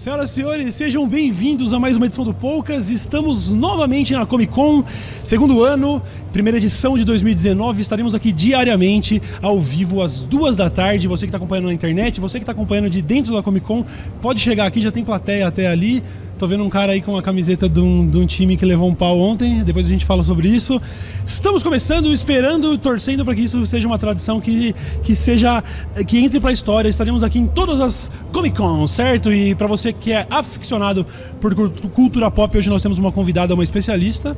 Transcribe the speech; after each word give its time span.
Senhoras 0.00 0.30
e 0.30 0.32
senhores, 0.32 0.74
sejam 0.74 1.06
bem-vindos 1.06 1.74
a 1.74 1.78
mais 1.78 1.98
uma 1.98 2.06
edição 2.06 2.24
do 2.24 2.32
Poucas. 2.32 2.88
Estamos 2.88 3.52
novamente 3.52 4.14
na 4.14 4.24
Comic 4.24 4.50
Con, 4.50 4.82
segundo 5.22 5.62
ano, 5.62 6.00
primeira 6.32 6.56
edição 6.56 6.96
de 6.96 7.04
2019. 7.04 7.82
Estaremos 7.82 8.14
aqui 8.14 8.32
diariamente, 8.32 9.20
ao 9.42 9.60
vivo, 9.60 10.00
às 10.00 10.24
duas 10.24 10.56
da 10.56 10.70
tarde. 10.70 11.06
Você 11.06 11.26
que 11.26 11.28
está 11.28 11.36
acompanhando 11.36 11.66
na 11.66 11.74
internet, 11.74 12.18
você 12.18 12.38
que 12.38 12.44
está 12.44 12.52
acompanhando 12.52 12.88
de 12.88 13.02
dentro 13.02 13.34
da 13.34 13.42
Comic 13.42 13.66
Con, 13.66 13.84
pode 14.22 14.40
chegar 14.40 14.64
aqui, 14.64 14.80
já 14.80 14.90
tem 14.90 15.04
plateia 15.04 15.46
até 15.46 15.66
ali. 15.66 16.02
Tô 16.40 16.46
vendo 16.46 16.64
um 16.64 16.70
cara 16.70 16.92
aí 16.92 17.02
com 17.02 17.18
a 17.18 17.22
camiseta 17.22 17.68
de 17.68 17.80
um, 17.80 18.08
de 18.08 18.16
um, 18.16 18.24
time 18.24 18.56
que 18.56 18.64
levou 18.64 18.88
um 18.88 18.94
pau 18.94 19.18
ontem. 19.18 19.62
Depois 19.62 19.84
a 19.84 19.90
gente 19.90 20.06
fala 20.06 20.24
sobre 20.24 20.48
isso. 20.48 20.80
Estamos 21.26 21.62
começando, 21.62 22.10
esperando, 22.10 22.78
torcendo 22.78 23.26
para 23.26 23.34
que 23.34 23.42
isso 23.42 23.66
seja 23.66 23.86
uma 23.86 23.98
tradição 23.98 24.40
que, 24.40 24.74
que 25.04 25.14
seja 25.14 25.62
que 26.06 26.18
entre 26.18 26.40
para 26.40 26.48
a 26.48 26.52
história. 26.54 26.88
Estaremos 26.88 27.22
aqui 27.22 27.38
em 27.38 27.46
todas 27.46 27.78
as 27.78 28.10
Comic 28.32 28.56
Con, 28.56 28.86
certo? 28.86 29.30
E 29.30 29.54
para 29.54 29.66
você 29.66 29.92
que 29.92 30.14
é 30.14 30.26
aficionado 30.30 31.04
por 31.42 31.54
cultura 31.90 32.30
pop, 32.30 32.56
hoje 32.56 32.70
nós 32.70 32.80
temos 32.80 32.98
uma 32.98 33.12
convidada, 33.12 33.52
uma 33.52 33.62
especialista. 33.62 34.34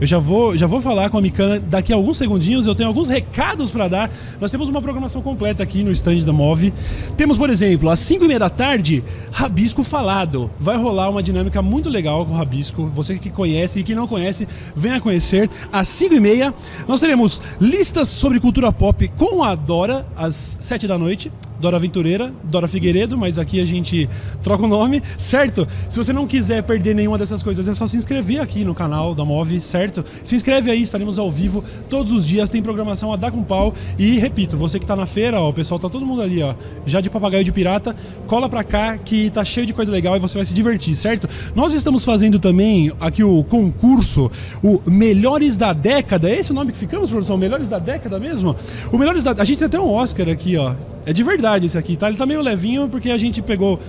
Eu 0.00 0.06
já 0.06 0.18
vou, 0.18 0.56
já 0.56 0.66
vou 0.66 0.80
falar 0.80 1.10
com 1.10 1.18
a 1.18 1.20
Mikan 1.20 1.60
daqui 1.68 1.92
a 1.92 1.96
alguns 1.96 2.16
segundinhos. 2.16 2.66
Eu 2.66 2.74
tenho 2.74 2.88
alguns 2.88 3.08
recados 3.08 3.70
para 3.70 3.88
dar. 3.88 4.10
Nós 4.40 4.50
temos 4.50 4.68
uma 4.68 4.82
programação 4.82 5.22
completa 5.22 5.62
aqui 5.62 5.82
no 5.82 5.90
stand 5.92 6.24
da 6.24 6.32
Move. 6.32 6.72
Temos, 7.16 7.38
por 7.38 7.50
exemplo, 7.50 7.88
às 7.90 8.00
5 8.00 8.24
e 8.24 8.28
meia 8.28 8.38
da 8.38 8.50
tarde, 8.50 9.04
Rabisco 9.30 9.82
Falado. 9.82 10.50
Vai 10.58 10.76
rolar 10.76 11.08
uma 11.10 11.22
dinâmica 11.22 11.62
muito 11.62 11.88
legal 11.88 12.26
com 12.26 12.32
o 12.32 12.36
Rabisco. 12.36 12.86
Você 12.86 13.18
que 13.18 13.30
conhece 13.30 13.80
e 13.80 13.82
que 13.82 13.94
não 13.94 14.06
conhece, 14.06 14.48
venha 14.74 15.00
conhecer. 15.00 15.48
Às 15.72 15.88
5 15.88 16.14
e 16.14 16.20
meia, 16.20 16.54
nós 16.88 17.00
teremos 17.00 17.40
listas 17.60 18.08
sobre 18.08 18.40
cultura 18.40 18.72
pop 18.72 19.08
com 19.16 19.42
a 19.42 19.54
Dora, 19.54 20.06
às 20.16 20.58
7 20.60 20.86
da 20.86 20.98
noite. 20.98 21.30
Dora 21.62 21.76
Aventureira, 21.76 22.32
Dora 22.42 22.66
Figueiredo, 22.66 23.16
mas 23.16 23.38
aqui 23.38 23.60
a 23.60 23.64
gente 23.64 24.10
troca 24.42 24.64
o 24.64 24.66
nome, 24.66 25.00
certo? 25.16 25.64
Se 25.88 25.96
você 25.96 26.12
não 26.12 26.26
quiser 26.26 26.60
perder 26.64 26.92
nenhuma 26.92 27.16
dessas 27.16 27.40
coisas, 27.40 27.68
é 27.68 27.72
só 27.72 27.86
se 27.86 27.96
inscrever 27.96 28.40
aqui 28.40 28.64
no 28.64 28.74
canal 28.74 29.14
da 29.14 29.24
Move, 29.24 29.60
certo? 29.60 30.04
Se 30.24 30.34
inscreve 30.34 30.72
aí, 30.72 30.82
estaremos 30.82 31.20
ao 31.20 31.30
vivo 31.30 31.62
todos 31.88 32.10
os 32.10 32.26
dias, 32.26 32.50
tem 32.50 32.60
programação 32.60 33.12
a 33.12 33.16
dar 33.16 33.30
com 33.30 33.44
pau. 33.44 33.72
E 33.96 34.18
repito, 34.18 34.56
você 34.56 34.80
que 34.80 34.84
tá 34.84 34.96
na 34.96 35.06
feira, 35.06 35.40
ó, 35.40 35.50
o 35.50 35.52
pessoal 35.52 35.78
tá 35.78 35.88
todo 35.88 36.04
mundo 36.04 36.20
ali, 36.20 36.42
ó, 36.42 36.56
já 36.84 37.00
de 37.00 37.08
papagaio 37.08 37.44
de 37.44 37.52
pirata, 37.52 37.94
cola 38.26 38.48
pra 38.48 38.64
cá 38.64 38.98
que 38.98 39.30
tá 39.30 39.44
cheio 39.44 39.64
de 39.64 39.72
coisa 39.72 39.92
legal 39.92 40.16
e 40.16 40.18
você 40.18 40.36
vai 40.36 40.44
se 40.44 40.52
divertir, 40.52 40.96
certo? 40.96 41.28
Nós 41.54 41.74
estamos 41.74 42.04
fazendo 42.04 42.40
também 42.40 42.92
aqui 42.98 43.22
o 43.22 43.44
concurso, 43.44 44.28
o 44.64 44.82
Melhores 44.90 45.56
da 45.56 45.72
Década, 45.72 46.28
é 46.28 46.40
esse 46.40 46.50
o 46.50 46.54
nome 46.54 46.72
que 46.72 46.78
ficamos, 46.78 47.08
produção? 47.08 47.38
Melhores 47.38 47.68
da 47.68 47.78
Década 47.78 48.18
mesmo? 48.18 48.56
O 48.92 48.98
Melhores 48.98 49.22
da... 49.22 49.30
A 49.30 49.44
gente 49.44 49.58
tem 49.58 49.66
até 49.66 49.78
um 49.78 49.88
Oscar 49.88 50.28
aqui, 50.28 50.56
ó. 50.56 50.74
É 51.04 51.12
de 51.12 51.22
verdade 51.22 51.66
esse 51.66 51.76
aqui, 51.76 51.96
tá? 51.96 52.08
Ele 52.08 52.16
tá 52.16 52.26
meio 52.26 52.40
levinho 52.40 52.88
porque 52.88 53.10
a 53.10 53.18
gente 53.18 53.42
pegou. 53.42 53.80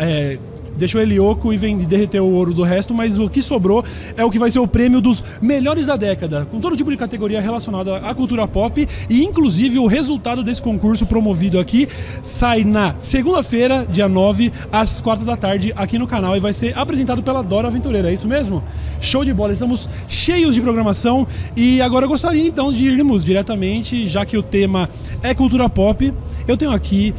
É, 0.00 0.38
deixou 0.76 1.00
ele 1.00 1.18
oco 1.18 1.52
e 1.52 1.56
vem 1.56 1.76
derreter 1.76 2.20
o 2.20 2.32
ouro 2.32 2.54
do 2.54 2.62
resto, 2.62 2.94
mas 2.94 3.18
o 3.18 3.28
que 3.28 3.42
sobrou 3.42 3.84
é 4.16 4.24
o 4.24 4.30
que 4.30 4.38
vai 4.38 4.50
ser 4.50 4.58
o 4.58 4.66
prêmio 4.66 5.00
dos 5.00 5.22
melhores 5.40 5.86
da 5.86 5.96
década, 5.96 6.46
com 6.50 6.60
todo 6.60 6.76
tipo 6.76 6.90
de 6.90 6.96
categoria 6.96 7.40
relacionada 7.40 7.98
à 7.98 8.14
cultura 8.14 8.46
pop 8.46 8.86
e 9.08 9.24
inclusive 9.24 9.78
o 9.78 9.86
resultado 9.86 10.42
desse 10.42 10.62
concurso 10.62 11.06
promovido 11.06 11.58
aqui 11.58 11.88
sai 12.22 12.64
na 12.64 12.94
segunda-feira, 13.00 13.86
dia 13.88 14.08
9, 14.08 14.52
às 14.70 15.00
4 15.00 15.24
da 15.24 15.36
tarde 15.36 15.72
aqui 15.76 15.98
no 15.98 16.06
canal 16.06 16.36
e 16.36 16.40
vai 16.40 16.52
ser 16.52 16.76
apresentado 16.76 17.22
pela 17.22 17.42
Dora 17.42 17.68
Aventureira, 17.68 18.10
é 18.10 18.14
isso 18.14 18.28
mesmo? 18.28 18.62
Show 19.00 19.24
de 19.24 19.32
bola, 19.32 19.52
estamos 19.52 19.88
cheios 20.08 20.54
de 20.54 20.60
programação 20.60 21.26
e 21.56 21.80
agora 21.80 22.04
eu 22.04 22.08
gostaria 22.08 22.46
então 22.46 22.72
de 22.72 22.86
irmos 22.86 23.24
diretamente, 23.24 24.06
já 24.06 24.24
que 24.24 24.36
o 24.36 24.42
tema 24.42 24.88
é 25.22 25.34
cultura 25.34 25.68
pop, 25.68 26.12
eu 26.46 26.56
tenho 26.56 26.70
aqui 26.70 27.14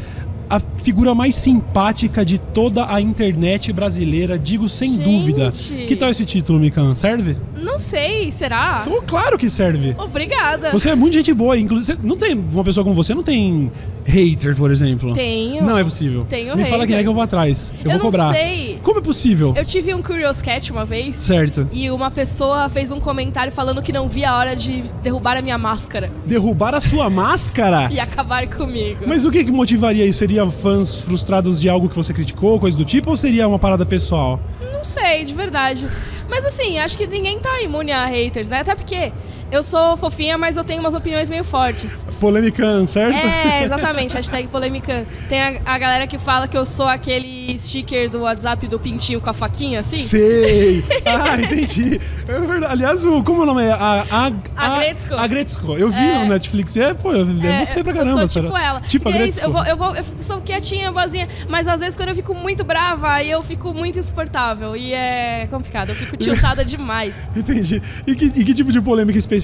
a 0.51 0.61
figura 0.83 1.15
mais 1.15 1.35
simpática 1.35 2.25
de 2.25 2.37
toda 2.37 2.93
a 2.93 2.99
internet 2.99 3.71
brasileira, 3.71 4.37
digo 4.37 4.67
sem 4.67 4.95
Gente. 4.95 5.03
dúvida. 5.03 5.51
Que 5.87 5.95
tal 5.95 6.09
esse 6.09 6.25
título, 6.25 6.59
Mikan? 6.59 6.93
Serve? 6.93 7.37
Não 7.55 7.79
sei, 7.79 8.31
será? 8.31 8.75
Sou 8.83 9.01
claro 9.01 9.37
que 9.37 9.49
serve. 9.49 9.95
Obrigada. 9.97 10.71
Você 10.71 10.89
é 10.89 10.95
muito 10.95 11.13
gente 11.13 11.33
boa, 11.33 11.57
inclusive. 11.57 11.97
Não 12.03 12.17
tem 12.17 12.33
uma 12.33 12.63
pessoa 12.63 12.83
como 12.83 12.95
você, 12.95 13.13
não 13.13 13.23
tem 13.23 13.71
hater, 14.03 14.55
por 14.55 14.71
exemplo. 14.71 15.13
Tenho. 15.13 15.63
Não 15.63 15.77
é 15.77 15.83
possível. 15.83 16.25
Tenho 16.27 16.55
Me 16.57 16.65
fala 16.65 16.85
quem 16.85 16.95
é 16.97 17.01
que 17.01 17.07
eu 17.07 17.13
vou 17.13 17.23
atrás. 17.23 17.73
Eu, 17.85 17.91
Eu 17.91 17.99
vou 17.99 18.11
cobrar. 18.11 18.25
não 18.25 18.33
sei. 18.33 18.79
Como 18.83 18.99
é 18.99 19.01
possível? 19.01 19.53
Eu 19.55 19.63
tive 19.63 19.93
um 19.93 20.01
Curious 20.01 20.41
Cat 20.41 20.71
uma 20.71 20.83
vez. 20.83 21.15
Certo. 21.15 21.67
E 21.71 21.89
uma 21.91 22.11
pessoa 22.11 22.67
fez 22.67 22.91
um 22.91 22.99
comentário 22.99 23.51
falando 23.53 23.81
que 23.81 23.93
não 23.93 24.09
via 24.09 24.31
a 24.31 24.37
hora 24.37 24.55
de 24.55 24.83
derrubar 25.03 25.37
a 25.37 25.41
minha 25.41 25.57
máscara 25.57 26.11
Derrubar 26.25 26.73
a 26.75 26.79
sua 26.81 27.07
máscara? 27.11 27.89
e 27.91 27.99
acabar 27.99 28.47
comigo. 28.47 29.05
Mas 29.07 29.23
o 29.23 29.31
que, 29.31 29.43
que 29.43 29.51
motivaria 29.51 30.05
isso? 30.05 30.19
Seria 30.19 30.40
fãs 30.49 31.01
frustrados 31.01 31.59
de 31.59 31.69
algo 31.69 31.89
que 31.89 31.95
você 31.95 32.13
criticou, 32.13 32.59
coisa 32.59 32.77
do 32.77 32.85
tipo, 32.85 33.09
ou 33.09 33.17
seria 33.17 33.47
uma 33.47 33.59
parada 33.59 33.85
pessoal? 33.85 34.39
Não 34.73 34.83
sei, 34.83 35.23
de 35.25 35.33
verdade. 35.33 35.87
Mas 36.29 36.45
assim, 36.45 36.79
acho 36.79 36.97
que 36.97 37.05
ninguém 37.05 37.37
tá 37.39 37.61
imune 37.61 37.91
a 37.91 38.05
haters, 38.05 38.49
né? 38.49 38.61
Até 38.61 38.73
porque 38.73 39.11
eu 39.51 39.61
sou 39.63 39.97
fofinha, 39.97 40.37
mas 40.37 40.57
eu 40.57 40.63
tenho 40.63 40.79
umas 40.79 40.93
opiniões 40.93 41.29
meio 41.29 41.43
fortes. 41.43 42.05
Polemican, 42.19 42.85
certo? 42.85 43.15
É, 43.15 43.63
exatamente, 43.63 44.13
hashtag 44.15 44.47
polêmica. 44.47 45.05
Tem 45.27 45.41
a, 45.41 45.61
a 45.65 45.77
galera 45.77 46.07
que 46.07 46.17
fala 46.17 46.47
que 46.47 46.57
eu 46.57 46.65
sou 46.65 46.87
aquele 46.87 47.57
sticker 47.57 48.09
do 48.09 48.21
WhatsApp 48.21 48.67
do 48.67 48.79
pintinho 48.79 49.19
com 49.19 49.29
a 49.29 49.33
faquinha, 49.33 49.79
assim. 49.81 49.97
Sei! 49.97 50.83
Ah, 51.03 51.35
entendi. 51.41 51.99
É 52.27 52.39
verdade. 52.39 52.71
Aliás, 52.73 53.03
como 53.03 53.41
é 53.41 53.43
o 53.43 53.45
nome? 53.45 53.63
é? 53.63 53.71
A, 53.71 54.05
a, 54.09 54.31
A 54.55 54.79
Gretzko. 54.79 55.13
A 55.15 55.27
Gretzko. 55.27 55.73
Eu 55.77 55.89
vi 55.89 55.99
É. 55.99 56.19
no 56.19 56.25
Netflix. 56.29 56.77
É, 56.77 56.93
pô, 56.93 57.11
é, 57.13 57.65
você 57.65 57.83
pra 57.83 57.93
caramba, 57.93 58.21
Eu 58.21 58.27
sou 58.27 58.43
tipo 58.43 58.57
ela. 58.57 58.81
Tipo 58.81 59.09
a 59.09 59.11
E 59.11 59.17
é 59.17 59.27
isso, 59.27 59.41
Gretzko. 59.41 59.45
eu, 59.45 59.51
vou, 59.51 59.63
eu, 59.65 59.77
vou, 59.77 59.95
eu 59.95 60.03
sou 60.21 60.39
quietinha, 60.39 60.91
boazinha, 60.91 61.27
mas 61.49 61.67
às 61.67 61.79
vezes 61.79 61.95
quando 61.95 62.09
eu 62.09 62.15
fico 62.15 62.33
muito 62.33 62.63
brava, 62.63 63.11
aí 63.11 63.29
eu 63.29 63.41
fico 63.43 63.73
muito 63.73 63.99
insuportável. 63.99 64.75
E 64.75 64.93
é 64.93 65.47
complicado, 65.49 65.89
eu 65.89 65.95
fico 65.95 66.15
tiltada 66.15 66.63
demais. 66.65 67.29
Entendi. 67.35 67.81
E 68.07 68.15
que, 68.15 68.25
e 68.25 68.45
que 68.45 68.53
tipo 68.53 68.71
de 68.71 68.79
polêmica 68.81 69.17
específica 69.19 69.40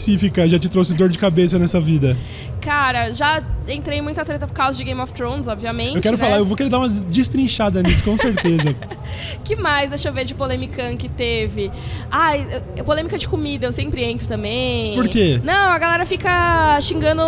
já 0.48 0.60
te 0.60 0.70
trouxe 0.70 0.94
dor 0.94 1.10
de 1.10 1.20
cabeça 1.20 1.58
nessa 1.60 1.80
vida? 1.80 2.16
Cara, 2.62 3.14
já 3.14 3.42
entrei 3.68 4.00
em 4.00 4.02
muita 4.02 4.24
treta 4.24 4.48
por 4.48 4.54
causa 4.54 4.78
de 4.78 4.84
Game 4.84 5.00
of 5.02 5.12
Thrones, 5.14 5.48
obviamente. 5.48 5.96
Eu 5.96 6.02
quero 6.02 6.18
né? 6.18 6.24
falar, 6.24 6.38
eu 6.38 6.46
vou 6.46 6.56
querer 6.56 6.70
dar 6.70 6.80
uma 6.80 6.90
destrinchada 6.90 7.82
nisso, 7.82 8.04
com 8.04 8.16
certeza. 8.18 8.76
que 9.44 9.56
mais? 9.56 9.90
Deixa 9.90 10.10
eu 10.10 10.14
ver 10.14 10.26
de 10.26 10.34
polêmica 10.34 10.96
que 10.96 11.10
teve. 11.10 11.72
Ai, 12.10 12.46
eu- 12.76 12.84
polêmica 12.84 13.18
de 13.18 13.28
comida, 13.28 13.66
eu 13.66 13.72
sempre 13.72 14.04
entro 14.04 14.28
também. 14.28 14.94
Por 14.96 15.08
quê? 15.08 15.42
Não, 15.44 15.72
a 15.72 15.78
galera 15.78 16.06
fica 16.06 16.80
xingando 16.82 17.24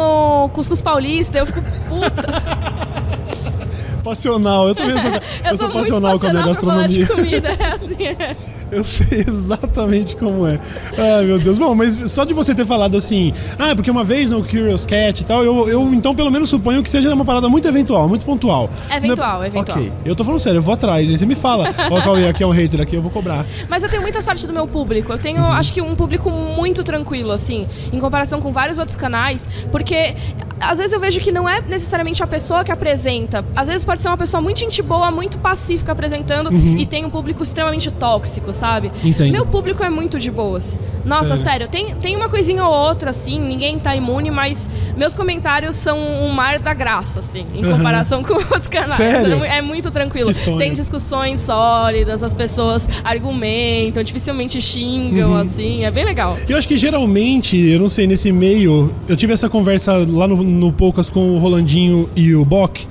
cuscus 0.53 0.81
paulista, 0.81 1.39
eu 1.39 1.45
fico 1.45 1.61
puta. 1.89 2.79
passional. 4.03 4.67
Eu 4.67 4.75
também 4.75 4.99
sou, 4.99 5.11
eu 5.45 5.55
sou 5.55 5.69
muito 5.69 5.79
passional 5.79 6.19
com 6.19 6.27
a 6.27 6.31
minha 6.31 6.45
passional 6.45 6.55
pra 6.55 6.61
falar 6.61 6.87
de 6.87 6.99
gastronomia. 6.99 7.41
comida, 7.41 7.49
é 7.49 7.71
assim. 7.73 8.03
é. 8.03 8.58
Eu 8.71 8.83
sei 8.83 9.23
exatamente 9.27 10.15
como 10.15 10.45
é. 10.45 10.59
Ai, 10.97 11.25
meu 11.25 11.39
Deus. 11.39 11.57
Bom, 11.57 11.73
mas 11.75 11.99
só 12.11 12.23
de 12.23 12.33
você 12.33 12.53
ter 12.53 12.65
falado 12.65 12.95
assim, 12.95 13.31
ah, 13.57 13.75
porque 13.75 13.89
uma 13.89 14.03
vez 14.03 14.31
no 14.31 14.43
Curious 14.43 14.85
Cat 14.85 15.21
e 15.21 15.25
tal, 15.25 15.43
eu, 15.43 15.67
eu 15.69 15.93
então 15.93 16.13
pelo 16.15 16.29
menos 16.31 16.49
suponho 16.49 16.83
que 16.83 16.89
seja 16.89 17.13
uma 17.13 17.25
parada 17.25 17.49
muito 17.49 17.67
eventual, 17.67 18.07
muito 18.07 18.25
pontual. 18.25 18.69
Eventual, 18.95 19.37
Não 19.37 19.43
é- 19.43 19.47
eventual. 19.47 19.77
Ok, 19.77 19.91
eu 20.05 20.15
tô 20.15 20.23
falando 20.23 20.39
sério, 20.39 20.57
eu 20.57 20.61
vou 20.61 20.73
atrás, 20.73 21.09
aí 21.09 21.17
você 21.17 21.25
me 21.25 21.35
fala, 21.35 21.73
ó, 21.91 22.01
Cauê, 22.01 22.27
aqui 22.27 22.43
é 22.43 22.47
um 22.47 22.51
hater, 22.51 22.81
aqui 22.81 22.95
eu 22.95 23.01
vou 23.01 23.11
cobrar. 23.11 23.45
Mas 23.67 23.83
eu 23.83 23.89
tenho 23.89 24.01
muita 24.01 24.21
sorte 24.21 24.45
do 24.45 24.53
meu 24.53 24.67
público. 24.67 25.11
Eu 25.11 25.17
tenho, 25.17 25.39
Uhum. 25.39 25.51
acho 25.51 25.71
que, 25.73 25.81
um 25.81 25.95
público 25.95 26.29
muito 26.29 26.83
tranquilo, 26.83 27.31
assim, 27.31 27.65
em 27.91 27.99
comparação 27.99 28.39
com 28.41 28.51
vários 28.51 28.77
outros 28.77 28.95
canais, 28.95 29.47
porque 29.71 30.13
às 30.59 30.77
vezes 30.77 30.93
eu 30.93 30.99
vejo 30.99 31.19
que 31.19 31.31
não 31.31 31.47
é 31.47 31.61
necessariamente 31.61 32.21
a 32.23 32.27
pessoa 32.27 32.63
que 32.63 32.71
apresenta. 32.71 33.43
Às 33.55 33.67
vezes 33.67 33.83
pode 33.85 33.99
ser 33.99 34.07
uma 34.07 34.17
pessoa 34.17 34.41
muito 34.41 34.59
gente 34.59 34.81
boa, 34.81 35.11
muito 35.11 35.37
pacífica 35.37 35.91
apresentando 35.91 36.49
e 36.53 36.85
tem 36.85 37.05
um 37.05 37.09
público 37.09 37.43
extremamente 37.43 37.89
tóxico, 37.91 38.53
sabe? 38.53 38.91
Uhum. 39.03 39.09
Entendo. 39.09 39.31
Meu 39.31 39.45
público 39.45 39.83
é 39.83 39.89
muito 39.89 40.19
de 40.19 40.29
boas. 40.31 40.79
Nossa, 41.05 41.37
Sério? 41.37 41.43
sério, 41.43 41.67
tem, 41.67 41.95
tem 41.95 42.15
uma 42.15 42.29
coisinha 42.29 42.63
ou 42.65 42.71
outra, 42.73 43.09
assim, 43.09 43.39
ninguém 43.39 43.79
tá 43.79 43.95
imune, 43.95 44.29
mas 44.29 44.67
meus 44.95 45.15
comentários 45.15 45.75
são 45.75 45.97
um 45.97 46.29
mar 46.29 46.59
da 46.59 46.73
graça, 46.73 47.19
assim, 47.19 47.45
em 47.55 47.65
Uhum. 47.65 47.77
comparação 47.77 48.23
com 48.23 48.33
outros 48.53 48.67
canais. 48.67 48.95
Sério? 48.95 49.43
É 49.43 49.61
muito 49.61 49.89
tranquilo. 49.91 50.31
Tem 50.57 50.73
discussões 50.73 51.39
sólidas, 51.39 52.21
as 52.21 52.33
pessoas 52.33 52.87
argumentam, 53.03 54.03
dificilmente 54.03 54.61
xingam, 54.61 55.31
Uhum. 55.31 55.37
assim, 55.37 55.83
é 55.85 55.91
bem 55.91 56.05
legal. 56.05 56.37
Eu 56.47 56.57
acho 56.57 56.67
que 56.67 56.77
geralmente, 56.77 57.57
eu 57.57 57.79
não 57.79 57.89
sei, 57.89 58.05
nesse 58.07 58.31
meio, 58.31 58.93
eu 59.07 59.15
tive 59.15 59.33
essa 59.33 59.49
conversa 59.49 59.93
lá 60.07 60.27
no, 60.27 60.43
no 60.49 60.73
Poucas 60.73 61.09
com 61.09 61.35
o 61.35 61.39
Rolandinho 61.39 62.09
e 62.15 62.33
o 62.35 62.43
Bock, 62.43 62.85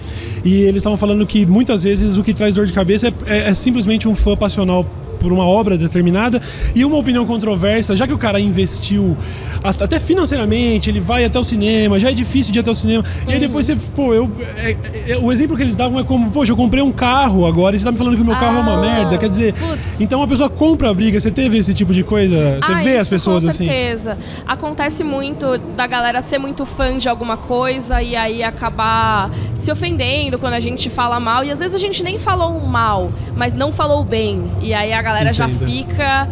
e 0.44 0.62
eles 0.62 0.76
estavam 0.76 0.96
falando 0.96 1.26
que 1.26 1.44
muitas 1.44 1.82
vezes 1.82 2.16
o 2.16 2.22
que 2.22 2.32
traz 2.32 2.54
dor 2.54 2.66
de 2.66 2.72
cabeça 2.72 3.08
é, 3.08 3.12
é- 3.26 3.48
é 3.50 3.54
simplesmente 3.54 4.06
um 4.08 4.14
fã 4.14 4.36
passional 4.36 4.86
por 5.18 5.32
uma 5.32 5.44
obra 5.44 5.76
determinada 5.76 6.40
e 6.74 6.84
uma 6.84 6.96
opinião 6.96 7.26
controversa, 7.26 7.94
já 7.96 8.06
que 8.06 8.12
o 8.12 8.18
cara 8.18 8.38
investiu 8.40 9.16
até 9.62 9.98
financeiramente, 9.98 10.88
ele 10.88 11.00
vai 11.00 11.24
até 11.24 11.38
o 11.38 11.44
cinema, 11.44 11.98
já 11.98 12.10
é 12.10 12.14
difícil 12.14 12.52
de 12.52 12.58
ir 12.58 12.60
até 12.60 12.70
o 12.70 12.74
cinema. 12.74 13.04
E 13.28 13.32
aí 13.32 13.40
depois 13.40 13.66
você, 13.66 13.76
pô, 13.94 14.14
eu. 14.14 14.30
é- 14.56 14.76
é- 15.08 15.18
o 15.18 15.32
exemplo 15.32 15.56
que 15.56 15.62
eles 15.62 15.76
davam 15.76 15.98
é 15.98 16.04
como, 16.04 16.30
poxa, 16.30 16.52
eu 16.52 16.56
comprei 16.56 16.82
um 16.82 16.92
carro 16.92 17.46
agora 17.46 17.74
e 17.74 17.78
você 17.78 17.84
tá 17.84 17.92
me 17.92 17.98
falando 17.98 18.16
que 18.16 18.22
o 18.22 18.24
meu 18.24 18.36
carro 18.36 18.58
é 18.58 18.60
uma 18.60 18.78
Ah, 18.78 18.80
merda. 18.80 19.18
Quer 19.18 19.28
dizer, 19.28 19.52
putz. 19.54 20.00
então 20.00 20.22
a 20.22 20.28
pessoa 20.28 20.48
compra 20.48 20.90
a 20.90 20.94
briga. 20.94 21.18
Você 21.18 21.30
teve 21.30 21.58
esse 21.58 21.74
tipo 21.74 21.92
de 21.92 22.02
coisa? 22.04 22.58
Você 22.62 22.72
Ah, 22.72 22.82
vê 22.82 22.92
isso, 22.92 23.00
as 23.02 23.08
pessoas 23.08 23.44
com 23.44 23.50
assim? 23.50 23.64
certeza. 23.64 24.16
Acontece 24.46 25.02
muito 25.02 25.58
da 25.76 25.86
galera 25.86 26.20
ser 26.22 26.38
muito 26.38 26.64
fã 26.64 26.96
de 26.96 27.08
alguma 27.08 27.36
coisa 27.36 28.00
e 28.02 28.14
aí 28.14 28.42
acabar 28.42 29.30
se 29.56 29.70
ofendendo 29.72 30.38
quando 30.38 30.54
a 30.54 30.60
gente 30.60 30.88
fala 30.90 31.18
mal. 31.18 31.44
E 31.44 31.50
às 31.50 31.58
vezes 31.58 31.74
a 31.74 31.78
gente 31.78 32.02
nem 32.02 32.18
falou 32.18 32.60
mal, 32.60 33.10
mas 33.36 33.54
não 33.54 33.72
falou 33.72 34.04
bem. 34.04 34.44
E 34.62 34.72
aí 34.72 34.92
a 34.92 35.02
galera 35.08 35.32
já 35.32 35.46
Entendo. 35.46 35.66
fica. 35.68 36.28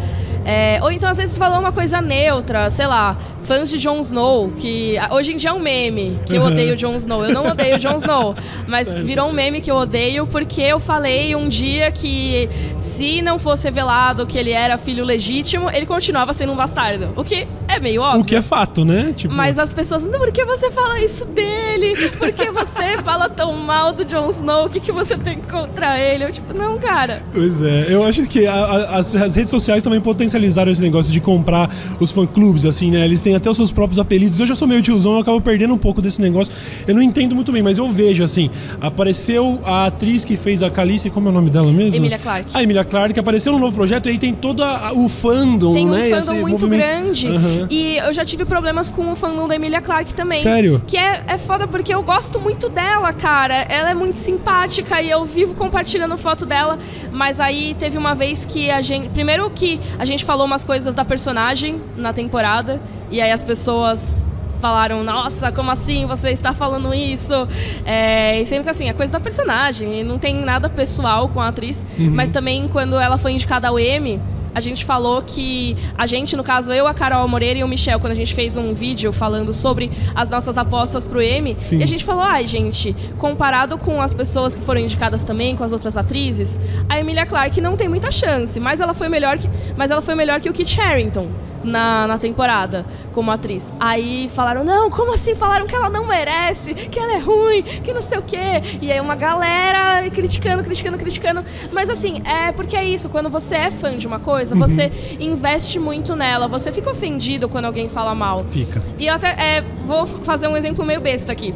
É, 0.46 0.78
ou 0.82 0.92
então 0.92 1.10
às 1.10 1.16
vezes 1.16 1.36
falou 1.36 1.58
uma 1.58 1.72
coisa 1.72 2.00
neutra, 2.00 2.70
sei 2.70 2.86
lá, 2.86 3.16
fãs 3.40 3.68
de 3.68 3.78
Jon 3.78 4.00
Snow, 4.00 4.52
que 4.58 4.96
ah, 4.98 5.08
hoje 5.12 5.32
em 5.32 5.36
dia 5.36 5.50
é 5.50 5.52
um 5.52 5.58
meme 5.58 6.18
que 6.24 6.34
eu 6.36 6.42
odeio 6.44 6.74
Jon 6.78 6.94
Snow. 6.96 7.24
Eu 7.24 7.34
não 7.34 7.46
odeio 7.48 7.78
Jon 7.78 7.96
Snow, 7.96 8.34
mas 8.66 8.92
virou 9.00 9.28
um 9.28 9.32
meme 9.32 9.60
que 9.60 9.70
eu 9.70 9.76
odeio 9.76 10.26
porque 10.26 10.62
eu 10.62 10.78
falei 10.80 11.34
um 11.36 11.48
dia 11.48 11.90
que 11.90 12.48
se 12.78 13.20
não 13.22 13.38
fosse 13.38 13.64
revelado 13.64 14.26
que 14.26 14.38
ele 14.38 14.52
era 14.52 14.78
filho 14.78 15.04
legítimo, 15.04 15.68
ele 15.70 15.84
continuava 15.86 16.32
sendo 16.32 16.52
um 16.52 16.56
bastardo. 16.56 17.08
O 17.16 17.24
que 17.24 17.46
é 17.68 17.78
meio 17.80 18.02
óbvio. 18.02 18.22
O 18.22 18.24
que 18.24 18.36
é 18.36 18.42
fato, 18.42 18.84
né? 18.84 19.12
Tipo, 19.16 19.34
Mas 19.34 19.58
as 19.58 19.72
pessoas, 19.72 20.04
não, 20.04 20.18
por 20.18 20.30
que 20.30 20.44
você 20.44 20.70
fala 20.70 21.00
isso 21.00 21.24
dele? 21.26 21.94
Por 22.18 22.30
que 22.32 22.50
você 22.50 22.96
fala 23.04 23.28
tão 23.28 23.52
mal 23.54 23.92
do 23.92 24.04
Jon 24.04 24.30
Snow? 24.30 24.66
O 24.66 24.70
que, 24.70 24.78
que 24.80 24.92
você 24.92 25.16
tem 25.16 25.40
contra 25.40 25.98
ele? 25.98 26.24
Eu, 26.24 26.32
tipo, 26.32 26.52
não, 26.54 26.78
cara. 26.78 27.22
Pois 27.32 27.60
é, 27.62 27.86
eu 27.88 28.04
acho 28.04 28.24
que 28.26 28.46
a- 28.46 28.54
a- 28.54 28.96
as, 28.98 29.14
as 29.14 29.34
redes 29.34 29.50
sociais 29.50 29.82
também 29.82 30.00
potencializaram 30.36 30.70
esse 30.70 30.82
negócio 30.82 31.12
de 31.12 31.20
comprar 31.20 31.70
os 31.98 32.12
fã-clubes, 32.12 32.64
assim, 32.66 32.90
né? 32.90 33.04
Eles 33.04 33.22
têm 33.22 33.34
até 33.34 33.48
os 33.50 33.56
seus 33.56 33.72
próprios 33.72 33.98
apelidos. 33.98 34.38
Eu 34.38 34.46
já 34.46 34.54
sou 34.54 34.68
meio 34.68 34.82
tiozão, 34.82 35.14
eu 35.14 35.20
acabo 35.20 35.40
perdendo 35.40 35.72
um 35.74 35.78
pouco 35.78 36.00
desse 36.02 36.20
negócio. 36.20 36.52
Eu 36.86 36.94
não 36.94 37.02
entendo 37.02 37.34
muito 37.34 37.50
bem, 37.52 37.62
mas 37.62 37.78
eu 37.78 37.88
vejo, 37.88 38.22
assim, 38.22 38.50
apareceu 38.80 39.60
a 39.64 39.86
atriz 39.86 40.24
que 40.24 40.36
fez 40.36 40.62
a 40.62 40.70
Calice, 40.70 41.10
como 41.10 41.28
é 41.28 41.30
o 41.30 41.34
nome 41.34 41.50
dela 41.50 41.72
mesmo? 41.72 41.94
Emilia 41.96 42.18
Clarke. 42.18 42.50
A 42.54 42.62
Emilia 42.62 42.84
Clarke 42.84 43.18
apareceu 43.18 43.52
no 43.52 43.58
novo 43.58 43.74
projeto 43.74 44.06
e 44.06 44.10
aí 44.10 44.18
tem 44.18 44.34
todo 44.34 44.62
o 44.94 45.08
fandom, 45.08 45.74
Tem 45.74 45.86
um 45.86 45.90
né? 45.90 46.08
fandom 46.10 46.34
muito 46.40 46.66
movimento- 46.66 46.76
grande. 46.78 47.28
Aham. 47.28 47.68
E 47.70 47.96
eu 47.98 48.12
já 48.12 48.24
tive 48.24 48.44
problemas 48.44 48.90
com 48.90 49.10
o 49.12 49.16
fandom 49.16 49.48
da 49.48 49.54
Emilia 49.56 49.80
Clarke 49.80 50.14
também. 50.14 50.42
Sério? 50.42 50.82
Que 50.86 50.96
é, 50.96 51.22
é 51.26 51.38
foda 51.38 51.66
porque 51.66 51.94
eu 51.94 52.02
gosto 52.02 52.38
muito 52.40 52.68
dela, 52.68 53.12
cara. 53.12 53.62
Ela 53.68 53.90
é 53.90 53.94
muito 53.94 54.18
simpática 54.18 55.00
e 55.00 55.10
eu 55.10 55.24
vivo 55.24 55.54
compartilhando 55.54 56.16
foto 56.16 56.44
dela. 56.44 56.78
Mas 57.10 57.40
aí 57.40 57.74
teve 57.78 57.96
uma 57.96 58.14
vez 58.14 58.44
que 58.44 58.70
a 58.70 58.82
gente. 58.82 59.08
Primeiro 59.08 59.48
que 59.50 59.80
a 59.98 60.04
gente 60.04 60.24
falou 60.26 60.44
umas 60.44 60.64
coisas 60.64 60.94
da 60.94 61.04
personagem 61.04 61.80
na 61.96 62.12
temporada. 62.12 62.80
E 63.10 63.22
aí 63.22 63.30
as 63.30 63.44
pessoas 63.44 64.34
falaram, 64.56 65.02
nossa, 65.04 65.52
como 65.52 65.70
assim 65.70 66.06
você 66.06 66.30
está 66.30 66.52
falando 66.52 66.92
isso? 66.94 67.46
É, 67.84 68.40
e 68.40 68.46
sendo 68.46 68.64
que 68.64 68.70
assim, 68.70 68.88
é 68.88 68.92
coisa 68.92 69.12
da 69.12 69.20
personagem, 69.20 70.00
e 70.00 70.04
não 70.04 70.18
tem 70.18 70.34
nada 70.34 70.68
pessoal 70.68 71.28
com 71.28 71.40
a 71.40 71.48
atriz. 71.48 71.84
Mas 71.98 72.30
também 72.30 72.68
quando 72.68 72.98
ela 72.98 73.18
foi 73.18 73.32
indicada 73.32 73.68
ao 73.68 73.78
Emmy, 73.78 74.20
a 74.56 74.60
gente 74.62 74.86
falou 74.86 75.20
que 75.20 75.76
a 75.98 76.06
gente, 76.06 76.34
no 76.34 76.42
caso, 76.42 76.72
eu, 76.72 76.86
a 76.86 76.94
Carol 76.94 77.28
Moreira 77.28 77.58
e 77.58 77.62
o 77.62 77.68
Michel, 77.68 78.00
quando 78.00 78.12
a 78.12 78.16
gente 78.16 78.34
fez 78.34 78.56
um 78.56 78.72
vídeo 78.72 79.12
falando 79.12 79.52
sobre 79.52 79.90
as 80.14 80.30
nossas 80.30 80.56
apostas 80.56 81.06
pro 81.06 81.20
Emmy, 81.20 81.54
Sim. 81.60 81.76
e 81.76 81.82
a 81.82 81.86
gente 81.86 82.02
falou, 82.02 82.22
ai, 82.22 82.46
gente, 82.46 82.96
comparado 83.18 83.76
com 83.76 84.00
as 84.00 84.14
pessoas 84.14 84.56
que 84.56 84.62
foram 84.62 84.80
indicadas 84.80 85.24
também, 85.24 85.54
com 85.54 85.62
as 85.62 85.72
outras 85.72 85.94
atrizes, 85.94 86.58
a 86.88 86.98
Emilia 86.98 87.26
Clarke 87.26 87.60
não 87.60 87.76
tem 87.76 87.86
muita 87.86 88.10
chance, 88.10 88.58
mas 88.58 88.80
ela 88.80 88.94
foi 88.94 89.10
melhor 89.10 89.36
que, 89.36 89.46
mas 89.76 89.90
ela 89.90 90.00
foi 90.00 90.14
melhor 90.14 90.40
que 90.40 90.48
o 90.48 90.54
Kit 90.54 90.80
Harington. 90.80 91.28
Na, 91.66 92.06
na 92.06 92.16
temporada, 92.16 92.86
como 93.12 93.30
atriz. 93.30 93.70
Aí 93.80 94.28
falaram, 94.28 94.62
não, 94.64 94.88
como 94.88 95.12
assim? 95.12 95.34
Falaram 95.34 95.66
que 95.66 95.74
ela 95.74 95.90
não 95.90 96.06
merece, 96.06 96.74
que 96.74 96.98
ela 96.98 97.14
é 97.14 97.18
ruim, 97.18 97.62
que 97.62 97.92
não 97.92 98.00
sei 98.00 98.18
o 98.18 98.22
quê. 98.22 98.62
E 98.80 98.90
aí 98.92 99.00
uma 99.00 99.16
galera 99.16 100.08
criticando, 100.10 100.62
criticando, 100.62 100.96
criticando. 100.96 101.44
Mas 101.72 101.90
assim, 101.90 102.22
é 102.24 102.52
porque 102.52 102.76
é 102.76 102.84
isso, 102.84 103.08
quando 103.08 103.28
você 103.28 103.56
é 103.56 103.70
fã 103.70 103.96
de 103.96 104.06
uma 104.06 104.20
coisa, 104.20 104.54
você 104.54 104.90
investe 105.18 105.78
muito 105.78 106.14
nela, 106.14 106.46
você 106.46 106.70
fica 106.70 106.90
ofendido 106.90 107.48
quando 107.48 107.64
alguém 107.64 107.88
fala 107.88 108.14
mal. 108.14 108.38
Fica. 108.40 108.80
E 108.98 109.06
eu 109.06 109.14
até 109.14 109.30
é, 109.30 109.64
vou 109.84 110.06
fazer 110.06 110.48
um 110.48 110.56
exemplo 110.56 110.84
meio 110.84 111.00
besta 111.00 111.32
aqui. 111.32 111.52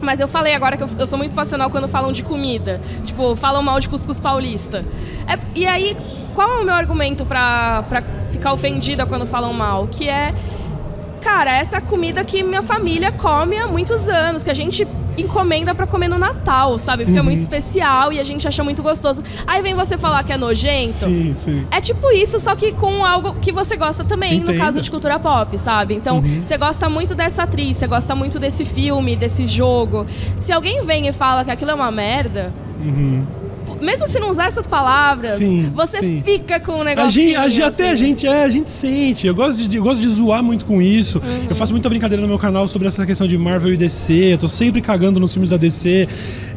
Mas 0.00 0.20
eu 0.20 0.28
falei 0.28 0.54
agora 0.54 0.76
que 0.76 0.82
eu, 0.82 0.88
eu 0.98 1.06
sou 1.06 1.18
muito 1.18 1.34
passional 1.34 1.70
quando 1.70 1.88
falam 1.88 2.12
de 2.12 2.22
comida. 2.22 2.80
Tipo, 3.04 3.34
falam 3.34 3.62
mal 3.62 3.80
de 3.80 3.88
cuscuz 3.88 4.18
paulista. 4.18 4.84
É- 5.26 5.38
e 5.54 5.66
aí, 5.66 5.96
qual 6.34 6.48
é 6.58 6.60
o 6.60 6.64
meu 6.64 6.74
argumento 6.74 7.24
pra, 7.24 7.82
pra 7.88 8.02
ficar 8.30 8.52
ofendida 8.52 9.06
quando 9.06 9.26
falam 9.26 9.52
mal? 9.52 9.88
Que 9.88 10.08
é, 10.08 10.34
cara, 11.22 11.56
essa 11.56 11.80
comida 11.80 12.22
que 12.24 12.42
minha 12.42 12.62
família 12.62 13.10
come 13.10 13.56
há 13.56 13.66
muitos 13.66 14.08
anos, 14.08 14.42
que 14.42 14.50
a 14.50 14.54
gente 14.54 14.86
encomenda 15.18 15.74
pra 15.74 15.86
comer 15.86 16.08
no 16.08 16.18
Natal, 16.18 16.78
sabe? 16.78 17.04
Porque 17.04 17.18
é 17.18 17.22
muito 17.22 17.38
especial 17.38 18.12
e 18.12 18.20
a 18.20 18.24
gente 18.24 18.46
acha 18.46 18.62
muito 18.64 18.82
gostoso. 18.82 19.22
Aí 19.46 19.62
vem 19.62 19.74
você 19.74 19.96
falar 19.98 20.22
que 20.24 20.32
é 20.32 20.36
nojento. 20.36 20.92
Sim, 20.92 21.34
sim. 21.42 21.66
É 21.70 21.80
tipo 21.80 22.10
isso, 22.12 22.38
só 22.38 22.54
que 22.54 22.72
com 22.72 23.04
algo 23.04 23.34
que 23.40 23.52
você 23.52 23.76
gosta 23.76 24.04
também, 24.04 24.36
Entendo. 24.36 24.52
no 24.52 24.58
caso 24.58 24.80
de 24.82 24.90
cultura 24.90 25.18
pop, 25.18 25.56
sabe? 25.58 25.94
Então, 25.94 26.18
Uhum. 26.18 26.44
você 26.44 26.56
gosta 26.56 26.88
muito 26.88 27.14
dessa 27.14 27.42
atriz, 27.44 27.76
você 27.76 27.86
gosta 27.86 28.14
muito 28.14 28.38
desse 28.38 28.64
filme, 28.64 29.16
desse 29.16 29.46
jogo. 29.46 30.06
Se 30.36 30.52
alguém 30.52 30.82
vem 30.84 31.06
e 31.08 31.12
fala 31.12 31.44
que 31.44 31.50
aquilo 31.50 31.70
é 31.70 31.74
uma 31.74 31.90
merda, 31.90 32.52
mesmo 33.80 34.06
se 34.06 34.18
não 34.18 34.28
usar 34.30 34.46
essas 34.46 34.66
palavras. 34.66 35.32
Sim, 35.38 35.70
você 35.74 35.98
sim. 36.00 36.22
fica 36.24 36.58
com 36.60 36.72
um 36.72 36.80
A 36.82 36.84
negocinho. 36.84 37.10
gente, 37.12 37.36
a 37.36 37.48
gente- 37.48 37.62
até 37.62 37.88
a 37.90 37.92
assim. 37.92 38.04
gente, 38.04 38.26
é, 38.26 38.44
a 38.44 38.48
gente 38.48 38.70
sente. 38.70 39.26
Eu 39.26 39.34
gosto 39.34 39.68
de, 39.68 39.76
eu 39.76 39.82
gosto 39.82 40.00
de 40.00 40.08
zoar 40.08 40.42
muito 40.42 40.64
com 40.66 40.80
isso. 40.80 41.18
Uhum. 41.18 41.46
Eu 41.50 41.56
faço 41.56 41.72
muita 41.72 41.88
brincadeira 41.88 42.20
no 42.22 42.28
meu 42.28 42.38
canal 42.38 42.66
sobre 42.68 42.88
essa 42.88 43.04
questão 43.06 43.26
de 43.26 43.36
Marvel 43.38 43.72
e 43.72 43.76
DC. 43.76 44.12
Eu 44.32 44.38
tô 44.38 44.48
sempre 44.48 44.80
cagando 44.80 45.18
nos 45.20 45.32
filmes 45.32 45.50
da 45.50 45.56
DC. 45.56 46.08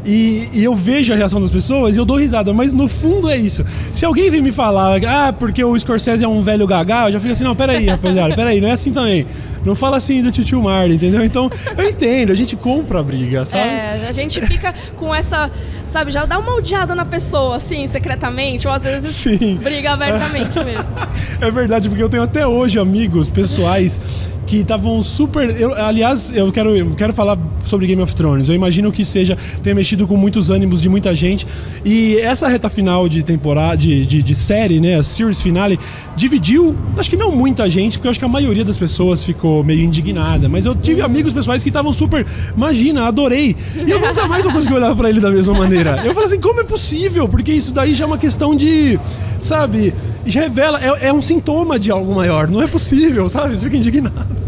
E, 0.06 0.48
e 0.54 0.64
eu 0.64 0.74
vejo 0.76 1.14
a 1.14 1.16
reação 1.16 1.42
das 1.42 1.52
pessoas 1.52 1.96
e 1.96 2.00
eu 2.00 2.06
dou 2.06 2.18
risada, 2.18 2.54
mas 2.54 2.74
no 2.74 2.88
fundo 2.88 3.30
é 3.30 3.38
isso. 3.38 3.66
Se 3.94 4.06
alguém 4.06 4.30
vem 4.30 4.42
me 4.42 4.52
falar, 4.52 5.02
ah, 5.06 5.34
porque 5.34 5.64
o 5.64 5.78
Scorsese 5.78 6.24
é 6.24 6.28
um 6.28 6.42
velho 6.42 6.66
gaga, 6.66 7.08
eu 7.08 7.14
já 7.14 7.20
fico 7.20 7.34
assim, 7.34 7.44
não, 7.44 7.56
peraí, 7.56 7.86
rapaziada, 7.88 8.34
peraí, 8.36 8.62
não 8.62 8.70
é 8.70 8.72
assim 8.72 8.92
também. 8.92 9.26
Não 9.66 9.76
fala 9.76 9.98
assim 9.98 10.22
do 10.24 10.32
Tio 10.32 10.62
Marley, 10.62 10.96
entendeu? 10.96 11.24
Então, 11.24 11.52
eu 11.78 11.90
entendo, 11.90 12.32
a 12.32 12.36
gente 12.36 12.56
compra 12.56 13.00
a 13.00 13.04
briga, 13.04 13.44
sabe? 13.44 13.68
É, 13.68 14.06
a 14.08 14.12
gente 14.14 14.40
fica 14.42 14.74
com 14.96 15.14
essa, 15.14 15.52
sabe, 15.86 16.12
já 16.12 16.26
dá 16.26 16.40
uma 16.40 16.56
odiada 16.56 16.96
na 16.96 17.04
pessoa, 17.04 17.58
assim, 17.58 17.86
secretamente, 17.86 18.68
ou 18.68 18.74
às 18.74 18.84
vezes 18.84 19.10
Sim. 19.10 19.60
briga 19.62 19.92
abertamente 19.92 20.58
mesmo. 20.64 20.90
É 21.42 21.50
verdade, 21.50 21.88
porque 21.88 22.04
eu 22.04 22.10
tenho 22.10 22.24
até 22.24 22.46
hoje 22.46 22.80
amigos 22.80 23.30
pessoais 23.30 24.02
que 24.50 24.58
estavam 24.58 25.00
super. 25.04 25.48
Eu, 25.62 25.76
aliás, 25.76 26.32
eu 26.36 26.52
quero, 26.52 26.76
eu 26.76 26.90
quero 26.96 27.14
falar 27.14 27.38
sobre 27.64 27.86
Game 27.86 28.02
of 28.02 28.16
Thrones. 28.16 28.50
Eu 28.50 28.56
imagino 28.56 28.92
que 28.92 29.06
seja 29.06 29.38
tenha 29.62 29.76
mexido 29.76 30.08
com 30.08 30.18
muitos 30.18 30.50
ânimos 30.50 30.82
de 30.82 30.90
muita 30.90 31.14
gente. 31.14 31.46
E 31.86 32.18
essa 32.18 32.48
reta 32.48 32.68
final 32.68 33.08
de 33.08 33.22
temporada, 33.22 33.78
de, 33.78 34.08
de, 34.08 34.24
de 34.24 34.36
série, 34.36 34.80
né? 34.80 34.96
A 34.96 35.04
series 35.04 35.40
finale, 35.40 35.78
dividiu, 36.16 36.76
acho 36.98 37.12
que 37.12 37.16
não 37.16 37.32
muita 37.32 37.70
gente, 37.70 38.00
porque 38.00 38.08
eu 38.08 38.10
acho 38.10 38.18
que 38.20 38.26
a 38.26 38.30
maioria 38.30 38.66
das 38.66 38.76
pessoas 38.76 39.24
ficou 39.24 39.64
meio 39.64 39.84
indignada. 39.84 40.50
Mas 40.50 40.66
eu 40.66 40.74
tive 40.74 41.04
amigos 41.04 41.32
pessoais 41.32 41.62
que 41.62 41.70
estavam 41.70 41.94
super. 41.94 42.26
Imagina, 42.58 43.04
adorei. 43.04 43.56
E 43.76 43.92
eu 43.92 44.00
nunca 44.00 44.28
mais 44.28 44.44
vou 44.46 44.54
conseguir 44.54 44.74
olhar 44.74 44.96
pra 44.96 45.12
ele 45.12 45.20
da 45.20 45.30
mesma 45.30 45.54
maneira. 45.54 46.02
Eu 46.04 46.14
falei 46.16 46.28
assim, 46.28 46.40
como 46.40 46.60
é 46.60 46.64
possível? 46.64 47.30
Porque 47.30 47.52
isso 47.52 47.72
daí 47.72 47.94
já 47.94 48.06
é 48.06 48.08
uma 48.08 48.18
questão 48.18 48.56
de. 48.56 49.00
Sabe? 49.40 49.94
Revela, 50.26 50.80
é, 50.82 51.10
é 51.10 51.14
um 51.14 51.22
sintoma 51.22 51.78
de 51.78 51.92
algo 51.92 52.16
maior. 52.16 52.50
Não 52.50 52.64
é 52.64 52.68
possível, 52.68 53.30
sabe? 53.30 53.56
Você 53.56 53.66
fica 53.66 53.78
indignado. 53.78 54.39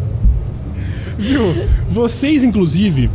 Viu? 1.22 1.56
Vocês, 1.90 2.44
inclusive, 2.44 3.10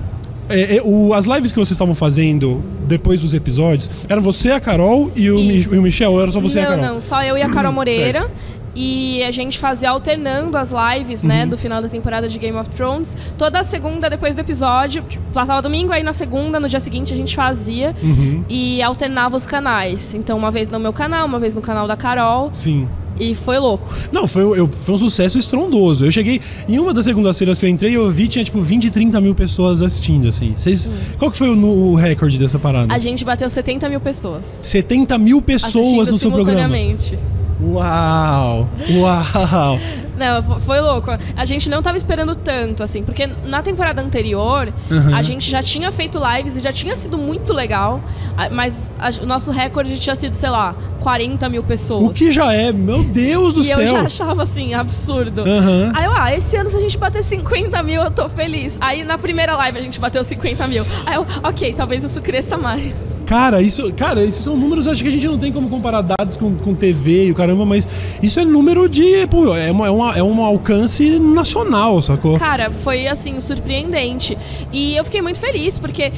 é, 0.48 0.76
é, 0.76 0.82
o- 0.84 1.12
as 1.12 1.26
lives 1.26 1.50
que 1.52 1.58
vocês 1.58 1.72
estavam 1.72 1.94
fazendo 1.94 2.62
depois 2.86 3.20
dos 3.20 3.34
episódios, 3.34 3.90
eram 4.08 4.22
você, 4.22 4.50
a 4.52 4.60
Carol 4.60 5.10
e 5.16 5.30
o, 5.30 5.34
Mi- 5.36 5.60
e 5.60 5.78
o 5.78 5.82
Michel? 5.82 6.12
Ou 6.12 6.22
era 6.22 6.30
só 6.30 6.40
você 6.40 6.58
e 6.58 6.62
a 6.62 6.64
não, 6.64 6.70
Carol? 6.76 6.94
não, 6.94 7.00
só 7.00 7.22
eu 7.22 7.36
e 7.36 7.42
a 7.42 7.48
Carol 7.48 7.72
Moreira. 7.74 8.30
E 8.78 9.22
a 9.24 9.30
gente 9.30 9.58
fazia 9.58 9.88
alternando 9.88 10.54
as 10.58 10.70
lives, 10.70 11.22
né, 11.22 11.44
Uhum. 11.44 11.48
do 11.48 11.56
final 11.56 11.80
da 11.80 11.88
temporada 11.88 12.28
de 12.28 12.38
Game 12.38 12.58
of 12.58 12.68
Thrones. 12.68 13.16
Toda 13.38 13.62
segunda 13.62 14.10
depois 14.10 14.36
do 14.36 14.40
episódio, 14.40 15.02
tipo, 15.08 15.24
passava 15.32 15.62
domingo, 15.62 15.92
aí 15.94 16.02
na 16.02 16.12
segunda, 16.12 16.60
no 16.60 16.68
dia 16.68 16.78
seguinte 16.78 17.10
a 17.14 17.16
gente 17.16 17.34
fazia 17.34 17.94
Uhum. 18.02 18.44
e 18.50 18.82
alternava 18.82 19.34
os 19.34 19.46
canais. 19.46 20.12
Então, 20.14 20.36
uma 20.36 20.50
vez 20.50 20.68
no 20.68 20.78
meu 20.78 20.92
canal, 20.92 21.24
uma 21.26 21.38
vez 21.38 21.54
no 21.56 21.62
canal 21.62 21.88
da 21.88 21.96
Carol. 21.96 22.50
Sim. 22.52 22.86
E 23.18 23.34
foi 23.34 23.58
louco. 23.58 23.92
Não, 24.12 24.26
foi, 24.26 24.42
eu- 24.42 24.68
foi 24.70 24.94
um 24.94 24.98
sucesso 24.98 25.38
estrondoso. 25.38 26.04
Eu 26.06 26.12
cheguei. 26.12 26.40
Em 26.68 26.78
uma 26.78 26.92
das 26.92 27.04
segundas-feiras 27.04 27.58
que 27.58 27.64
eu 27.64 27.70
entrei, 27.70 27.96
eu 27.96 28.10
vi 28.10 28.28
tinha 28.28 28.44
tipo 28.44 28.60
20, 28.62 28.90
30 28.90 29.20
mil 29.20 29.34
pessoas 29.34 29.80
assistindo, 29.82 30.28
assim. 30.28 30.52
Vocês, 30.56 30.88
Qual 31.18 31.30
que 31.30 31.36
foi 31.36 31.48
o, 31.48 31.66
o 31.66 31.94
recorde 31.94 32.38
dessa 32.38 32.58
parada? 32.58 32.92
A 32.92 32.98
gente 32.98 33.24
bateu 33.24 33.48
70 33.48 33.88
mil 33.88 34.00
pessoas. 34.00 34.60
70 34.62 35.18
mil 35.18 35.40
pessoas 35.42 35.74
assistindo 35.76 36.12
no 36.12 36.18
seu 36.18 36.30
programa. 36.30 36.74
simultaneamente. 36.76 37.18
Uau! 37.62 38.68
Uau! 38.98 39.78
Não, 40.16 40.42
fo- 40.42 40.60
foi 40.60 40.80
louco. 40.80 41.10
A 41.36 41.44
gente 41.44 41.68
não 41.68 41.82
tava 41.82 41.96
esperando 41.98 42.34
tanto, 42.34 42.82
assim, 42.82 43.02
porque 43.02 43.26
na 43.44 43.62
temporada 43.62 44.00
anterior, 44.02 44.72
Uhum. 44.90 45.14
a 45.14 45.22
gente 45.22 45.50
já 45.50 45.62
tinha 45.62 45.90
feito 45.92 46.18
lives 46.18 46.56
e 46.56 46.60
já 46.60 46.72
tinha 46.72 46.94
sido 46.96 47.18
muito 47.18 47.52
legal, 47.52 48.00
mas 48.50 48.92
a- 48.98 49.22
o 49.22 49.26
nosso 49.26 49.50
recorde 49.50 49.98
tinha 49.98 50.16
sido, 50.16 50.34
sei 50.34 50.50
lá, 50.50 50.74
40 51.00 51.48
mil 51.48 51.62
pessoas. 51.62 52.04
O 52.04 52.10
que 52.10 52.30
já 52.32 52.52
é, 52.52 52.72
meu 52.72 53.02
Deus 53.04 53.54
do 53.54 53.60
E 53.60 53.64
céu. 53.64 53.80
eu 53.80 53.86
já 53.86 54.00
achava, 54.00 54.42
assim, 54.42 54.74
absurdo. 54.74 55.42
Aham. 55.42 55.92
Aí 55.94 56.04
eu, 56.04 56.12
ah, 56.12 56.34
esse 56.34 56.56
ano 56.56 56.68
se 56.70 56.76
a 56.76 56.80
gente 56.80 56.98
bater 56.98 57.22
50 57.22 57.82
mil, 57.82 58.02
eu 58.02 58.10
tô 58.10 58.28
feliz. 58.28 58.78
Aí 58.80 59.04
na 59.04 59.16
primeira 59.18 59.54
live 59.56 59.78
a 59.78 59.82
gente 59.82 60.00
bateu 60.00 60.22
50 60.24 60.66
mil. 60.68 60.82
Aí 61.06 61.14
eu, 61.16 61.26
ok, 61.42 61.72
talvez 61.74 62.02
isso 62.04 62.20
cresça 62.20 62.56
mais. 62.56 63.14
Cara, 63.26 63.60
isso, 63.62 63.92
cara, 63.94 64.22
esses 64.24 64.42
são 64.42 64.56
números, 64.56 64.86
acho 64.86 65.02
que 65.02 65.08
a 65.08 65.12
gente 65.12 65.26
não 65.26 65.38
tem 65.38 65.52
como 65.52 65.68
comparar 65.68 66.02
dados 66.02 66.36
com, 66.36 66.54
com 66.56 66.74
TV 66.74 67.26
e 67.26 67.30
o 67.30 67.34
caramba, 67.34 67.64
mas 67.64 67.86
isso 68.22 68.40
é 68.40 68.44
número 68.44 68.88
de. 68.88 69.26
Pô, 69.28 69.54
é, 69.54 69.70
uma, 69.70 69.86
é, 69.86 69.90
uma, 69.90 70.05
é 70.14 70.22
um 70.22 70.44
alcance 70.44 71.18
nacional, 71.18 72.00
sacou? 72.02 72.38
Cara, 72.38 72.70
foi 72.70 73.06
assim, 73.06 73.40
surpreendente. 73.40 74.36
E 74.72 74.94
eu 74.96 75.04
fiquei 75.04 75.22
muito 75.22 75.38
feliz, 75.40 75.78
porque. 75.78 76.12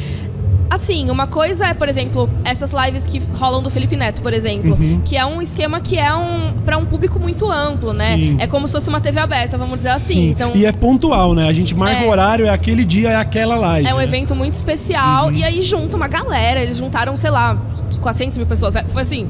Assim, 0.70 1.08
uma 1.10 1.26
coisa 1.26 1.68
é, 1.68 1.72
por 1.72 1.88
exemplo, 1.88 2.28
essas 2.44 2.72
lives 2.74 3.06
que 3.06 3.18
rolam 3.38 3.62
do 3.62 3.70
Felipe 3.70 3.96
Neto, 3.96 4.20
por 4.20 4.34
exemplo, 4.34 4.72
Uhum. 4.78 5.00
que 5.02 5.16
é 5.16 5.24
um 5.24 5.40
esquema 5.40 5.80
que 5.80 5.98
é 5.98 6.14
um 6.14 6.52
para 6.62 6.76
um 6.76 6.84
público 6.84 7.18
muito 7.18 7.50
amplo, 7.50 7.94
né? 7.94 8.16
Sim. 8.18 8.36
É 8.38 8.46
como 8.46 8.68
se 8.68 8.74
fosse 8.74 8.86
uma 8.90 9.00
TV 9.00 9.18
aberta, 9.18 9.56
vamos 9.56 9.72
dizer 9.76 9.88
assim. 9.88 10.12
Sim. 10.12 10.28
Então, 10.28 10.52
E 10.54 10.66
é 10.66 10.72
pontual, 10.72 11.32
né? 11.32 11.48
A 11.48 11.52
gente 11.54 11.74
marca 11.74 12.02
É. 12.02 12.06
o 12.06 12.10
horário, 12.10 12.44
é 12.44 12.50
aquele 12.50 12.84
dia, 12.84 13.08
é 13.08 13.16
aquela 13.16 13.56
live. 13.56 13.88
É 13.88 13.94
um 13.94 13.96
né? 13.96 14.04
evento 14.04 14.34
muito 14.34 14.52
especial 14.52 15.32
e 15.32 15.42
aí 15.42 15.62
junta 15.62 15.96
uma 15.96 16.06
galera. 16.06 16.60
Eles 16.60 16.76
juntaram, 16.76 17.16
sei 17.16 17.30
lá, 17.30 17.56
400 18.02 18.36
mil 18.36 18.46
pessoas. 18.46 18.76
É, 18.76 18.84
Foi 18.88 19.00
assim, 19.00 19.26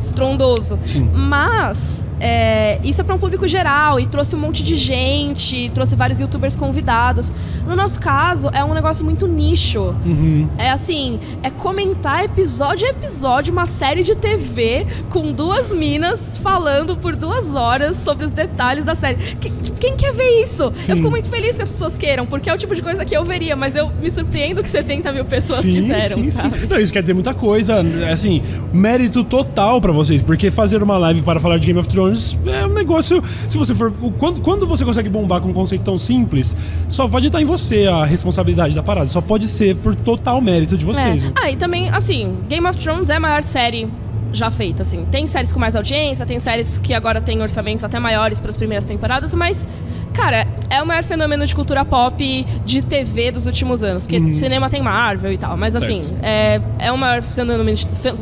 estrondoso. 0.00 0.76
Sim. 0.84 1.08
Mas 1.14 2.08
é, 2.20 2.78
isso 2.84 3.00
é 3.00 3.04
para 3.04 3.14
um 3.14 3.18
público 3.18 3.46
geral 3.48 3.98
e 3.98 4.06
trouxe 4.06 4.36
um 4.36 4.38
monte 4.38 4.62
de 4.62 4.76
gente, 4.76 5.70
trouxe 5.70 5.96
vários 5.96 6.20
youtubers 6.20 6.54
convidados. 6.56 7.32
No 7.66 7.74
nosso 7.74 8.00
caso, 8.00 8.48
é 8.52 8.62
um 8.64 8.74
negócio 8.74 9.04
muito 9.04 9.26
nicho. 9.26 9.94
Uhum. 10.04 10.48
É 10.58 10.70
assim, 10.70 11.18
é 11.42 11.50
comentar 11.50 12.24
episódio 12.24 12.86
a 12.86 12.90
episódio 12.90 13.52
uma 13.52 13.66
série 13.66 14.02
de 14.02 14.14
TV 14.16 14.86
com 15.08 15.32
duas 15.32 15.72
minas 15.72 16.36
falando 16.36 16.96
por 16.96 17.16
duas 17.16 17.54
horas 17.54 17.96
sobre 17.96 18.26
os 18.26 18.32
detalhes 18.32 18.84
da 18.84 18.94
série. 18.94 19.16
Que- 19.36 19.50
Quem 19.80 19.96
quer 19.96 20.12
ver 20.12 20.42
isso? 20.42 20.70
Sim. 20.76 20.92
Eu 20.92 20.96
fico 20.98 21.10
muito 21.10 21.28
feliz 21.30 21.56
que 21.56 21.62
as 21.62 21.68
pessoas 21.70 21.96
queiram, 21.96 22.26
porque 22.26 22.50
é 22.50 22.54
o 22.54 22.58
tipo 22.58 22.74
de 22.74 22.82
coisa 22.82 23.02
que 23.02 23.16
eu 23.16 23.24
veria, 23.24 23.56
mas 23.56 23.74
eu 23.74 23.88
me 24.02 24.10
surpreendo 24.10 24.62
que 24.62 24.68
70 24.68 25.10
mil 25.10 25.24
pessoas 25.24 25.60
Sim, 25.60 25.72
quiseram, 25.72 26.18
sim, 26.18 26.30
sabe? 26.30 26.66
Não, 26.68 26.78
isso 26.78 26.92
quer 26.92 27.00
dizer 27.00 27.14
muita 27.14 27.32
coisa. 27.32 27.82
Assim, 28.12 28.42
mérito 28.74 29.24
total 29.24 29.80
pra 29.80 29.90
vocês, 29.90 30.20
porque 30.20 30.50
fazer 30.50 30.82
uma 30.82 30.98
live 30.98 31.22
para 31.22 31.40
falar 31.40 31.56
de 31.56 31.66
Game 31.66 31.78
of 31.78 31.88
Thrones 31.88 32.09
é 32.46 32.66
um 32.66 32.72
negócio. 32.72 33.22
Se 33.48 33.56
você 33.56 33.74
for. 33.74 33.92
Quando, 34.18 34.40
quando 34.40 34.66
você 34.66 34.84
consegue 34.84 35.08
bombar 35.08 35.40
com 35.40 35.48
um 35.48 35.52
conceito 35.52 35.82
tão 35.82 35.98
simples, 35.98 36.54
só 36.88 37.08
pode 37.08 37.26
estar 37.26 37.40
em 37.40 37.44
você 37.44 37.86
a 37.86 38.04
responsabilidade 38.04 38.74
da 38.74 38.82
parada. 38.82 39.08
Só 39.08 39.20
pode 39.20 39.48
ser 39.48 39.76
por 39.76 39.94
total 39.94 40.40
mérito 40.40 40.76
de 40.76 40.84
vocês. 40.84 41.24
É. 41.24 41.28
né? 41.28 41.34
Ah, 41.36 41.50
e 41.50 41.56
também, 41.56 41.88
assim, 41.90 42.36
Game 42.48 42.66
of 42.66 42.78
Thrones 42.78 43.08
é 43.08 43.16
a 43.16 43.20
maior 43.20 43.42
série 43.42 43.88
já 44.32 44.50
feita, 44.50 44.82
assim. 44.82 45.04
Tem 45.10 45.26
séries 45.26 45.52
com 45.52 45.58
mais 45.60 45.74
audiência, 45.76 46.24
tem 46.26 46.38
séries 46.38 46.78
que 46.78 46.94
agora 46.94 47.20
têm 47.20 47.40
orçamentos 47.42 47.82
até 47.84 47.98
maiores 47.98 48.38
para 48.38 48.50
as 48.50 48.56
primeiras 48.56 48.84
temporadas, 48.86 49.34
mas, 49.34 49.66
cara, 50.14 50.46
é 50.68 50.80
o 50.82 50.86
maior 50.86 51.02
fenômeno 51.02 51.44
de 51.46 51.54
cultura 51.54 51.84
pop 51.84 52.46
de 52.64 52.82
TV 52.82 53.30
dos 53.32 53.46
últimos 53.46 53.82
anos. 53.82 54.04
Porque 54.06 54.32
cinema 54.32 54.68
tem 54.70 54.80
Marvel 54.82 55.32
e 55.32 55.38
tal, 55.38 55.56
mas, 55.56 55.74
assim, 55.74 55.98
Uhum. 55.98 56.04
Certo. 56.04 56.18
é, 56.22 56.60
é 56.78 56.92
o 56.92 56.98
maior 56.98 57.22
fenômeno 57.22 57.72
de... 57.74 57.88
fe- 57.96 58.12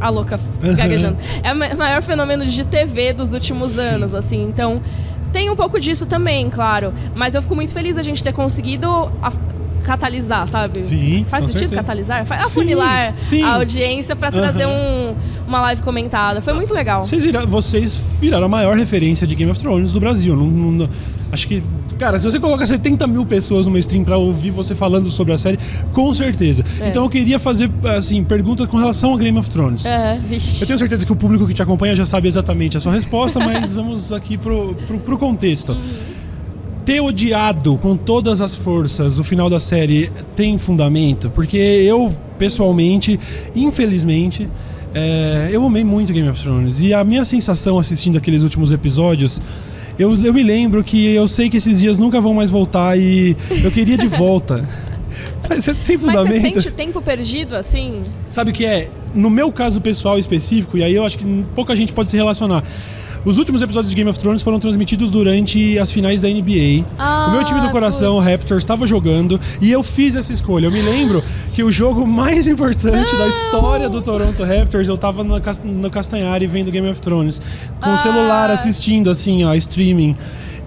A 0.00 0.08
louca, 0.08 0.38
gaguejando. 0.76 1.16
É 1.42 1.52
o 1.52 1.56
ma- 1.56 1.74
maior 1.74 2.02
fenômeno 2.02 2.44
de 2.46 2.64
TV 2.64 3.12
dos 3.12 3.32
últimos 3.32 3.68
Sim. 3.68 3.80
anos, 3.82 4.14
assim. 4.14 4.42
Então, 4.44 4.80
tem 5.32 5.50
um 5.50 5.56
pouco 5.56 5.78
disso 5.80 6.06
também, 6.06 6.48
claro. 6.48 6.94
Mas 7.14 7.34
eu 7.34 7.42
fico 7.42 7.54
muito 7.54 7.74
feliz 7.74 7.96
da 7.96 8.02
gente 8.02 8.22
ter 8.22 8.32
conseguido 8.32 8.88
a- 9.20 9.32
catalisar, 9.86 10.46
sabe? 10.48 10.82
Sim, 10.82 11.24
Faz 11.28 11.44
sentido 11.44 11.60
certeza. 11.60 11.80
catalisar? 11.80 12.26
Faz 12.26 12.42
Sim, 12.44 12.48
afunilar 12.50 13.14
sim. 13.22 13.42
a 13.42 13.54
audiência 13.54 14.16
pra 14.16 14.30
trazer 14.30 14.66
um, 14.66 15.14
uma 15.46 15.60
live 15.62 15.82
comentada. 15.82 16.42
Foi 16.42 16.52
muito 16.52 16.74
legal. 16.74 17.04
Vocês, 17.04 17.22
vira- 17.22 17.46
vocês 17.46 17.96
viraram 18.20 18.46
a 18.46 18.48
maior 18.48 18.76
referência 18.76 19.26
de 19.26 19.34
Game 19.34 19.50
of 19.50 19.60
Thrones 19.60 19.92
do 19.92 20.00
Brasil. 20.00 20.34
Não- 20.36 20.46
não- 20.46 20.88
acho 21.32 21.46
que. 21.48 21.62
Cara, 21.98 22.18
se 22.18 22.30
você 22.30 22.38
coloca 22.38 22.66
70 22.66 23.06
mil 23.06 23.24
pessoas 23.24 23.64
numa 23.64 23.78
stream 23.78 24.04
pra 24.04 24.18
ouvir 24.18 24.50
você 24.50 24.74
falando 24.74 25.10
sobre 25.10 25.32
a 25.32 25.38
série, 25.38 25.58
com 25.94 26.12
certeza. 26.12 26.62
É. 26.80 26.88
Então 26.88 27.02
eu 27.04 27.08
queria 27.08 27.38
fazer, 27.38 27.70
assim, 27.96 28.22
perguntas 28.22 28.66
com 28.66 28.76
relação 28.76 29.14
a 29.14 29.16
Game 29.16 29.38
of 29.38 29.48
Thrones. 29.48 29.86
É, 29.86 30.18
vixe. 30.28 30.62
Eu 30.62 30.66
tenho 30.66 30.78
certeza 30.78 31.06
que 31.06 31.12
o 31.12 31.16
público 31.16 31.46
que 31.46 31.54
te 31.54 31.62
acompanha 31.62 31.96
já 31.96 32.04
sabe 32.04 32.28
exatamente 32.28 32.76
a 32.76 32.80
sua 32.80 32.92
resposta, 32.92 33.40
mas 33.40 33.74
vamos 33.74 34.12
aqui 34.12 34.36
pro, 34.36 34.74
pro, 34.86 34.98
pro 34.98 35.16
contexto. 35.18 35.74
Ter 36.86 37.00
odiado 37.00 37.76
com 37.78 37.96
todas 37.96 38.40
as 38.40 38.54
forças 38.54 39.18
o 39.18 39.24
final 39.24 39.50
da 39.50 39.58
série 39.58 40.08
tem 40.36 40.56
fundamento? 40.56 41.28
Porque 41.30 41.56
eu, 41.56 42.14
pessoalmente, 42.38 43.18
infelizmente, 43.56 44.48
é, 44.94 45.48
eu 45.50 45.66
amei 45.66 45.82
muito 45.82 46.12
Game 46.12 46.28
of 46.28 46.40
Thrones. 46.40 46.80
E 46.80 46.94
a 46.94 47.02
minha 47.02 47.24
sensação 47.24 47.76
assistindo 47.76 48.16
aqueles 48.16 48.44
últimos 48.44 48.70
episódios. 48.70 49.40
Eu, 49.98 50.14
eu 50.24 50.32
me 50.32 50.44
lembro 50.44 50.84
que 50.84 51.12
eu 51.12 51.26
sei 51.26 51.50
que 51.50 51.56
esses 51.56 51.80
dias 51.80 51.98
nunca 51.98 52.20
vão 52.20 52.32
mais 52.32 52.52
voltar 52.52 52.96
e 52.96 53.36
eu 53.64 53.70
queria 53.72 53.98
de 53.98 54.06
volta. 54.06 54.64
Você 55.48 55.74
tem 55.74 55.96
Mas 55.96 56.14
você 56.14 56.18
fundamento? 56.22 56.60
sente 56.60 56.70
tempo 56.72 57.00
perdido, 57.02 57.56
assim? 57.56 58.02
Sabe 58.28 58.50
o 58.50 58.54
que 58.54 58.64
é? 58.64 58.90
No 59.14 59.30
meu 59.30 59.50
caso 59.50 59.80
pessoal 59.80 60.18
específico, 60.18 60.76
e 60.76 60.84
aí 60.84 60.94
eu 60.94 61.04
acho 61.04 61.18
que 61.18 61.24
pouca 61.54 61.74
gente 61.74 61.92
pode 61.92 62.10
se 62.10 62.16
relacionar. 62.16 62.62
Os 63.26 63.38
últimos 63.38 63.60
episódios 63.60 63.90
de 63.90 63.96
Game 63.96 64.08
of 64.08 64.20
Thrones 64.20 64.40
foram 64.40 64.60
transmitidos 64.60 65.10
durante 65.10 65.76
as 65.80 65.90
finais 65.90 66.20
da 66.20 66.28
NBA. 66.28 66.84
Ah, 66.96 67.26
o 67.28 67.32
meu 67.32 67.42
time 67.42 67.60
do 67.60 67.70
coração, 67.70 68.12
o 68.12 68.16
putz. 68.18 68.30
Raptors, 68.30 68.62
estava 68.62 68.86
jogando 68.86 69.40
e 69.60 69.72
eu 69.72 69.82
fiz 69.82 70.14
essa 70.14 70.32
escolha. 70.32 70.66
Eu 70.66 70.70
me 70.70 70.80
lembro 70.80 71.20
que 71.52 71.64
o 71.64 71.72
jogo 71.72 72.06
mais 72.06 72.46
importante 72.46 73.16
da 73.16 73.26
história 73.26 73.88
do 73.88 74.00
Toronto 74.00 74.44
Raptors, 74.44 74.86
eu 74.86 74.96
tava 74.96 75.24
no, 75.24 75.40
no 75.64 75.90
Castanhari 75.90 76.46
vendo 76.46 76.70
Game 76.70 76.88
of 76.88 77.00
Thrones, 77.00 77.42
com 77.80 77.90
o 77.90 77.94
Ah. 77.94 77.96
celular 77.96 78.48
assistindo, 78.48 79.10
assim, 79.10 79.42
ó, 79.42 79.52
streaming. 79.56 80.14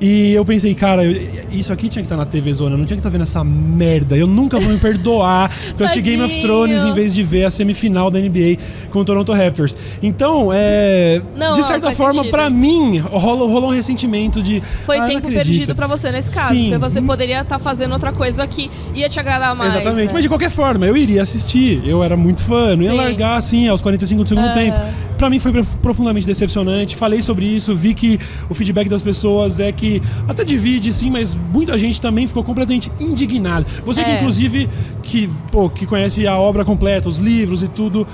E 0.02 0.32
eu 0.32 0.46
pensei, 0.46 0.74
cara, 0.74 1.04
isso 1.52 1.74
aqui 1.74 1.90
tinha 1.90 2.02
que 2.02 2.06
estar 2.06 2.16
na 2.16 2.26
TV 2.26 2.54
Zona, 2.54 2.78
não 2.78 2.86
tinha 2.86 2.96
que 2.96 3.00
estar 3.00 3.10
vendo 3.10 3.24
essa 3.24 3.44
merda. 3.44 4.16
Eu 4.16 4.28
nunca 4.28 4.58
vou 4.60 4.72
me 4.72 4.80
perdoar 4.80 5.50
por 5.76 5.82
eu 5.82 5.86
assistir 5.86 6.02
Game 6.02 6.24
of. 6.24 6.40
Thrones 6.40 6.84
em 6.86 6.94
vez 6.94 7.14
de 7.14 7.22
ver 7.22 7.44
a 7.44 7.52
semifinal 7.52 8.10
da 8.10 8.18
NBA 8.20 8.58
com 8.92 9.00
o 9.00 9.06
Toronto 9.06 9.34
Raptors. 9.34 9.76
Então, 10.02 10.52
é, 10.54 11.22
Não, 11.36 11.54
de 11.54 11.64
certa 11.64 11.92
forma, 11.92 12.24
pra 12.26 12.50
mim, 12.50 12.98
rolou, 13.00 13.50
rolou 13.50 13.72
um 13.72 13.74
ressentimento 13.74 14.42
de. 14.42 14.62
Foi 14.86 15.00
ah, 15.00 15.06
tempo 15.06 15.28
perdido 15.28 15.76
pra 15.76 15.86
você 15.88 16.12
nesse 16.12 16.32
caso. 16.32 16.54
Sim. 16.54 16.70
Porque 16.70 16.78
você 16.78 17.02
poderia 17.02 17.42
estar 17.42 17.60
fazendo 17.60 17.92
outra 17.92 18.14
coisa 18.14 18.48
que 18.48 18.72
ia 18.96 19.10
te 19.10 19.20
agradar 19.20 19.54
mais. 19.56 19.74
Exatamente, 19.76 20.08
né? 20.08 20.14
mas 20.14 20.24
de 20.24 20.30
qualquer 20.30 20.50
forma, 20.50 20.86
eu 20.86 20.96
iria 20.96 21.22
assistir. 21.22 21.82
Eu 21.86 22.02
era 22.04 22.16
muito 22.16 22.42
fã, 22.42 22.76
não 22.76 22.84
ia 22.84 22.94
largar 22.94 23.36
assim 23.38 23.68
aos 23.68 23.82
45 23.82 24.24
do 24.24 24.30
segundo 24.30 24.48
É. 24.48 24.54
tempo. 24.54 24.80
Pra 25.18 25.30
mim 25.30 25.40
foi 25.40 25.52
prof- 25.52 25.78
profundamente 25.80 26.26
decepcionante. 26.26 26.96
Falei 26.96 27.22
sobre 27.22 27.46
isso, 27.46 27.76
vi 27.76 27.94
que 27.94 28.18
o 28.50 28.54
feedback 28.54 28.88
das 28.88 29.02
pessoas 29.02 29.60
é 29.60 29.72
que 29.74 29.89
até 30.28 30.44
divide 30.44 30.92
sim, 30.94 31.10
mas 31.10 31.36
muita 31.36 31.78
gente 31.78 32.00
também 32.00 32.28
ficou 32.28 32.44
completamente 32.44 32.92
indignada. 33.00 33.66
Você 33.84 34.04
que 34.04 34.10
É. 34.12 34.16
inclusive 34.18 34.70
que, 35.04 35.28
pô, 35.52 35.70
que 35.70 35.86
conhece 35.86 36.26
a 36.28 36.38
obra 36.38 36.64
completa, 36.66 37.08
os 37.10 37.18
livros 37.20 37.64
e 37.64 37.68
tudo, 37.68 38.06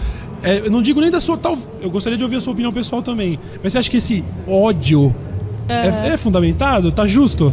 é, 0.44 0.60
eu 0.60 0.72
não 0.72 0.82
digo 0.82 1.02
nem 1.02 1.10
da 1.10 1.20
sua 1.20 1.38
tal, 1.38 1.58
eu 1.82 1.90
gostaria 1.90 2.18
de 2.18 2.24
ouvir 2.24 2.36
a 2.38 2.42
sua 2.42 2.54
opinião 2.54 2.72
pessoal 2.72 3.02
também. 3.02 3.40
Mas 3.64 3.72
você 3.74 3.80
acha 3.80 3.90
que 3.90 3.98
esse 3.98 4.24
ódio 4.48 5.14
é, 5.68 6.14
é 6.14 6.18
fundamentado? 6.18 6.92
Tá 6.92 7.08
justo? 7.08 7.52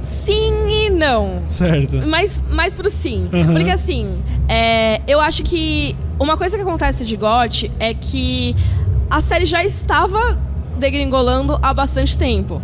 Sim 0.00 0.52
e 0.68 0.90
não. 0.90 1.42
Certo. 1.46 2.06
mais, 2.06 2.42
mais 2.50 2.74
pro 2.74 2.88
sim. 2.90 3.28
Aham. 3.32 3.54
Porque 3.54 3.70
assim, 3.70 4.06
é, 4.48 5.00
eu 5.08 5.20
acho 5.20 5.42
que 5.42 5.96
uma 6.18 6.36
coisa 6.36 6.56
que 6.56 6.62
acontece 6.62 7.04
de 7.04 7.16
GOT 7.16 7.70
é 7.80 7.92
que 7.94 8.54
a 9.10 9.20
série 9.20 9.44
já 9.46 9.64
estava 9.64 10.38
degringolando 10.78 11.58
há 11.62 11.72
bastante 11.72 12.16
tempo. 12.18 12.60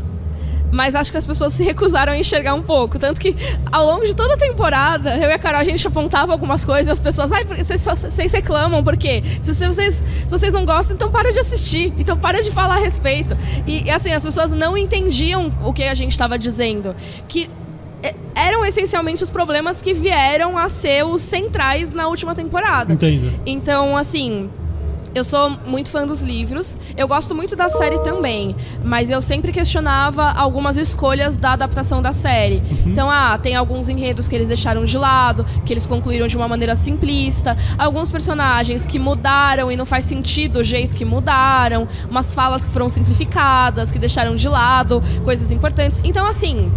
Mas 0.72 0.94
acho 0.94 1.12
que 1.12 1.18
as 1.18 1.24
pessoas 1.24 1.52
se 1.52 1.62
recusaram 1.62 2.12
a 2.12 2.16
enxergar 2.16 2.54
um 2.54 2.62
pouco. 2.62 2.98
Tanto 2.98 3.20
que 3.20 3.36
ao 3.70 3.86
longo 3.86 4.04
de 4.06 4.14
toda 4.14 4.34
a 4.34 4.36
temporada, 4.36 5.16
eu 5.16 5.28
e 5.28 5.32
a 5.32 5.38
Carol, 5.38 5.60
a 5.60 5.64
gente 5.64 5.86
apontava 5.86 6.32
algumas 6.32 6.64
coisas 6.64 6.86
e 6.88 6.90
as 6.90 7.00
pessoas, 7.00 7.30
ai, 7.30 7.44
vocês, 7.44 7.84
vocês 7.84 8.32
reclamam, 8.32 8.82
porque 8.82 9.22
se 9.40 9.52
vocês, 9.52 10.04
se 10.26 10.30
vocês 10.30 10.52
não 10.52 10.64
gostam, 10.64 10.96
então 10.96 11.10
para 11.10 11.30
de 11.32 11.38
assistir. 11.38 11.92
Então 11.98 12.16
para 12.16 12.42
de 12.42 12.50
falar 12.50 12.76
a 12.76 12.80
respeito. 12.80 13.36
E 13.66 13.90
assim, 13.90 14.12
as 14.12 14.24
pessoas 14.24 14.50
não 14.50 14.76
entendiam 14.76 15.52
o 15.62 15.72
que 15.72 15.84
a 15.84 15.94
gente 15.94 16.12
estava 16.12 16.38
dizendo. 16.38 16.96
Que 17.28 17.50
é, 18.02 18.14
eram 18.34 18.64
essencialmente 18.64 19.22
os 19.22 19.30
problemas 19.30 19.82
que 19.82 19.92
vieram 19.92 20.58
a 20.58 20.68
ser 20.68 21.04
os 21.04 21.20
centrais 21.20 21.92
na 21.92 22.08
última 22.08 22.34
temporada. 22.34 22.92
Entendo. 22.92 23.32
Então, 23.46 23.96
assim, 23.96 24.48
eu 25.14 25.24
sou 25.24 25.50
muito 25.66 25.90
fã 25.90 26.06
dos 26.06 26.22
livros, 26.22 26.78
eu 26.96 27.06
gosto 27.06 27.34
muito 27.34 27.54
da 27.54 27.68
série 27.68 27.98
também, 28.00 28.56
mas 28.82 29.10
eu 29.10 29.20
sempre 29.20 29.52
questionava 29.52 30.30
algumas 30.32 30.76
escolhas 30.76 31.38
da 31.38 31.52
adaptação 31.52 32.00
da 32.00 32.12
série. 32.12 32.56
Uhum. 32.56 32.92
Então, 32.92 33.10
ah, 33.10 33.38
tem 33.38 33.54
alguns 33.54 33.88
enredos 33.88 34.28
que 34.28 34.34
eles 34.34 34.48
deixaram 34.48 34.84
de 34.84 34.96
lado, 34.96 35.44
que 35.64 35.72
eles 35.72 35.86
concluíram 35.86 36.26
de 36.26 36.36
uma 36.36 36.48
maneira 36.48 36.74
simplista, 36.74 37.56
alguns 37.78 38.10
personagens 38.10 38.86
que 38.86 38.98
mudaram 38.98 39.70
e 39.70 39.76
não 39.76 39.84
faz 39.84 40.04
sentido 40.04 40.60
o 40.60 40.64
jeito 40.64 40.96
que 40.96 41.04
mudaram, 41.04 41.86
umas 42.08 42.32
falas 42.32 42.64
que 42.64 42.70
foram 42.70 42.88
simplificadas, 42.88 43.92
que 43.92 43.98
deixaram 43.98 44.34
de 44.34 44.48
lado 44.48 45.02
coisas 45.24 45.52
importantes. 45.52 46.00
Então, 46.04 46.26
assim, 46.26 46.72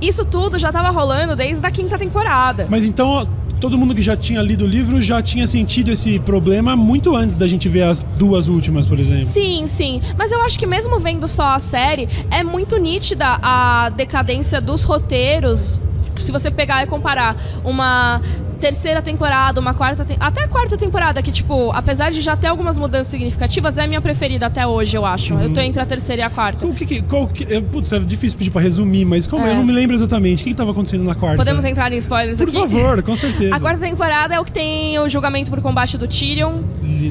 isso 0.00 0.24
tudo 0.24 0.58
já 0.58 0.68
estava 0.68 0.88
rolando 0.90 1.36
desde 1.36 1.66
a 1.66 1.70
quinta 1.70 1.98
temporada. 1.98 2.66
Mas 2.70 2.84
então 2.84 3.28
todo 3.60 3.76
mundo 3.76 3.94
que 3.94 4.02
já 4.02 4.16
tinha 4.16 4.40
lido 4.40 4.64
o 4.64 4.66
livro 4.66 5.00
já 5.02 5.22
tinha 5.22 5.46
sentido 5.46 5.90
esse 5.90 6.18
problema 6.18 6.74
muito 6.74 7.14
antes 7.14 7.36
da 7.36 7.46
gente 7.46 7.68
ver 7.68 7.82
as 7.82 8.02
duas 8.02 8.48
últimas, 8.48 8.86
por 8.86 8.98
exemplo. 8.98 9.20
Sim, 9.20 9.66
sim. 9.66 10.00
Mas 10.16 10.32
eu 10.32 10.40
acho 10.42 10.58
que 10.58 10.66
mesmo 10.66 10.98
vendo 10.98 11.28
só 11.28 11.54
a 11.54 11.58
série, 11.58 12.08
é 12.30 12.42
muito 12.42 12.78
nítida 12.78 13.38
a 13.42 13.90
decadência 13.90 14.60
dos 14.60 14.82
roteiros. 14.82 15.80
Se 16.16 16.32
você 16.32 16.50
pegar 16.50 16.82
e 16.82 16.86
comparar 16.86 17.36
uma 17.62 18.20
terceira 18.60 19.00
temporada, 19.00 19.58
uma 19.60 19.74
quarta 19.74 20.04
te... 20.04 20.16
até 20.20 20.44
a 20.44 20.48
quarta 20.48 20.76
temporada, 20.76 21.22
que, 21.22 21.32
tipo, 21.32 21.72
apesar 21.72 22.10
de 22.10 22.20
já 22.20 22.36
ter 22.36 22.48
algumas 22.48 22.78
mudanças 22.78 23.08
significativas, 23.08 23.78
é 23.78 23.84
a 23.84 23.86
minha 23.86 24.00
preferida 24.00 24.46
até 24.46 24.66
hoje, 24.66 24.96
eu 24.96 25.04
acho. 25.04 25.34
Uhum. 25.34 25.42
Eu 25.42 25.52
tô 25.52 25.60
entre 25.60 25.82
a 25.82 25.86
terceira 25.86 26.22
e 26.22 26.24
a 26.24 26.30
quarta. 26.30 26.66
O 26.66 26.74
que, 26.74 26.84
que, 26.84 27.02
qual 27.02 27.26
que, 27.26 27.52
é, 27.52 27.60
putz, 27.60 27.92
é 27.92 27.98
difícil 27.98 28.38
pedir 28.38 28.50
pra 28.50 28.60
resumir, 28.60 29.04
mas 29.04 29.26
como 29.26 29.46
é. 29.46 29.50
eu 29.50 29.56
não 29.56 29.64
me 29.64 29.72
lembro 29.72 29.96
exatamente. 29.96 30.42
O 30.42 30.44
que, 30.44 30.50
que 30.50 30.56
tava 30.56 30.70
acontecendo 30.70 31.02
na 31.02 31.14
quarta? 31.14 31.38
Podemos 31.38 31.64
entrar 31.64 31.90
em 31.92 31.96
spoilers 31.96 32.38
por 32.38 32.48
aqui? 32.48 32.52
Por 32.52 32.68
favor, 32.68 33.02
com 33.02 33.16
certeza. 33.16 33.56
A 33.56 33.60
quarta 33.60 33.84
temporada 33.84 34.34
é 34.34 34.40
o 34.40 34.44
que 34.44 34.52
tem 34.52 34.98
o 34.98 35.08
julgamento 35.08 35.50
por 35.50 35.60
combate 35.62 35.96
do 35.96 36.06
Tyrion. 36.06 36.56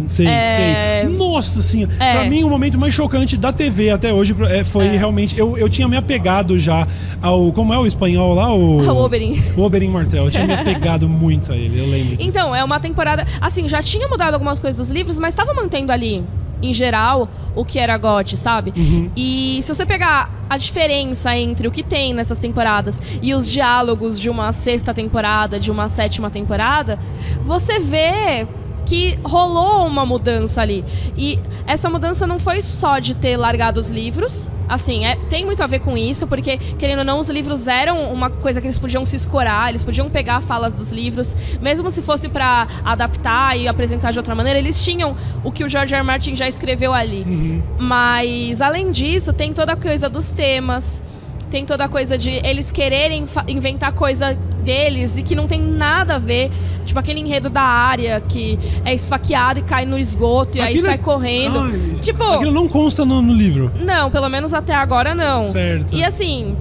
Sei, 0.08 0.28
é... 0.28 1.04
sei. 1.06 1.18
Nossa 1.18 1.62
senhora. 1.62 1.92
É. 2.00 2.14
Pra 2.14 2.26
mim, 2.26 2.44
o 2.44 2.50
momento 2.50 2.78
mais 2.78 2.94
chocante 2.94 3.36
da 3.36 3.52
TV 3.52 3.90
até 3.90 4.14
hoje 4.14 4.36
é, 4.50 4.64
foi 4.64 4.86
é. 4.86 4.98
realmente. 4.98 5.38
Eu, 5.38 5.58
eu 5.58 5.68
tinha 5.68 5.88
me 5.88 5.98
apegado 5.98 6.60
já 6.60 6.88
ao. 7.22 7.52
Como 7.52 7.74
é 7.74 7.80
o 7.80 7.86
espanhol 7.86 8.34
lá? 8.36 8.54
O, 8.54 8.82
o 8.86 9.04
Oberyn. 9.04 9.40
O 9.58 9.62
Oberyn 9.62 9.90
Martel. 9.90 10.26
Eu 10.26 10.32
tinha 10.32 10.46
me 10.46 10.54
apegado 10.54 11.10
muito 11.10 11.39
a 11.52 11.56
ele, 11.56 11.80
eu 11.80 11.86
lembro. 11.86 12.18
Então, 12.20 12.56
é 12.56 12.64
uma 12.64 12.80
temporada. 12.80 13.26
Assim, 13.40 13.68
já 13.68 13.82
tinha 13.82 14.08
mudado 14.08 14.34
algumas 14.34 14.60
coisas 14.60 14.78
dos 14.78 14.90
livros, 14.90 15.20
mas 15.20 15.34
estava 15.34 15.54
mantendo 15.54 15.92
ali, 15.92 16.24
em 16.62 16.74
geral, 16.74 17.30
o 17.56 17.64
que 17.64 17.80
era 17.80 17.98
GOT, 17.98 18.38
sabe? 18.38 18.74
Uhum. 18.76 19.10
E 19.16 19.60
se 19.62 19.74
você 19.74 19.86
pegar 19.86 20.30
a 20.50 20.58
diferença 20.58 21.36
entre 21.38 21.68
o 21.68 21.72
que 21.72 21.84
tem 21.84 22.14
nessas 22.14 22.38
temporadas 22.38 23.00
e 23.22 23.34
os 23.34 23.50
diálogos 23.50 24.20
de 24.20 24.30
uma 24.30 24.52
sexta 24.52 24.94
temporada, 24.94 25.60
de 25.60 25.72
uma 25.72 25.88
sétima 25.88 26.30
temporada, 26.30 27.00
você 27.42 27.80
vê 27.80 28.48
que 28.90 29.20
rolou 29.24 29.86
uma 29.86 30.04
mudança 30.04 30.64
ali. 30.64 30.84
E 31.16 31.38
essa 31.68 31.88
mudança 31.88 32.26
não 32.26 32.40
foi 32.40 32.60
só 32.64 32.98
de 32.98 33.14
ter 33.14 33.38
largado 33.38 33.80
os 33.80 33.92
livros. 33.92 34.50
Assim, 34.68 35.06
é, 35.06 35.16
tem 35.30 35.46
muito 35.46 35.62
a 35.62 35.68
ver 35.68 35.80
com 35.80 35.96
isso, 35.96 36.26
porque, 36.26 36.58
querendo 36.58 37.00
ou 37.00 37.06
não, 37.06 37.20
os 37.20 37.30
livros 37.30 37.68
eram 37.68 38.12
uma 38.12 38.32
coisa 38.32 38.60
que 38.60 38.66
eles 38.66 38.80
podiam 38.80 39.06
se 39.06 39.16
escorar, 39.16 39.70
eles 39.70 39.84
podiam 39.84 40.10
pegar 40.10 40.42
falas 40.42 40.76
dos 40.76 40.92
livros, 40.92 41.36
mesmo 41.62 41.90
se 41.92 42.02
fosse 42.02 42.30
para 42.30 42.68
adaptar 42.84 43.58
e 43.58 43.68
apresentar 43.68 44.12
de 44.12 44.18
outra 44.18 44.34
maneira, 44.34 44.58
eles 44.58 44.84
tinham 44.84 45.16
o 45.44 45.52
que 45.52 45.64
o 45.64 45.70
George 45.70 45.94
R. 45.94 46.00
R. 46.00 46.06
Martin 46.06 46.36
já 46.36 46.48
escreveu 46.48 46.92
ali. 46.92 47.24
Uhum. 47.28 47.64
Mas, 47.78 48.60
além 48.60 48.92
disso, 48.92 49.34
tem 49.34 49.54
toda 49.54 49.74
a 49.74 49.76
coisa 49.76 50.10
dos 50.10 50.32
temas 50.32 51.04
tem 51.50 51.66
toda 51.66 51.86
a 51.86 51.90
coisa 51.90 52.16
de 52.16 52.30
eles 52.46 52.72
quererem 52.72 53.26
inventar 53.48 53.92
coisa 53.92 54.38
deles 54.70 55.18
e 55.18 55.24
que 55.24 55.34
não 55.36 55.48
tem 55.48 55.60
nada 55.60 56.16
a 56.16 56.20
ver. 56.20 56.52
Tipo 56.86 57.00
aquele 57.00 57.20
enredo 57.20 57.50
da 57.50 57.62
área 57.62 58.22
que 58.22 58.58
é 58.86 58.94
esfaqueado 58.94 59.60
e 59.60 59.64
cai 59.64 59.86
no 59.86 59.98
esgoto 59.98 60.58
e 60.58 60.62
aquilo 60.62 60.78
aí 60.78 60.86
sai 60.86 60.96
é... 60.96 60.98
correndo. 60.98 61.60
Ai, 61.60 61.96
tipo. 62.00 62.24
Aquilo 62.24 62.52
não 62.52 62.68
consta 62.68 63.04
no, 63.04 63.22
no, 63.22 63.34
livro. 63.34 63.72
Não, 63.80 64.12
pelo 64.12 64.30
menos 64.30 64.54
até 64.54 64.76
agora 64.76 65.16
não. 65.16 65.42
Certo. 65.42 65.94
E 65.94 66.04
assim. 66.04 66.56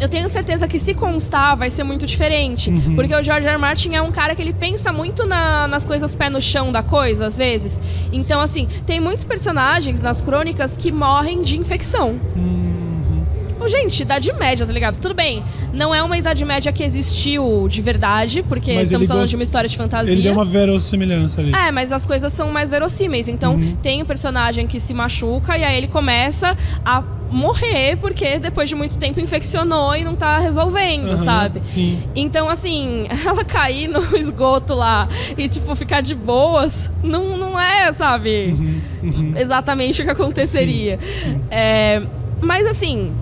Eu 0.00 0.08
tenho 0.08 0.28
certeza 0.28 0.68
que 0.68 0.78
se 0.78 0.94
constar 0.94 1.56
vai 1.56 1.70
ser 1.70 1.82
muito 1.82 2.06
diferente. 2.06 2.70
Uhum. 2.70 2.94
Porque 2.94 3.12
o 3.12 3.20
George 3.20 3.48
R. 3.48 3.54
R. 3.54 3.58
Martin 3.58 3.96
é 3.96 4.00
um 4.00 4.12
cara 4.12 4.32
que 4.32 4.40
ele 4.40 4.52
pensa 4.52 4.92
muito 4.92 5.26
na, 5.26 5.66
nas 5.66 5.84
coisas 5.84 6.14
pé 6.14 6.30
no 6.30 6.40
chão 6.40 6.70
da 6.70 6.84
coisa, 6.84 7.26
às 7.26 7.36
vezes. 7.36 7.82
Então, 8.12 8.40
assim, 8.40 8.68
tem 8.86 9.00
muitos 9.00 9.24
personagens 9.24 10.00
nas 10.00 10.22
crônicas 10.22 10.76
que 10.76 10.92
morrem 10.92 11.42
de 11.42 11.58
infecção. 11.58 12.14
Hum 12.36 12.77
gente, 13.68 14.02
Idade 14.02 14.32
Média, 14.32 14.66
tá 14.66 14.72
ligado? 14.72 14.98
Tudo 14.98 15.14
bem, 15.14 15.42
não 15.72 15.94
é 15.94 16.02
uma 16.02 16.16
Idade 16.16 16.44
Média 16.44 16.72
que 16.72 16.82
existiu 16.82 17.66
de 17.68 17.82
verdade, 17.82 18.42
porque 18.42 18.74
mas 18.74 18.84
estamos 18.84 19.08
falando 19.08 19.22
gosta... 19.22 19.30
de 19.30 19.36
uma 19.36 19.44
história 19.44 19.68
de 19.68 19.76
fantasia. 19.76 20.12
Ele 20.12 20.22
deu 20.22 20.32
uma 20.32 20.44
verossimilhança 20.44 21.40
ali. 21.40 21.52
É, 21.54 21.70
mas 21.70 21.92
as 21.92 22.04
coisas 22.04 22.32
são 22.32 22.50
mais 22.50 22.70
verossímeis. 22.70 23.28
Então, 23.28 23.54
uhum. 23.54 23.76
tem 23.76 24.02
um 24.02 24.06
personagem 24.06 24.66
que 24.66 24.80
se 24.80 24.94
machuca 24.94 25.56
e 25.56 25.64
aí 25.64 25.76
ele 25.76 25.88
começa 25.88 26.56
a 26.84 27.02
morrer 27.30 27.96
porque 27.96 28.38
depois 28.38 28.68
de 28.68 28.74
muito 28.74 28.96
tempo 28.96 29.20
infeccionou 29.20 29.94
e 29.94 30.02
não 30.04 30.16
tá 30.16 30.38
resolvendo, 30.38 31.10
uhum, 31.10 31.18
sabe? 31.18 31.60
Sim. 31.60 32.02
Então, 32.14 32.48
assim, 32.48 33.06
ela 33.26 33.44
cair 33.44 33.88
no 33.88 34.16
esgoto 34.16 34.74
lá 34.74 35.08
e, 35.36 35.48
tipo, 35.48 35.74
ficar 35.76 36.00
de 36.00 36.14
boas, 36.14 36.90
não, 37.02 37.36
não 37.36 37.58
é, 37.58 37.92
sabe? 37.92 38.54
Uhum, 38.58 38.80
uhum. 39.02 39.32
Exatamente 39.36 40.02
o 40.02 40.04
que 40.04 40.10
aconteceria. 40.10 40.98
Sim, 41.00 41.32
sim. 41.32 41.40
É, 41.50 42.02
mas, 42.40 42.66
assim, 42.66 43.12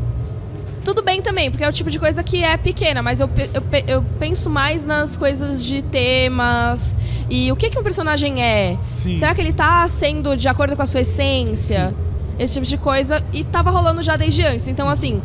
tudo 0.86 1.02
bem 1.02 1.20
também, 1.20 1.50
porque 1.50 1.64
é 1.64 1.68
o 1.68 1.72
tipo 1.72 1.90
de 1.90 1.98
coisa 1.98 2.22
que 2.22 2.44
é 2.44 2.56
pequena, 2.56 3.02
mas 3.02 3.18
eu, 3.18 3.28
eu, 3.52 3.62
eu 3.88 4.04
penso 4.20 4.48
mais 4.48 4.84
nas 4.84 5.16
coisas 5.16 5.64
de 5.64 5.82
temas 5.82 6.96
e 7.28 7.50
o 7.50 7.56
que, 7.56 7.68
que 7.68 7.76
um 7.76 7.82
personagem 7.82 8.40
é. 8.40 8.78
Sim. 8.92 9.16
Será 9.16 9.34
que 9.34 9.40
ele 9.40 9.52
tá 9.52 9.86
sendo 9.88 10.36
de 10.36 10.48
acordo 10.48 10.76
com 10.76 10.82
a 10.82 10.86
sua 10.86 11.00
essência? 11.00 11.88
Sim. 11.88 11.96
Esse 12.38 12.54
tipo 12.54 12.66
de 12.66 12.78
coisa. 12.78 13.20
E 13.32 13.42
tava 13.42 13.68
rolando 13.68 14.00
já 14.00 14.16
desde 14.16 14.44
antes. 14.44 14.68
Então, 14.68 14.88
assim, 14.88 15.20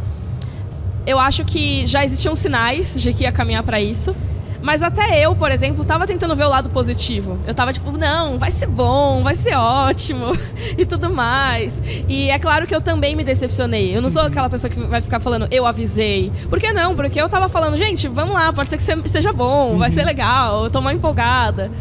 eu 1.06 1.20
acho 1.20 1.46
que 1.46 1.86
já 1.86 2.04
existiam 2.04 2.36
sinais 2.36 3.00
de 3.00 3.14
que 3.14 3.24
ia 3.24 3.32
caminhar 3.32 3.62
para 3.62 3.80
isso. 3.80 4.16
Mas 4.62 4.84
até 4.84 5.20
eu, 5.26 5.36
por 5.36 5.52
exemplo, 5.52 5.84
tava 5.84 6.06
tentando 6.06 6.36
ver 6.36 6.46
o 6.46 6.50
lado 6.50 6.70
positivo. 6.70 7.40
Eu 7.48 7.54
tava 7.54 7.74
tipo, 7.74 7.92
não, 7.92 8.38
vai 8.38 8.52
ser 8.52 8.68
bom, 8.68 9.24
vai 9.24 9.36
ser 9.36 9.56
ótimo 9.56 10.28
e 10.78 10.86
tudo 10.86 11.10
mais. 11.10 11.82
E 12.08 12.30
é 12.30 12.38
claro 12.38 12.68
que 12.68 12.76
eu 12.76 12.82
também 12.82 13.16
me 13.16 13.24
decepcionei. 13.24 13.96
Eu 13.96 14.02
não 14.02 14.10
sou 14.10 14.22
aquela 14.22 14.50
pessoa 14.50 14.70
que 14.70 14.80
vai 14.80 15.02
ficar 15.02 15.20
falando, 15.20 15.48
eu 15.52 15.66
avisei. 15.66 16.32
Por 16.50 16.60
que 16.60 16.72
não? 16.72 16.96
Porque 16.96 17.20
eu 17.20 17.28
tava 17.28 17.50
falando, 17.50 17.78
gente, 17.78 18.08
vamos 18.08 18.34
lá, 18.34 18.54
pode 18.54 18.70
ser 18.70 18.78
que 18.78 19.10
seja 19.10 19.34
bom, 19.34 19.78
vai 19.78 19.92
ser 19.92 20.04
legal, 20.04 20.66
eu 20.66 20.70
tô 20.70 20.80
mal 20.82 20.94
empolgada. 20.94 21.72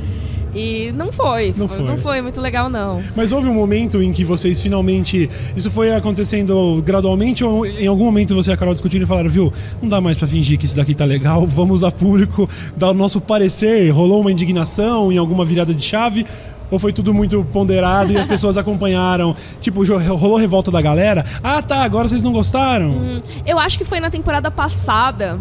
E 0.55 0.93
não 0.93 1.13
foi, 1.13 1.55
não 1.57 1.69
foi. 1.69 1.83
Não 1.83 1.97
foi 1.97 2.23
muito 2.23 2.41
legal, 2.41 2.69
não. 2.69 3.03
Mas 3.15 3.33
houve 3.33 3.49
um 3.49 3.55
momento 3.55 4.03
em 4.03 4.13
que 4.13 4.25
vocês 4.25 4.61
finalmente. 4.61 5.29
Isso 5.55 5.71
foi 5.71 5.95
acontecendo 5.95 6.83
gradualmente 6.85 7.45
ou 7.45 7.65
em 7.65 7.87
algum 7.87 8.05
momento 8.05 8.35
você 8.35 8.51
e 8.51 8.53
a 8.53 8.57
Carol 8.57 8.75
discutindo 8.75 9.03
e 9.03 9.07
falaram, 9.07 9.31
viu, 9.31 9.53
não 9.81 9.89
dá 9.89 10.01
mais 10.01 10.19
para 10.19 10.27
fingir 10.27 10.59
que 10.59 10.65
isso 10.65 10.75
daqui 10.75 10.95
tá 10.95 11.05
legal, 11.05 11.47
vamos 11.49 11.85
a 11.85 11.91
público 11.91 12.49
dar 12.77 12.91
o 12.91 12.95
nosso 12.95 13.21
parecer. 13.21 13.91
Rolou 13.91 14.21
uma 14.21 14.33
indignação 14.33 15.13
em 15.13 15.19
alguma 15.19 15.45
virada 15.45 15.73
de 15.73 15.85
chave? 15.85 16.27
Ou 16.71 16.79
foi 16.79 16.93
tudo 16.93 17.13
muito 17.13 17.45
ponderado 17.51 18.13
e 18.13 18.17
as 18.17 18.27
pessoas 18.29 18.57
acompanharam? 18.57 19.35
Tipo, 19.61 19.83
rolou 20.15 20.37
revolta 20.37 20.71
da 20.71 20.81
galera? 20.81 21.25
Ah, 21.43 21.61
tá, 21.61 21.83
agora 21.83 22.09
vocês 22.09 22.23
não 22.23 22.33
gostaram? 22.33 22.91
Hum, 22.93 23.21
eu 23.45 23.59
acho 23.59 23.77
que 23.77 23.85
foi 23.85 23.99
na 23.99 24.11
temporada 24.11 24.51
passada 24.51 25.39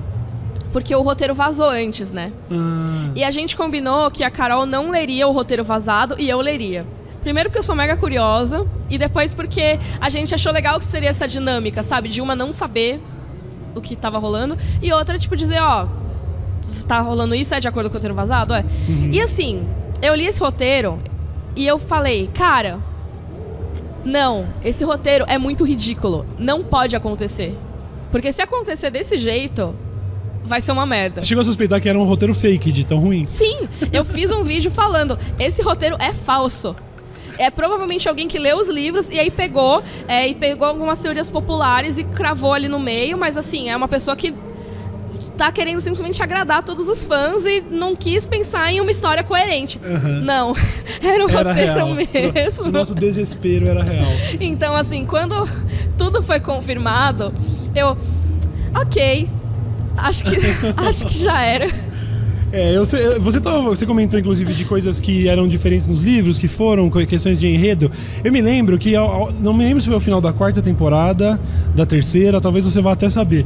porque 0.72 0.96
o 0.96 1.02
roteiro 1.02 1.34
vazou 1.34 1.70
antes, 1.70 2.12
né? 2.12 2.32
Ah. 2.52 3.12
E 3.16 3.24
a 3.24 3.32
gente 3.32 3.56
combinou 3.56 4.10
que 4.12 4.24
a 4.24 4.30
Carol 4.30 4.66
não 4.66 4.90
leria 4.90 5.28
o 5.28 5.32
roteiro 5.32 5.64
vazado 5.64 6.16
e 6.18 6.30
eu 6.30 6.40
leria. 6.40 6.86
Primeiro 7.22 7.50
porque 7.50 7.60
eu 7.60 7.64
sou 7.64 7.76
mega 7.76 7.98
curiosa 7.98 8.66
e 8.90 8.98
depois 8.98 9.34
porque 9.34 9.78
a 10.00 10.10
gente 10.10 10.34
achou 10.34 10.52
legal 10.52 10.80
que 10.80 10.86
seria 10.86 11.10
essa 11.10 11.28
dinâmica, 11.28 11.84
sabe? 11.84 12.08
De 12.08 12.22
uma 12.22 12.36
não 12.36 12.54
saber 12.54 13.02
o 13.76 13.82
que 13.82 13.96
tava 13.96 14.18
rolando 14.18 14.58
e 14.82 14.92
outra, 14.94 15.18
tipo, 15.18 15.36
dizer, 15.36 15.62
ó, 15.62 15.88
tá 16.88 17.02
rolando 17.02 17.36
isso, 17.36 17.54
é 17.54 17.60
de 17.60 17.68
acordo 17.68 17.90
com 17.90 17.94
o 17.94 17.98
roteiro 17.98 18.16
vazado? 18.16 18.54
É. 18.54 18.64
Uhum. 18.88 19.10
E 19.12 19.22
assim, 19.22 19.68
eu 20.02 20.16
li 20.16 20.26
esse 20.26 20.40
roteiro 20.40 21.00
e 21.56 21.68
eu 21.68 21.78
falei, 21.78 22.30
cara, 22.34 22.80
não, 24.04 24.48
esse 24.64 24.84
roteiro 24.84 25.26
é 25.28 25.38
muito 25.38 25.66
ridículo. 25.66 26.26
Não 26.38 26.64
pode 26.64 26.96
acontecer. 26.96 27.58
Porque 28.12 28.32
se 28.32 28.42
acontecer 28.42 28.90
desse 28.90 29.18
jeito, 29.18 29.76
vai 30.46 30.62
ser 30.62 30.72
uma 30.72 30.86
merda. 30.86 31.22
Você 31.22 31.28
chegou 31.28 31.42
a 31.42 31.46
suspeitar 31.46 31.80
que 31.82 31.90
era 31.90 31.98
um 31.98 32.04
roteiro 32.04 32.34
fake 32.34 32.72
de 32.72 32.86
tão 32.86 33.00
ruim? 33.00 33.26
Sim, 33.26 33.68
eu 33.92 34.04
fiz 34.04 34.32
um 34.32 34.44
vídeo 34.44 34.72
falando: 34.72 35.18
esse 35.38 35.62
roteiro 35.62 35.96
é 36.00 36.14
falso 36.14 36.76
é 37.40 37.50
provavelmente 37.50 38.08
alguém 38.10 38.28
que 38.28 38.38
leu 38.38 38.58
os 38.58 38.68
livros 38.68 39.10
e 39.10 39.18
aí 39.18 39.32
pegou 39.32 39.82
é, 40.10 40.28
e 40.28 40.36
pegou 40.36 40.68
algumas 40.68 41.02
teorias 41.02 41.30
populares 41.30 41.98
e 41.98 42.04
cravou 42.04 42.54
ali 42.54 42.68
no 42.68 42.80
meio, 42.80 43.18
mas 43.18 43.38
assim, 43.38 43.70
é 43.70 43.78
uma 43.78 43.88
pessoa 43.88 44.14
que 44.14 44.36
tá 45.38 45.50
querendo 45.54 45.80
simplesmente 45.80 46.22
agradar 46.22 46.62
todos 46.64 46.90
os 46.90 47.06
fãs 47.06 47.46
e 47.46 47.64
não 47.72 47.96
quis 47.96 48.28
pensar 48.28 48.70
em 48.74 48.82
uma 48.82 48.92
história 48.92 49.24
coerente. 49.24 49.80
Uhum. 49.82 50.20
Não, 50.20 50.54
era 51.02 51.26
um 51.26 51.30
era 51.30 51.50
roteiro 51.50 51.74
real. 51.74 52.34
mesmo. 52.34 52.66
O 52.66 52.72
nosso 52.72 52.94
desespero 52.94 53.66
era 53.66 53.82
real. 53.82 54.12
Então, 54.42 54.76
assim, 54.76 55.06
quando 55.06 55.48
tudo 55.98 56.22
foi 56.22 56.42
confirmado, 56.42 57.34
eu. 57.74 57.98
Ok, 58.76 59.30
acho 60.08 60.24
que, 60.24 60.38
acho 60.78 61.06
que 61.06 61.14
já 61.14 61.42
era. 61.42 61.68
É, 62.52 62.76
eu 62.76 62.86
você, 62.86 63.20
você 63.20 63.86
comentou, 63.86 64.20
inclusive, 64.20 64.54
de 64.54 64.66
coisas 64.66 65.00
que 65.00 65.28
eram 65.28 65.48
diferentes 65.48 65.88
nos 65.88 66.02
livros, 66.02 66.40
que 66.40 66.48
foram 66.48 66.90
questões 66.90 67.38
de 67.38 67.48
enredo. 67.48 67.92
Eu 68.24 68.32
me 68.32 68.42
lembro 68.42 68.78
que, 68.78 68.94
não 69.40 69.54
me 69.54 69.64
lembro 69.64 69.82
se 69.82 69.88
foi 69.88 69.96
o 69.96 70.00
final 70.00 70.20
da 70.20 70.34
quarta 70.34 70.62
temporada, 70.62 71.40
da 71.76 71.86
terceira, 71.86 72.42
talvez 72.42 72.66
você 72.66 72.82
vá 72.82 72.94
até 72.94 73.08
saber. 73.08 73.46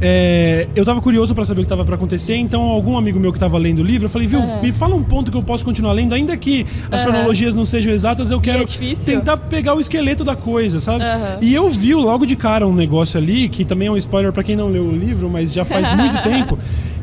É, 0.00 0.66
eu 0.74 0.84
tava 0.84 1.00
curioso 1.00 1.34
pra 1.34 1.44
saber 1.44 1.60
o 1.60 1.64
que 1.64 1.68
tava 1.68 1.84
pra 1.84 1.96
acontecer, 1.96 2.36
então 2.36 2.62
algum 2.62 2.96
amigo 2.96 3.18
meu 3.20 3.32
que 3.32 3.38
tava 3.38 3.58
lendo 3.58 3.80
o 3.80 3.84
livro, 3.84 4.06
eu 4.06 4.10
falei, 4.10 4.26
viu, 4.26 4.40
me 4.62 4.72
fala 4.72 4.94
um 4.94 5.02
ponto 5.02 5.30
que 5.30 5.36
eu 5.36 5.42
posso 5.42 5.64
continuar 5.64 5.92
lendo, 5.92 6.14
ainda 6.14 6.36
que 6.36 6.64
as 6.90 7.02
Aham. 7.02 7.10
cronologias 7.10 7.54
não 7.54 7.64
sejam 7.64 7.92
exatas, 7.92 8.30
eu 8.30 8.40
quero 8.40 8.62
é 8.62 8.94
tentar 9.04 9.36
pegar 9.36 9.74
o 9.74 9.80
esqueleto 9.80 10.24
da 10.24 10.36
coisa, 10.36 10.80
sabe? 10.80 11.04
Aham. 11.04 11.38
E 11.42 11.54
eu 11.54 11.68
vi 11.68 11.94
logo 11.94 12.24
de 12.24 12.36
cara 12.36 12.66
um 12.66 12.74
negócio 12.74 13.18
ali, 13.18 13.48
que 13.48 13.64
também 13.64 13.88
é 13.88 13.90
um 13.90 13.96
spoiler 13.96 14.32
pra 14.32 14.42
quem 14.42 14.56
não 14.56 14.68
leu 14.68 14.84
o 14.84 14.92
livro, 14.96 15.28
mas 15.28 15.52
já 15.52 15.64
faz 15.64 15.90
muito 15.94 16.22
tempo, 16.22 16.58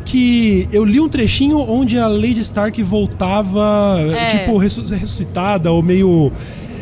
que 0.06 0.68
eu 0.72 0.86
li 0.86 1.00
um 1.00 1.10
trechinho 1.10 1.58
onde 1.60 1.98
a 1.98 2.08
Lady 2.08 2.40
Stark 2.40 2.82
voltava, 2.84 3.98
É. 4.16 4.28
tipo, 4.28 4.56
ressu- 4.58 4.86
ressuscitada 4.86 5.72
ou 5.72 5.82
meio. 5.82 6.32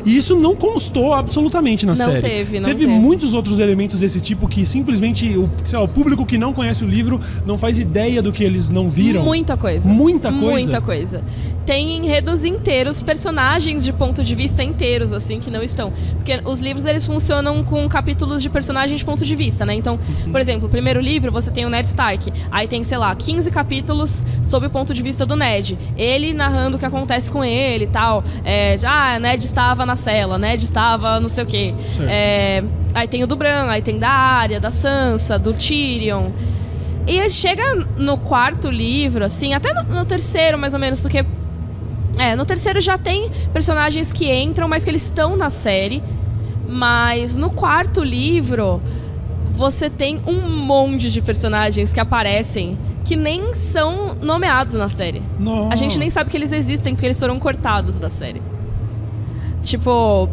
E 0.05 0.17
isso 0.17 0.35
não 0.35 0.53
constou 0.53 1.13
absolutamente 1.13 1.85
na 1.85 1.95
Não 1.95 2.05
série. 2.05 2.19
teve, 2.21 2.59
não 2.59 2.65
teve 2.67 2.81
teve. 2.85 2.91
muitos 2.91 3.33
outros 3.33 3.57
elementos 3.57 4.01
desse 4.01 4.19
tipo 4.19 4.49
que 4.49 4.65
simplesmente 4.65 5.25
o, 5.37 5.49
lá, 5.71 5.81
o 5.81 5.87
público 5.87 6.25
que 6.25 6.37
não 6.37 6.51
conhece 6.51 6.83
o 6.83 6.87
livro 6.87 7.21
não 7.47 7.57
faz 7.57 7.79
ideia 7.79 8.21
do 8.21 8.29
que 8.33 8.43
eles 8.43 8.69
não 8.69 8.89
viram. 8.89 9.23
Muita 9.23 9.55
coisa. 9.55 9.87
Muita 9.87 10.29
coisa? 10.29 10.45
Muita 10.51 10.81
coisa. 10.81 11.23
Tem 11.65 11.97
enredos 11.97 12.43
inteiros, 12.43 13.01
personagens 13.01 13.85
de 13.85 13.93
ponto 13.93 14.23
de 14.23 14.35
vista 14.35 14.63
inteiros, 14.63 15.13
assim, 15.13 15.39
que 15.39 15.49
não 15.49 15.63
estão. 15.63 15.93
Porque 16.15 16.41
os 16.45 16.59
livros, 16.59 16.85
eles 16.85 17.05
funcionam 17.05 17.63
com 17.63 17.87
capítulos 17.87 18.41
de 18.41 18.49
personagens 18.49 18.99
de 18.99 19.05
ponto 19.05 19.23
de 19.23 19.35
vista, 19.35 19.65
né? 19.65 19.73
Então, 19.73 19.99
por 20.31 20.39
exemplo, 20.41 20.67
o 20.67 20.69
primeiro 20.69 20.99
livro, 20.99 21.31
você 21.31 21.51
tem 21.51 21.65
o 21.65 21.69
Ned 21.69 21.87
Stark. 21.87 22.31
Aí 22.51 22.67
tem, 22.67 22.83
sei 22.83 22.97
lá, 22.97 23.15
15 23.15 23.49
capítulos 23.49 24.23
sob 24.43 24.67
o 24.67 24.69
ponto 24.69 24.93
de 24.93 25.01
vista 25.01 25.25
do 25.25 25.35
Ned. 25.35 25.77
Ele 25.97 26.33
narrando 26.33 26.77
o 26.77 26.79
que 26.79 26.85
acontece 26.85 27.31
com 27.31 27.43
ele 27.43 27.85
e 27.85 27.87
tal. 27.87 28.23
É, 28.43 28.77
ah, 28.83 29.19
Ned 29.19 29.45
estava 29.45 29.85
na 29.85 29.95
cela, 29.95 30.37
Ned 30.37 30.63
estava 30.63 31.19
não 31.19 31.29
sei 31.29 31.43
o 31.43 31.47
quê. 31.47 31.73
É, 32.07 32.63
aí 32.93 33.07
tem 33.07 33.23
o 33.23 33.27
do 33.27 33.35
Bran, 33.35 33.69
aí 33.69 33.81
tem 33.81 33.97
da 33.97 34.09
Arya, 34.09 34.59
da 34.59 34.71
Sansa, 34.71 35.39
do 35.39 35.53
Tyrion. 35.53 36.31
E 37.05 37.29
chega 37.29 37.75
no 37.97 38.17
quarto 38.17 38.69
livro, 38.69 39.25
assim, 39.25 39.53
até 39.53 39.73
no, 39.73 39.83
no 39.83 40.05
terceiro, 40.05 40.57
mais 40.57 40.73
ou 40.73 40.79
menos, 40.79 41.01
porque. 41.01 41.25
É, 42.17 42.35
no 42.35 42.45
terceiro 42.45 42.79
já 42.79 42.97
tem 42.97 43.29
personagens 43.51 44.11
que 44.11 44.31
entram, 44.31 44.67
mas 44.67 44.83
que 44.83 44.89
eles 44.89 45.03
estão 45.03 45.35
na 45.35 45.49
série. 45.49 46.01
Mas 46.67 47.35
no 47.35 47.49
quarto 47.49 48.03
livro, 48.03 48.81
você 49.51 49.89
tem 49.89 50.21
um 50.25 50.49
monte 50.49 51.11
de 51.11 51.21
personagens 51.21 51.91
que 51.93 51.99
aparecem 51.99 52.77
que 53.03 53.15
nem 53.15 53.53
são 53.53 54.15
nomeados 54.21 54.73
na 54.73 54.87
série. 54.87 55.21
Nossa. 55.39 55.73
A 55.73 55.75
gente 55.75 55.99
nem 55.99 56.09
sabe 56.09 56.29
que 56.29 56.37
eles 56.37 56.51
existem, 56.51 56.93
porque 56.93 57.05
eles 57.05 57.19
foram 57.19 57.37
cortados 57.39 57.99
da 57.99 58.09
série. 58.09 58.41
Tipo, 59.61 60.29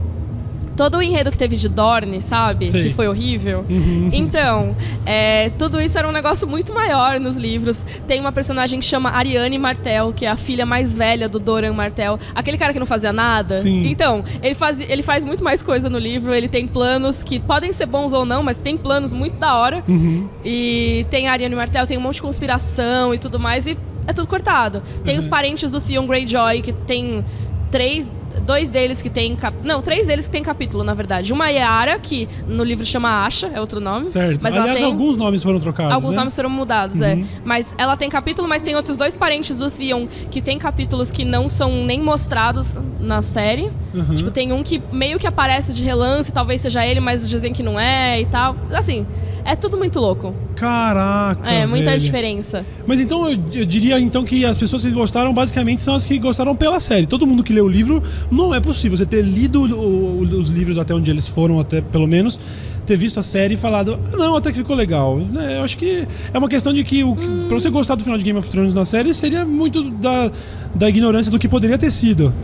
todo 0.81 0.97
o 0.97 1.03
enredo 1.03 1.31
que 1.31 1.37
teve 1.37 1.57
de 1.57 1.69
Dorne, 1.69 2.23
sabe? 2.23 2.71
Sei. 2.71 2.85
Que 2.85 2.91
foi 2.95 3.07
horrível. 3.07 3.67
Uhum. 3.69 4.09
Então, 4.31 4.75
é, 5.05 5.51
tudo 5.59 5.79
isso 5.79 5.99
era 5.99 6.09
um 6.09 6.13
negócio 6.13 6.49
muito 6.49 6.73
maior 6.73 7.21
nos 7.21 7.37
livros. 7.37 7.85
Tem 8.07 8.19
uma 8.19 8.33
personagem 8.33 8.81
que 8.81 8.87
chama 8.87 9.11
Ariane 9.11 9.59
Martel, 9.59 10.11
que 10.15 10.25
é 10.25 10.31
a 10.31 10.37
filha 10.37 10.65
mais 10.65 10.95
velha 10.97 11.29
do 11.29 11.39
Doran 11.39 11.75
Martel. 11.75 12.19
Aquele 12.35 12.57
cara 12.57 12.73
que 12.73 12.79
não 12.79 12.87
fazia 12.87 13.13
nada. 13.13 13.57
Sim. 13.57 13.87
Então, 13.87 14.25
ele 14.43 14.55
faz, 14.55 14.81
ele 14.81 15.03
faz 15.03 15.23
muito 15.23 15.45
mais 15.45 15.63
coisa 15.63 15.91
no 15.91 15.99
livro. 15.99 16.33
Ele 16.33 16.49
tem 16.49 16.67
planos 16.67 17.23
que 17.23 17.39
podem 17.39 17.73
ser 17.75 17.85
bons 17.87 18.15
ou 18.15 18.25
não, 18.25 18.43
mas 18.43 18.59
tem 18.59 18.77
planos 18.79 19.13
muito 19.13 19.37
da 19.37 19.55
hora. 19.57 19.85
Uhum. 19.87 20.27
E 20.43 21.05
tem 21.11 21.29
a 21.29 21.33
Ariane 21.33 21.55
Martel, 21.55 21.87
tem 21.87 21.99
um 21.99 22.01
monte 22.01 22.15
de 22.17 22.23
conspiração 22.23 23.13
e 23.13 23.19
tudo 23.19 23.39
mais, 23.39 23.67
e 23.67 23.77
é 24.07 24.13
tudo 24.15 24.27
cortado. 24.29 24.83
Tem 25.05 25.15
Uhum. 25.15 25.21
os 25.21 25.27
parentes 25.27 25.71
do 25.73 25.81
Theon 25.81 26.07
Greyjoy, 26.07 26.63
que 26.63 26.73
tem 26.73 27.23
três. 27.71 28.13
Dois 28.47 28.71
deles 28.71 29.03
que 29.03 29.11
tem. 29.11 29.35
Cap... 29.35 29.57
Não, 29.65 29.83
três 29.83 30.07
deles 30.07 30.27
que 30.27 30.33
tem 30.33 30.43
capítulo, 30.43 30.85
na 30.85 30.95
verdade. 30.95 31.33
Uma 31.33 31.51
é 31.51 31.55
Yara, 31.55 31.99
que 31.99 32.29
no 32.47 32.63
livro 32.63 32.87
chama 32.87 33.27
Asha, 33.27 33.49
é 33.49 33.61
outro 33.61 33.81
nome. 33.81 34.05
Certo. 34.05 34.43
Mas 34.43 34.55
Aliás, 34.55 34.79
tem... 34.79 34.87
alguns 34.87 35.17
nomes 35.17 35.43
foram 35.43 35.59
trocados. 35.59 35.93
Alguns 35.93 36.11
né? 36.11 36.17
nomes 36.17 36.37
foram 36.37 36.51
mudados, 36.51 37.01
é. 37.01 37.19
Mas 37.45 37.75
ela 37.77 37.97
tem 37.97 38.09
capítulo, 38.09 38.49
mas 38.49 38.63
tem 38.63 38.77
outros 38.77 38.97
dois 38.97 39.17
parentes 39.17 39.59
do 39.59 39.71
Theon 39.71 40.07
que 40.31 40.41
tem 40.41 40.59
capítulos 40.59 41.11
que 41.11 41.25
não 41.25 41.49
são 41.49 41.85
nem 41.85 42.01
mostrados 42.01 42.77
na 43.01 43.21
série. 43.21 43.71
Uhum. 43.93 44.15
Tipo, 44.15 44.31
tem 44.31 44.53
um 44.53 44.63
que 44.63 44.81
meio 44.93 45.19
que 45.19 45.27
aparece 45.27 45.75
de 45.75 45.83
relance, 45.83 46.33
talvez 46.33 46.61
seja 46.61 46.87
ele, 46.87 47.01
mas 47.01 47.29
dizem 47.29 47.53
que 47.53 47.63
não 47.63 47.79
é 47.79 48.21
e 48.21 48.27
tal. 48.27 48.57
Assim, 48.73 49.07
é 49.45 49.55
tudo 49.57 49.77
muito 49.79 49.99
louco. 50.01 50.35
Caraca. 50.57 51.51
É, 51.51 51.67
muita 51.67 51.87
velho. 51.91 52.01
diferença. 52.01 52.65
Mas 52.87 53.01
então 53.01 53.29
eu, 53.31 53.39
eu 53.55 53.65
diria 53.67 53.99
então 53.99 54.25
que 54.25 54.45
as 54.45 54.59
pessoas 54.59 54.83
que 54.85 54.91
gostaram 54.91 55.33
basicamente 55.33 55.83
são 55.83 55.95
as 55.95 56.05
que 56.07 56.19
gostaram 56.19 56.55
pela 56.55 56.81
série. 56.81 57.07
Todo 57.07 57.27
mundo 57.27 57.43
que 57.43 57.53
leu 57.53 57.65
o 57.65 57.69
livro, 57.69 58.03
não 58.31 58.55
é 58.55 58.61
possível 58.61 58.97
você 58.97 59.07
ter 59.07 59.23
lido 59.23 59.63
o- 59.63 60.21
o- 60.21 60.21
os 60.23 60.49
livros 60.51 60.79
até 60.79 60.95
onde 60.95 61.11
eles 61.11 61.27
foram, 61.27 61.59
até 61.59 61.81
pelo 61.81 62.07
menos, 62.07 62.39
ter 62.87 62.97
visto 62.97 63.21
a 63.21 63.23
série 63.23 63.55
e 63.55 63.57
falado, 63.57 63.99
"Ah, 64.13 64.17
não, 64.17 64.37
até 64.37 64.51
que 64.51 64.59
ficou 64.59 64.75
legal. 64.77 65.17
Né, 65.19 65.59
Eu 65.59 65.65
acho 65.65 65.79
que 65.79 66.07
é 66.33 66.39
uma 66.39 66.49
questão 66.49 66.73
de 66.73 66.83
que 66.85 67.05
o, 67.05 67.13
Hum. 67.13 67.45
pra 67.49 67.59
você 67.59 67.71
gostar 67.71 67.95
do 67.95 68.03
final 68.03 68.19
de 68.19 68.25
Game 68.25 68.39
of 68.39 68.51
Thrones 68.51 68.75
na 68.75 68.85
série 68.85 69.15
seria 69.15 69.45
muito 69.45 69.83
da, 69.91 70.31
da 70.75 70.89
ignorância 70.89 71.31
do 71.31 71.39
que 71.39 71.49
poderia 71.49 71.79
ter 71.79 71.91
sido. 71.91 72.35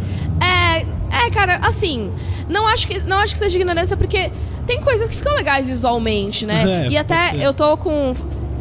É, 0.41 0.56
é, 1.27 1.31
cara, 1.31 1.59
assim, 1.63 2.13
não 2.49 2.67
acho 2.67 2.87
que 2.87 3.01
não 3.01 3.19
acho 3.19 3.33
que 3.33 3.39
seja 3.39 3.57
ignorância 3.57 3.97
porque 3.97 4.31
tem 4.67 4.81
coisas 4.81 5.09
que 5.09 5.17
ficam 5.17 5.35
legais 5.35 5.69
visualmente, 5.69 6.47
né? 6.47 6.65
É, 6.87 6.89
e 6.89 6.97
até 6.97 7.37
eu 7.39 7.53
tô 7.55 7.77
com 7.77 8.13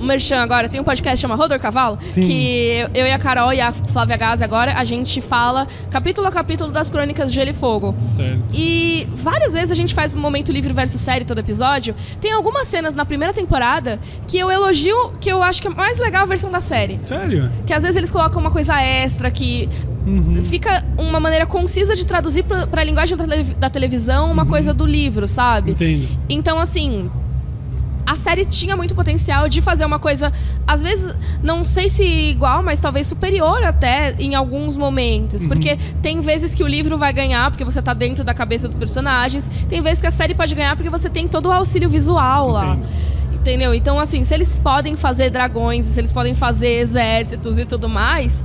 um 0.05 0.07
merchan 0.07 0.37
agora, 0.41 0.69
tem 0.69 0.79
um 0.79 0.83
podcast 0.83 1.17
que 1.17 1.21
chama 1.21 1.35
Rodor 1.35 1.59
Cavalo, 1.59 1.97
Sim. 2.07 2.21
que 2.21 2.87
eu 2.93 3.05
e 3.05 3.11
a 3.11 3.17
Carol 3.17 3.51
e 3.51 3.59
a 3.59 3.71
Flávia 3.71 4.15
Gazi 4.15 4.43
agora, 4.43 4.73
a 4.77 4.83
gente 4.83 5.19
fala 5.19 5.67
capítulo 5.89 6.27
a 6.27 6.31
capítulo 6.31 6.71
das 6.71 6.89
crônicas 6.91 7.29
de 7.29 7.35
Gelo 7.35 7.49
e 7.49 7.53
Fogo. 7.53 7.95
Certo. 8.15 8.37
E 8.53 9.07
várias 9.15 9.53
vezes 9.53 9.71
a 9.71 9.75
gente 9.75 9.93
faz 9.95 10.15
um 10.15 10.19
momento 10.19 10.51
livre 10.51 10.71
versus 10.71 11.01
série 11.01 11.25
todo 11.25 11.39
episódio. 11.39 11.95
Tem 12.21 12.31
algumas 12.31 12.67
cenas 12.67 12.93
na 12.95 13.03
primeira 13.05 13.33
temporada 13.33 13.99
que 14.27 14.37
eu 14.37 14.49
elogio, 14.51 15.11
que 15.19 15.29
eu 15.29 15.41
acho 15.41 15.61
que 15.61 15.67
é 15.67 15.71
mais 15.71 15.97
legal 15.99 16.21
a 16.23 16.25
versão 16.25 16.51
da 16.51 16.61
série. 16.61 16.99
Sério? 17.03 17.51
Que 17.65 17.73
às 17.73 17.81
vezes 17.81 17.97
eles 17.97 18.11
colocam 18.11 18.39
uma 18.39 18.51
coisa 18.51 18.79
extra 18.81 19.31
que 19.31 19.67
fica 20.43 20.83
uma 20.99 21.19
maneira 21.19 21.47
concisa 21.47 21.95
de 21.95 22.05
traduzir 22.05 22.43
pra, 22.43 22.67
pra 22.67 22.83
linguagem 22.83 23.17
da, 23.17 23.25
tele- 23.25 23.55
da 23.55 23.69
televisão 23.71 24.31
uma 24.31 24.45
coisa 24.45 24.71
do 24.71 24.85
livro, 24.85 25.27
sabe? 25.27 25.71
Entendo. 25.71 26.07
Então, 26.29 26.59
assim. 26.59 27.09
A 28.05 28.15
série 28.15 28.45
tinha 28.45 28.75
muito 28.75 28.93
potencial 28.93 29.49
de 29.49 29.61
fazer 29.61 29.83
uma 29.85 29.97
coisa, 29.97 30.31
às 30.67 30.81
vezes, 30.81 31.13
não 31.41 31.65
sei 31.65 31.89
se 31.89 32.03
igual, 32.03 32.61
mas 32.61 32.79
talvez 32.79 33.07
superior 33.07 33.63
até 33.63 34.15
em 34.19 34.35
alguns 34.35 34.77
momentos. 34.77 35.47
Porque 35.47 35.77
tem 36.01 36.19
vezes 36.19 36.53
que 36.53 36.63
o 36.63 36.67
livro 36.67 36.97
vai 36.97 37.11
ganhar 37.11 37.49
porque 37.49 37.63
você 37.63 37.81
tá 37.81 37.93
dentro 37.93 38.23
da 38.23 38.33
cabeça 38.33 38.67
dos 38.67 38.77
personagens. 38.77 39.49
Tem 39.67 39.81
vezes 39.81 39.99
que 39.99 40.07
a 40.07 40.11
série 40.11 40.35
pode 40.35 40.53
ganhar 40.53 40.75
porque 40.75 40.89
você 40.89 41.09
tem 41.09 41.27
todo 41.27 41.47
o 41.47 41.51
auxílio 41.51 41.89
visual 41.89 42.49
lá. 42.49 42.75
Entendo. 42.75 42.87
Entendeu? 43.33 43.73
Então, 43.75 43.99
assim, 43.99 44.23
se 44.23 44.33
eles 44.33 44.57
podem 44.57 44.95
fazer 44.95 45.29
dragões, 45.29 45.85
se 45.85 45.99
eles 45.99 46.11
podem 46.11 46.33
fazer 46.33 46.79
exércitos 46.79 47.59
e 47.59 47.65
tudo 47.65 47.87
mais, 47.87 48.43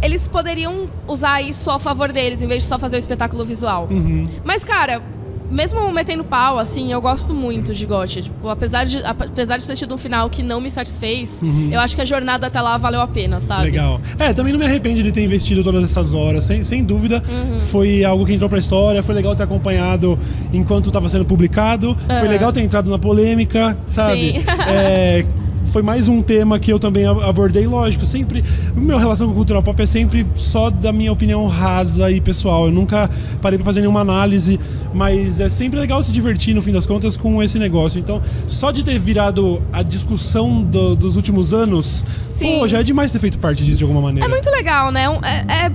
eles 0.00 0.28
poderiam 0.28 0.88
usar 1.08 1.42
isso 1.42 1.70
a 1.70 1.78
favor 1.78 2.12
deles, 2.12 2.40
em 2.40 2.46
vez 2.46 2.62
de 2.62 2.68
só 2.68 2.78
fazer 2.78 2.96
o 2.96 3.00
espetáculo 3.00 3.44
visual. 3.44 3.88
Uhum. 3.90 4.24
Mas, 4.44 4.64
cara, 4.64 5.02
mesmo 5.50 5.90
metendo 5.92 6.22
pau, 6.24 6.58
assim, 6.58 6.92
eu 6.92 7.00
gosto 7.00 7.32
muito 7.32 7.74
de 7.74 7.86
GOT. 7.86 8.22
Tipo, 8.22 8.48
apesar 8.48 8.84
de, 8.84 9.02
apesar 9.04 9.56
de 9.56 9.66
ter 9.66 9.76
tido 9.76 9.94
um 9.94 9.98
final 9.98 10.28
que 10.28 10.42
não 10.42 10.60
me 10.60 10.70
satisfez, 10.70 11.40
eu 11.70 11.80
acho 11.80 11.94
que 11.94 12.02
a 12.02 12.04
jornada 12.04 12.46
até 12.46 12.60
lá 12.60 12.76
valeu 12.76 13.00
a 13.00 13.06
pena, 13.06 13.40
sabe? 13.40 13.64
Legal. 13.64 14.00
É, 14.18 14.32
também 14.32 14.52
não 14.52 14.60
me 14.60 14.66
arrependo 14.66 15.02
de 15.02 15.12
ter 15.12 15.22
investido 15.22 15.64
todas 15.64 15.82
essas 15.82 16.12
horas, 16.12 16.44
sem, 16.44 16.62
sem 16.62 16.84
dúvida. 16.84 17.22
Uhum. 17.28 17.58
Foi 17.58 18.04
algo 18.04 18.24
que 18.26 18.32
entrou 18.34 18.48
pra 18.48 18.58
história, 18.58 19.02
foi 19.02 19.14
legal 19.14 19.34
ter 19.34 19.42
acompanhado 19.42 20.18
enquanto 20.52 20.88
estava 20.88 21.08
sendo 21.08 21.24
publicado, 21.24 21.96
foi 22.06 22.16
Aham. 22.16 22.28
legal 22.28 22.52
ter 22.52 22.60
entrado 22.60 22.90
na 22.90 22.98
polêmica, 22.98 23.76
sabe? 23.88 24.40
Sim. 24.40 24.44
É, 24.68 25.24
foi 25.68 25.82
mais 25.82 26.08
um 26.08 26.22
tema 26.22 26.58
que 26.58 26.72
eu 26.72 26.78
também 26.78 27.04
abordei, 27.06 27.66
lógico, 27.66 28.04
sempre. 28.04 28.42
Minha 28.74 28.98
relação 28.98 29.28
com 29.28 29.34
cultura 29.34 29.60
pop 29.62 29.80
é 29.82 29.86
sempre 29.86 30.26
só 30.34 30.70
da 30.70 30.92
minha 30.92 31.12
opinião 31.12 31.46
rasa 31.46 32.10
e 32.10 32.20
pessoal. 32.20 32.66
Eu 32.66 32.72
nunca 32.72 33.10
parei 33.42 33.58
pra 33.58 33.64
fazer 33.64 33.80
nenhuma 33.80 34.00
análise, 34.00 34.58
mas 34.94 35.40
é 35.40 35.48
sempre 35.48 35.78
legal 35.78 36.02
se 36.02 36.10
divertir, 36.12 36.54
no 36.54 36.62
fim 36.62 36.72
das 36.72 36.86
contas, 36.86 37.16
com 37.16 37.42
esse 37.42 37.58
negócio. 37.58 37.98
Então, 38.00 38.22
só 38.46 38.70
de 38.70 38.82
ter 38.82 38.98
virado 38.98 39.62
a 39.72 39.82
discussão 39.82 40.62
do- 40.62 40.96
dos 40.96 41.16
últimos 41.16 41.52
anos, 41.52 42.04
Sim. 42.38 42.58
pô, 42.60 42.66
já 42.68 42.80
é 42.80 42.82
demais 42.82 43.12
ter 43.12 43.18
feito 43.18 43.38
parte 43.38 43.62
disso 43.64 43.78
de 43.78 43.84
alguma 43.84 44.00
maneira. 44.00 44.26
É 44.26 44.30
muito 44.30 44.48
legal, 44.50 44.90
né? 44.90 45.04
É, 45.22 45.66
é, 45.66 45.72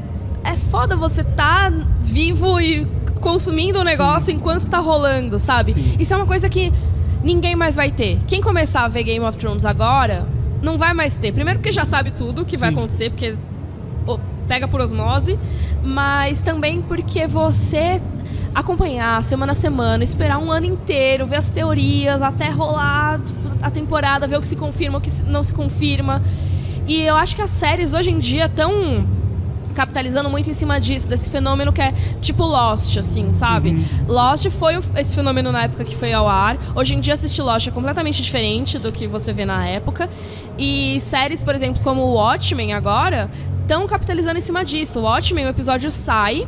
é 0.51 0.55
foda 0.71 0.95
você 0.95 1.23
tá 1.23 1.71
vivo 2.01 2.59
e 2.59 2.87
consumindo 3.21 3.79
o 3.79 3.83
negócio 3.83 4.33
enquanto 4.33 4.67
tá 4.67 4.79
rolando, 4.79 5.39
sabe? 5.39 5.71
Sim. 5.71 5.95
Isso 5.97 6.13
é 6.13 6.17
uma 6.17 6.25
coisa 6.25 6.49
que 6.49 6.73
ninguém 7.23 7.55
mais 7.55 7.75
vai 7.75 7.91
ter. 7.91 8.19
Quem 8.27 8.41
começar 8.41 8.83
a 8.83 8.87
ver 8.87 9.03
Game 9.03 9.25
of 9.25 9.37
Thrones 9.37 9.65
agora, 9.65 10.27
não 10.61 10.77
vai 10.77 10.93
mais 10.93 11.17
ter. 11.17 11.31
Primeiro 11.31 11.59
porque 11.59 11.71
já 11.71 11.85
sabe 11.85 12.11
tudo 12.11 12.45
que 12.45 12.57
vai 12.57 12.69
Sim. 12.69 12.75
acontecer, 12.75 13.09
porque 13.09 13.35
pega 14.47 14.67
por 14.67 14.81
osmose, 14.81 15.39
mas 15.83 16.41
também 16.41 16.81
porque 16.81 17.25
você 17.25 18.01
acompanhar 18.53 19.23
semana 19.23 19.53
a 19.53 19.55
semana, 19.55 20.03
esperar 20.03 20.37
um 20.37 20.51
ano 20.51 20.65
inteiro, 20.65 21.25
ver 21.25 21.37
as 21.37 21.51
teorias, 21.51 22.21
até 22.21 22.49
rolar 22.49 23.19
a 23.61 23.71
temporada, 23.71 24.27
ver 24.27 24.37
o 24.37 24.41
que 24.41 24.47
se 24.47 24.55
confirma, 24.55 24.97
o 24.97 25.01
que 25.01 25.09
não 25.23 25.41
se 25.41 25.53
confirma. 25.53 26.21
E 26.85 27.01
eu 27.01 27.15
acho 27.15 27.35
que 27.35 27.41
as 27.41 27.49
séries 27.49 27.93
hoje 27.93 28.11
em 28.11 28.19
dia 28.19 28.45
estão 28.45 29.07
capitalizando 29.73 30.29
muito 30.29 30.49
em 30.49 30.53
cima 30.53 30.79
disso, 30.79 31.07
desse 31.09 31.29
fenômeno 31.29 31.71
que 31.73 31.81
é 31.81 31.91
tipo 32.21 32.43
Lost, 32.43 32.97
assim, 32.97 33.31
sabe? 33.31 33.69
Uhum. 33.69 33.85
Lost 34.07 34.49
foi 34.51 34.75
esse 34.97 35.15
fenômeno 35.15 35.51
na 35.51 35.63
época 35.63 35.83
que 35.83 35.95
foi 35.95 36.13
ao 36.13 36.27
ar. 36.27 36.57
Hoje 36.75 36.95
em 36.95 36.99
dia 36.99 37.13
assistir 37.13 37.41
Lost 37.41 37.67
é 37.67 37.71
completamente 37.71 38.21
diferente 38.21 38.77
do 38.79 38.91
que 38.91 39.07
você 39.07 39.33
vê 39.33 39.45
na 39.45 39.65
época. 39.67 40.09
E 40.57 40.99
séries, 40.99 41.41
por 41.41 41.55
exemplo, 41.55 41.81
como 41.83 42.01
o 42.03 42.13
Watchmen 42.13 42.73
agora, 42.73 43.29
estão 43.61 43.87
capitalizando 43.87 44.37
em 44.37 44.41
cima 44.41 44.63
disso. 44.63 44.99
O 44.99 45.03
Watchmen, 45.03 45.45
o 45.45 45.49
episódio 45.49 45.89
sai. 45.89 46.47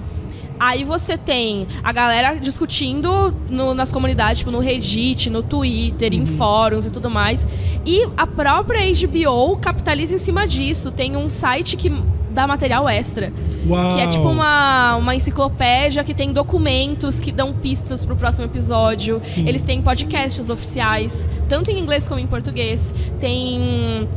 Aí 0.57 0.85
você 0.85 1.17
tem 1.17 1.67
a 1.83 1.91
galera 1.91 2.35
discutindo 2.39 3.35
no- 3.49 3.73
nas 3.73 3.91
comunidades, 3.91 4.37
tipo 4.39 4.51
no 4.51 4.59
Reddit, 4.59 5.29
no 5.29 5.43
Twitter, 5.43 6.13
em 6.13 6.25
fóruns 6.25 6.85
e 6.85 6.91
tudo 6.91 7.09
mais. 7.09 7.45
E 7.85 8.07
a 8.15 8.25
própria 8.25 8.79
HBO 8.89 9.57
capitaliza 9.57 10.15
em 10.15 10.17
cima 10.17 10.47
disso. 10.47 10.91
Tem 10.91 11.17
um 11.17 11.29
site 11.29 11.75
que 11.75 11.91
dá 12.35 12.45
material 12.45 12.87
extra. 12.87 13.31
Uau. 13.67 13.95
Que 13.95 14.01
é 14.01 14.07
tipo 14.07 14.27
uma, 14.27 14.97
uma 14.97 15.15
enciclopédia 15.15 16.03
que 16.03 16.13
tem 16.13 16.31
documentos 16.31 17.19
que 17.19 17.31
dão 17.31 17.51
pistas 17.51 18.05
pro 18.05 18.15
próximo 18.15 18.45
episódio. 18.45 19.19
Sim. 19.23 19.47
Eles 19.47 19.63
têm 19.63 19.81
podcasts 19.81 20.49
oficiais, 20.49 21.27
tanto 21.49 21.71
em 21.71 21.79
inglês 21.79 22.05
como 22.05 22.19
em 22.19 22.27
português. 22.27 22.93
Tem. 23.19 24.07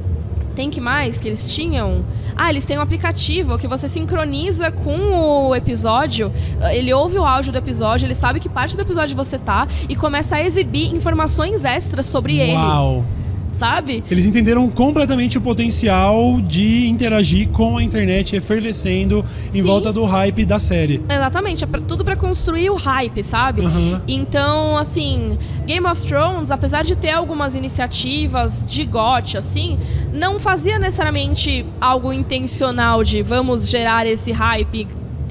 Tem 0.55 0.71
que 0.71 0.81
mais 0.81 1.21
que 1.21 1.29
eles 1.29 1.53
tinham? 1.53 2.05
Ah, 2.37 2.51
eles 2.51 2.65
têm 2.65 2.77
um 2.77 2.81
aplicativo 2.81 3.57
que 3.57 3.69
você 3.69 3.87
sincroniza 3.87 4.73
com 4.73 5.49
o 5.49 5.55
episódio. 5.55 6.33
Ele 6.73 6.93
ouve 6.93 7.17
o 7.17 7.25
áudio 7.25 7.53
do 7.53 7.59
episódio, 7.59 8.07
ele 8.07 8.15
sabe 8.15 8.41
que 8.41 8.49
parte 8.49 8.75
do 8.75 8.83
episódio 8.83 9.15
você 9.15 9.39
tá 9.39 9.69
e 9.89 9.95
começa 9.95 10.35
a 10.35 10.43
exibir 10.43 10.93
informações 10.93 11.65
extras 11.65 12.07
sobre 12.07 12.39
ele, 12.39 12.55
Uau. 12.55 13.05
Sabe? 13.51 14.03
Eles 14.11 14.25
entenderam 14.27 14.69
completamente 14.69 15.39
o 15.39 15.41
potencial 15.41 16.41
de 16.41 16.89
interagir 16.89 17.49
com 17.49 17.77
a 17.79 17.83
internet 17.83 18.37
efervescendo 18.37 19.25
em 19.49 19.51
Sim. 19.51 19.63
volta 19.63 19.93
do 19.93 20.05
hype 20.05 20.45
da 20.45 20.59
série. 20.59 21.03
Exatamente, 21.09 21.65
é 21.65 21.67
pra- 21.67 21.81
tudo 21.81 22.05
pra 22.05 22.17
construir 22.17 22.71
o 22.71 22.75
hype, 22.75 23.23
sabe? 23.25 23.65
Aham. 23.65 24.03
Então, 24.07 24.77
assim, 24.77 25.37
Game 25.67 25.87
of 25.87 26.07
Thrones, 26.07 26.51
apesar 26.51 26.83
de 26.85 26.95
ter 26.97 27.11
algumas 27.11 27.55
iniciativas 27.55 28.67
de 28.69 28.85
GOT, 28.85 29.37
assim, 29.39 29.79
não 30.13 30.39
fazia 30.39 30.79
necessariamente 30.79 31.65
algo 31.81 32.13
intencional 32.13 33.03
de 33.03 33.23
vamos 33.23 33.69
gerar 33.69 34.07
esse 34.07 34.33
hype 34.33 34.87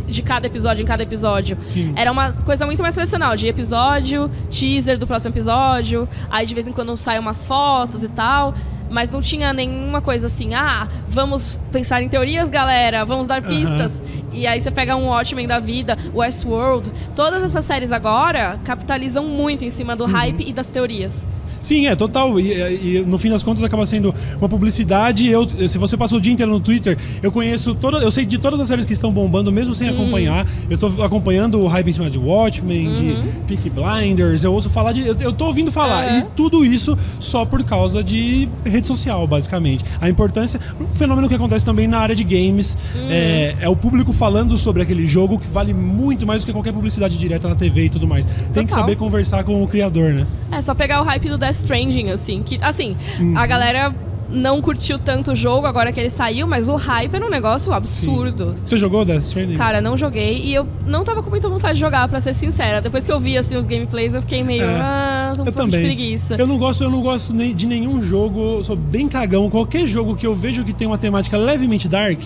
de 0.08 0.22
cada 0.22 0.48
episódio 0.48 0.82
em 0.84 0.86
cada 0.86 1.04
episódio. 1.04 1.58
Sim. 1.68 1.94
Era 1.96 2.12
uma 2.12 2.32
coisa 2.32 2.66
muito 2.66 2.82
mais 2.82 2.96
tradicional, 2.96 3.36
de 3.36 3.48
episódio, 3.48 4.30
teaser 4.50 4.98
do 4.98 5.06
próximo 5.06 5.34
episódio, 5.34 6.08
aí 6.30 6.46
de 6.46 6.54
vez 6.56 6.68
em 6.68 6.72
quando 6.72 6.96
saem 6.98 7.20
umas 7.20 7.46
fotos 7.46 8.04
e 8.04 8.08
tal. 8.10 8.54
Mas 8.90 9.12
não 9.12 9.20
tinha 9.22 9.52
nenhuma 9.52 10.00
coisa 10.02 10.28
assim, 10.28 10.54
ah, 10.54 10.88
vamos 11.10 11.60
pensar 11.74 12.02
em 12.02 12.08
teorias, 12.08 12.48
galera, 12.48 13.04
vamos 13.04 13.28
dar 13.28 13.42
pistas. 13.42 14.02
E 14.32 14.48
aí 14.48 14.62
você 14.62 14.72
pega 14.72 14.96
um 14.96 15.08
Watchmen 15.08 15.46
da 15.46 15.60
vida, 15.60 15.98
Westworld, 16.16 16.90
todas 17.14 17.44
essas 17.44 17.66
séries 17.66 17.92
agora 17.92 18.58
capitalizam 18.64 19.26
muito 19.26 19.66
em 19.66 19.70
cima 19.70 19.94
do 19.94 20.06
Uhum. 20.06 20.12
hype 20.12 20.48
e 20.48 20.54
das 20.54 20.68
teorias. 20.68 21.28
Sim, 21.68 21.86
é 21.86 21.98
total. 21.98 22.40
E, 22.40 22.54
e 22.54 23.04
no 23.06 23.18
fim 23.18 23.30
das 23.30 23.44
contas 23.44 23.62
acaba 23.62 23.86
sendo 23.86 24.16
uma 24.40 24.48
publicidade. 24.48 25.28
Eu, 25.28 25.46
se 25.68 25.78
você 25.78 25.98
passou 25.98 26.18
o 26.18 26.22
dia 26.22 26.32
inteiro 26.32 26.50
no 26.50 26.62
Twitter, 26.62 26.98
eu 27.22 27.30
conheço 27.30 27.76
toda, 27.76 27.98
eu 27.98 28.10
sei 28.10 28.26
de 28.26 28.38
todas 28.38 28.58
as 28.62 28.70
séries 28.70 28.86
que 28.86 28.94
estão 28.94 29.12
bombando, 29.12 29.52
mesmo 29.52 29.76
sem 29.76 29.90
acompanhar. 29.90 30.48
Eu 30.70 30.76
estou 30.76 31.04
acompanhando 31.04 31.60
o 31.60 31.68
hype 31.68 31.90
em 31.90 31.92
cima 31.94 32.10
de 32.10 32.18
Watchmen, 32.18 32.88
de 32.94 33.18
Peaky 33.46 33.70
Blinders. 33.70 34.46
Eu 34.46 34.54
ouço 34.54 34.70
falar 34.70 34.94
de, 34.94 35.06
eu, 35.06 35.18
eu 35.20 35.34
tô 35.34 35.48
ouvindo 35.48 35.70
falar 35.70 36.06
Aham. 36.06 36.20
e 36.20 36.24
tudo 36.38 36.64
isso 36.64 36.98
só 37.20 37.44
por 37.44 37.62
causa 37.66 38.02
de 38.02 38.48
rede 38.64 38.88
social, 38.88 39.28
basicamente. 39.28 39.84
A 40.00 40.10
importância, 40.10 40.62
um 40.80 40.96
fenômeno 40.96 41.28
que 41.28 41.36
acontece 41.36 41.66
também 41.66 41.86
na 41.86 42.00
área 42.00 42.16
de 42.16 42.24
games, 42.24 42.78
é, 43.10 43.58
é 43.60 43.68
o 43.68 43.76
público 43.76 44.14
falando 44.14 44.56
sobre 44.56 44.84
aquele 44.84 45.06
jogo 45.06 45.38
que 45.38 45.48
vale 45.48 45.74
muito 45.74 46.26
mais 46.26 46.44
do 46.44 46.46
que 46.46 46.54
qualquer 46.54 46.72
publicidade 46.72 47.18
direta 47.18 47.50
na 47.50 47.56
TV 47.56 47.86
e 47.86 47.90
tudo 47.90 48.08
mais. 48.08 48.26
Tem 48.54 48.66
que 48.66 48.72
saber 48.72 48.96
conversar 48.96 49.44
com 49.44 49.62
o 49.62 49.68
criador, 49.68 50.14
né? 50.14 50.26
É 50.50 50.62
só 50.62 50.74
pegar 50.74 51.02
o 51.02 51.04
hype 51.04 51.28
do 51.28 51.38
Death 51.38 51.57
Stranding, 51.58 52.10
assim, 52.10 52.42
que, 52.44 52.58
assim, 52.62 52.96
Uhum. 53.20 53.38
a 53.38 53.46
galera 53.46 53.94
não 54.30 54.62
curtiu 54.62 55.00
tanto 55.00 55.32
o 55.32 55.36
jogo 55.38 55.66
agora 55.66 55.90
que 55.90 55.98
ele 56.02 56.10
saiu, 56.10 56.46
mas 56.46 56.68
o 56.68 56.76
hype 56.76 57.16
era 57.16 57.26
um 57.26 57.30
negócio 57.30 57.72
absurdo. 57.72 58.52
Você 58.54 58.78
jogou 58.78 59.06
Death 59.06 59.24
Stranding? 59.24 59.56
Cara, 59.56 59.80
não 59.80 59.96
joguei 59.96 60.42
e 60.44 60.54
eu 60.54 60.68
não 60.86 61.06
tava 61.06 61.24
com 61.24 61.30
muita 61.30 61.48
vontade 61.48 61.76
de 61.76 61.80
jogar, 61.80 62.06
pra 62.10 62.20
ser 62.20 62.34
sincera. 62.34 62.82
Depois 62.82 63.06
que 63.06 63.12
eu 63.12 63.20
vi 63.22 63.38
assim 63.38 63.56
os 63.56 63.66
gameplays, 63.66 64.14
eu 64.14 64.20
fiquei 64.22 64.44
meio, 64.44 64.64
É. 64.64 64.82
ah, 64.82 65.28
um 65.34 65.40
Eu 65.40 65.46
pouco 65.46 65.52
de 65.52 65.58
também. 65.72 65.82
preguiça. 65.86 66.36
Eu 66.38 66.46
não 66.46 66.58
gosto, 66.58 66.84
eu 66.84 66.92
não 66.92 67.02
gosto 67.02 67.34
nem 67.34 67.56
de 67.56 67.66
nenhum 67.66 68.02
jogo, 68.02 68.62
sou 68.66 68.76
bem 68.76 69.08
cagão. 69.08 69.50
Qualquer 69.50 69.86
jogo 69.88 70.14
que 70.14 70.28
eu 70.28 70.36
vejo 70.36 70.66
que 70.66 70.74
tem 70.74 70.88
uma 70.88 70.98
temática 70.98 71.38
levemente 71.38 71.88
dark, 71.88 72.20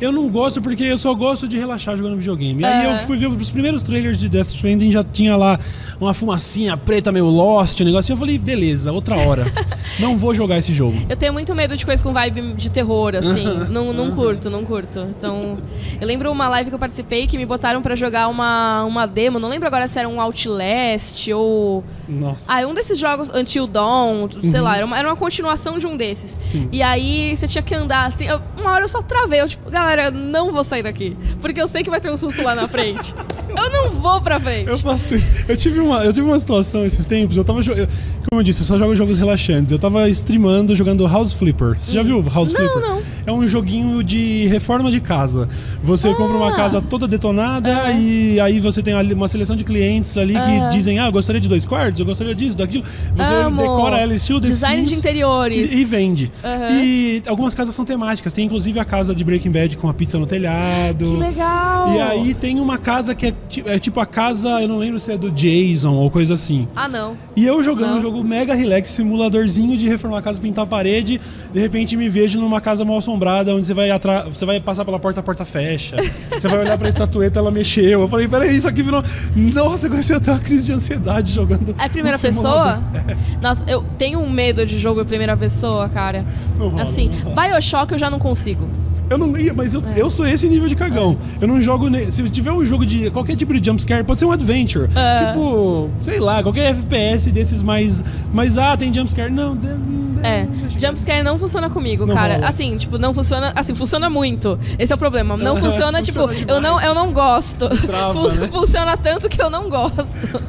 eu 0.00 0.12
não 0.12 0.28
gosto 0.28 0.60
porque 0.62 0.82
eu 0.84 0.98
só 0.98 1.14
gosto 1.14 1.46
de 1.48 1.58
relaxar 1.58 1.96
jogando 1.96 2.16
videogame. 2.16 2.64
Aí 2.64 2.86
É. 2.86 2.92
eu 2.94 2.98
fui 2.98 3.16
ver 3.16 3.28
os 3.28 3.50
primeiros 3.50 3.82
trailers 3.82 4.18
de 4.18 4.28
Death 4.28 4.48
Stranding, 4.48 4.90
já 4.90 5.04
tinha 5.04 5.36
lá 5.36 5.58
uma 6.00 6.14
fumacinha 6.14 6.76
preta 6.76 7.12
meio 7.12 7.26
Lost, 7.26 7.80
um 7.80 7.84
negócio. 7.84 8.12
Eu 8.12 8.16
falei, 8.16 8.38
beleza, 8.38 8.92
outra 8.92 9.16
hora. 9.16 9.44
não 10.00 10.16
vou 10.16 10.34
jogar 10.34 10.58
esse 10.58 10.72
jogo. 10.72 10.96
Eu 11.08 11.16
tenho 11.16 11.32
muito 11.32 11.54
medo 11.54 11.76
de 11.76 11.84
coisa 11.84 12.02
com 12.02 12.12
vibe 12.12 12.54
de 12.54 12.70
terror, 12.70 13.14
assim. 13.14 13.44
não, 13.70 13.92
não 13.92 14.10
curto, 14.12 14.48
não 14.50 14.64
curto. 14.64 15.00
Então, 15.10 15.58
eu 16.00 16.06
lembro 16.06 16.30
uma 16.30 16.48
live 16.48 16.70
que 16.70 16.74
eu 16.74 16.78
participei 16.78 17.26
que 17.26 17.36
me 17.36 17.44
botaram 17.46 17.82
pra 17.82 17.94
jogar 17.94 18.28
uma, 18.28 18.84
uma 18.84 19.06
demo. 19.06 19.38
Não 19.38 19.48
lembro 19.48 19.66
agora 19.66 19.86
se 19.88 19.98
era 19.98 20.08
um 20.08 20.20
Outlast 20.20 21.28
ou. 21.32 21.84
Nossa. 22.08 22.52
Ah, 22.52 22.62
é 22.62 22.66
um 22.66 22.74
desses 22.74 22.98
jogos 22.98 23.30
Until 23.30 23.66
Dawn, 23.66 24.28
sei 24.42 24.60
lá, 24.60 24.76
era 24.76 24.86
uma, 24.86 24.98
era 24.98 25.08
uma 25.08 25.16
continuação 25.16 25.78
de 25.78 25.86
um 25.86 25.96
desses. 25.96 26.38
Sim. 26.48 26.68
E 26.72 26.82
aí 26.82 27.36
você 27.36 27.46
tinha 27.46 27.62
que 27.62 27.74
andar 27.74 28.06
assim. 28.06 28.24
eu- 28.26 28.40
uma 28.56 28.70
hora 28.72 28.84
eu 28.84 28.88
só 28.88 29.02
travei. 29.02 29.40
Eu, 29.40 29.48
tipo, 29.48 29.70
galera, 29.70 29.89
eu 29.98 30.12
não 30.12 30.52
vou 30.52 30.62
sair 30.64 30.82
daqui. 30.82 31.16
Porque 31.40 31.60
eu 31.60 31.68
sei 31.68 31.82
que 31.82 31.90
vai 31.90 32.00
ter 32.00 32.10
um 32.10 32.18
susto 32.18 32.42
lá 32.42 32.54
na 32.54 32.68
frente. 32.68 33.14
eu 33.48 33.70
não 33.70 33.90
vou 33.90 34.20
pra 34.20 34.38
frente. 34.38 34.68
Eu 34.68 34.78
faço 34.78 35.14
isso. 35.14 35.30
Eu 35.48 35.56
tive 35.56 35.80
uma, 35.80 36.04
eu 36.04 36.12
tive 36.12 36.26
uma 36.26 36.38
situação 36.38 36.84
esses 36.84 37.04
tempos. 37.06 37.36
Eu 37.36 37.44
tava 37.44 37.62
jogando. 37.62 37.88
Como 38.28 38.40
eu 38.40 38.44
disse, 38.44 38.60
eu 38.60 38.66
só 38.66 38.78
jogo 38.78 38.94
jogos 38.94 39.18
relaxantes. 39.18 39.72
Eu 39.72 39.78
tava 39.78 40.08
streamando 40.10 40.74
jogando 40.76 41.06
House 41.06 41.32
Flipper. 41.32 41.76
Você 41.80 41.92
já 41.92 42.02
viu 42.02 42.22
House 42.32 42.52
Não, 42.52 42.60
Flipper? 42.60 42.80
não. 42.88 43.02
É 43.30 43.32
um 43.32 43.46
joguinho 43.46 44.02
de 44.02 44.48
reforma 44.48 44.90
de 44.90 45.00
casa. 45.00 45.48
Você 45.84 46.12
compra 46.14 46.36
uma 46.36 46.52
casa 46.52 46.82
toda 46.82 47.06
detonada 47.06 47.84
Ah. 47.84 47.92
e 47.92 48.40
aí 48.40 48.58
você 48.58 48.82
tem 48.82 48.92
uma 49.14 49.28
seleção 49.28 49.54
de 49.54 49.62
clientes 49.62 50.18
ali 50.18 50.32
que 50.32 50.38
Ah. 50.40 50.68
dizem: 50.72 50.98
Ah, 50.98 51.06
eu 51.06 51.12
gostaria 51.12 51.40
de 51.40 51.48
dois 51.48 51.64
quartos, 51.64 52.00
eu 52.00 52.06
gostaria 52.06 52.34
disso, 52.34 52.58
daquilo. 52.58 52.82
Você 53.14 53.32
Amo. 53.32 53.56
decora 53.56 53.98
ela 53.98 54.12
estilo 54.12 54.40
The 54.40 54.48
Design 54.48 54.82
de 54.82 54.88
Sims 54.88 54.98
interiores. 54.98 55.70
E, 55.70 55.76
e 55.76 55.84
vende. 55.84 56.30
Aham. 56.42 56.68
E 56.82 57.22
algumas 57.28 57.54
casas 57.54 57.72
são 57.72 57.84
temáticas. 57.84 58.32
Tem 58.32 58.44
inclusive 58.46 58.80
a 58.80 58.84
casa 58.84 59.14
de 59.14 59.22
Breaking 59.22 59.52
Bad 59.52 59.76
com 59.76 59.88
a 59.88 59.94
pizza 59.94 60.18
no 60.18 60.26
telhado. 60.26 61.04
Que 61.04 61.16
legal! 61.16 61.94
E 61.94 62.00
aí 62.00 62.34
tem 62.34 62.58
uma 62.58 62.78
casa 62.78 63.14
que 63.14 63.26
é, 63.26 63.34
é 63.66 63.78
tipo 63.78 64.00
a 64.00 64.06
casa, 64.06 64.60
eu 64.60 64.66
não 64.66 64.78
lembro 64.78 64.98
se 64.98 65.12
é 65.12 65.16
do 65.16 65.30
Jason 65.30 65.92
ou 65.94 66.10
coisa 66.10 66.34
assim. 66.34 66.66
Ah, 66.74 66.88
não. 66.88 67.16
E 67.36 67.46
eu 67.46 67.62
jogando 67.62 67.90
Não. 67.92 67.98
um 67.98 68.00
jogo 68.00 68.24
mega 68.24 68.54
relax, 68.54 68.90
simuladorzinho 68.90 69.76
de 69.76 69.86
reformar 69.88 70.18
a 70.18 70.22
casa, 70.22 70.40
pintar 70.40 70.64
a 70.64 70.66
parede, 70.66 71.20
de 71.54 71.60
repente 71.60 71.96
me 71.96 72.08
vejo 72.08 72.40
numa 72.40 72.60
casa 72.60 72.84
mal 72.84 72.98
assombrada, 72.98 73.19
onde 73.54 73.66
você 73.66 73.74
vai 73.74 73.90
atra... 73.90 74.24
você 74.24 74.44
vai 74.44 74.60
passar 74.60 74.84
pela 74.84 74.98
porta, 74.98 75.20
a 75.20 75.22
porta 75.22 75.44
fecha. 75.44 75.96
você 76.30 76.48
vai 76.48 76.58
olhar 76.60 76.78
pra 76.78 76.88
estatueta, 76.88 77.38
ela 77.38 77.50
mexeu. 77.50 78.00
Eu 78.00 78.08
falei, 78.08 78.26
peraí, 78.28 78.56
isso 78.56 78.68
aqui 78.68 78.82
virou. 78.82 79.02
Nossa, 79.34 79.86
eu 79.86 79.90
comecei 79.90 80.16
a 80.16 80.20
ter 80.20 80.30
uma 80.30 80.38
crise 80.40 80.66
de 80.66 80.72
ansiedade 80.72 81.30
jogando. 81.32 81.74
É 81.78 81.88
primeira 81.88 82.16
no 82.16 82.20
simulador. 82.34 82.78
pessoa? 82.82 83.16
Nossa, 83.42 83.64
eu 83.66 83.84
tenho 83.98 84.20
um 84.20 84.30
medo 84.30 84.64
de 84.64 84.78
jogo 84.78 85.00
em 85.00 85.04
primeira 85.04 85.36
pessoa, 85.36 85.88
cara. 85.88 86.24
Não 86.58 86.68
rola, 86.68 86.82
assim, 86.82 87.08
não 87.24 87.32
rola. 87.34 87.48
Bioshock 87.48 87.92
eu 87.92 87.98
já 87.98 88.10
não 88.10 88.18
consigo. 88.18 88.68
Eu 89.08 89.18
não 89.18 89.36
ia, 89.36 89.52
mas 89.52 89.74
eu, 89.74 89.82
eu 89.96 90.08
sou 90.08 90.24
esse 90.24 90.48
nível 90.48 90.68
de 90.68 90.76
cagão. 90.76 91.18
Eu 91.40 91.48
não 91.48 91.60
jogo. 91.60 91.88
ne- 91.88 92.12
Se 92.12 92.22
tiver 92.30 92.52
um 92.52 92.64
jogo 92.64 92.86
de 92.86 93.10
qualquer 93.10 93.34
tipo 93.34 93.52
de 93.52 93.66
jumpscare, 93.66 94.04
pode 94.04 94.20
ser 94.20 94.26
um 94.26 94.30
adventure. 94.30 94.88
É. 94.94 95.32
Tipo, 95.32 95.90
sei 96.00 96.20
lá, 96.20 96.40
qualquer 96.44 96.70
FPS 96.70 97.28
desses 97.32 97.60
mais. 97.60 98.04
Mas 98.32 98.56
ah, 98.56 98.76
tem 98.76 98.94
jumpscare. 98.94 99.32
Não, 99.32 99.56
de- 99.56 99.66
de- 99.66 100.09
É, 100.22 100.46
jumpscare 100.78 101.22
não 101.22 101.38
funciona 101.38 101.68
comigo, 101.70 102.06
Não 102.06 102.14
cara. 102.14 102.34
rola. 102.34 102.48
Assim, 102.48 102.76
tipo, 102.76 102.98
não 102.98 103.12
funciona. 103.14 103.52
Assim, 103.56 103.74
funciona 103.74 104.08
muito. 104.10 104.58
Esse 104.78 104.92
é 104.92 104.96
o 104.96 104.98
problema. 104.98 105.36
Não 105.36 105.56
funciona, 105.58 106.02
tipo, 106.02 106.26
Funciona 106.28 106.52
eu 106.52 106.60
não, 106.60 106.80
eu 106.80 106.94
não 106.94 107.12
gosto. 107.12 107.68
Trava, 107.68 108.28
né? 108.34 108.48
Funciona 108.48 108.96
tanto 108.96 109.28
que 109.28 109.40
eu 109.40 109.48
não 109.50 109.68
gosto. 109.70 110.40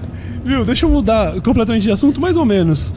Viu, 0.44 0.66
deixa 0.66 0.86
eu 0.86 0.90
mudar 0.90 1.40
completamente 1.42 1.84
de 1.84 1.92
assunto, 1.92 2.20
mais 2.20 2.36
ou 2.36 2.44
menos. 2.46 2.94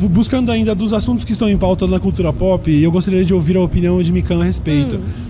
Bu- 0.00 0.08
Buscando 0.08 0.50
ainda 0.50 0.74
dos 0.74 0.92
assuntos 0.92 1.24
que 1.24 1.32
estão 1.32 1.48
em 1.48 1.56
pauta 1.56 1.86
na 1.86 2.00
cultura 2.00 2.32
pop, 2.32 2.70
eu 2.70 2.90
gostaria 2.90 3.24
de 3.24 3.32
ouvir 3.32 3.56
a 3.56 3.60
opinião 3.60 4.02
de 4.02 4.12
Mikan 4.12 4.40
a 4.40 4.44
respeito. 4.44 4.96
Hum. 4.96 5.29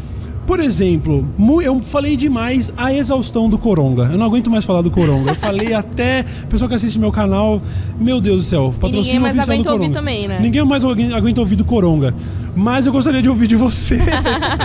Por 0.50 0.58
exemplo, 0.58 1.24
eu 1.62 1.78
falei 1.78 2.16
demais 2.16 2.72
a 2.76 2.92
exaustão 2.92 3.48
do 3.48 3.56
Coronga. 3.56 4.08
Eu 4.10 4.18
não 4.18 4.26
aguento 4.26 4.50
mais 4.50 4.64
falar 4.64 4.82
do 4.82 4.90
Coronga. 4.90 5.30
Eu 5.30 5.34
falei 5.36 5.72
até. 5.72 6.24
Pessoal 6.48 6.68
que 6.68 6.74
assiste 6.74 6.98
meu 6.98 7.12
canal, 7.12 7.62
meu 8.00 8.20
Deus 8.20 8.38
do 8.38 8.42
céu, 8.42 8.74
patrocínio 8.80 9.04
ninguém 9.04 9.20
mais 9.20 9.36
oficial 9.36 9.46
do 9.46 9.52
aguenta 9.52 9.72
ouvir 9.72 9.90
também, 9.90 10.26
né? 10.26 10.40
Ninguém 10.42 10.64
mais 10.64 10.84
aguenta 10.84 11.40
ouvir 11.40 11.54
do 11.54 11.64
Coronga. 11.64 12.12
Mas 12.56 12.84
eu 12.84 12.92
gostaria 12.92 13.22
de 13.22 13.28
ouvir 13.28 13.46
de 13.46 13.54
você. 13.54 14.00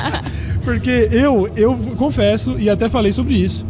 Porque 0.65 1.07
eu, 1.11 1.51
eu 1.55 1.77
confesso, 1.97 2.55
e 2.57 2.67
até 2.67 2.89
falei 2.89 3.11
sobre 3.11 3.35
isso, 3.35 3.63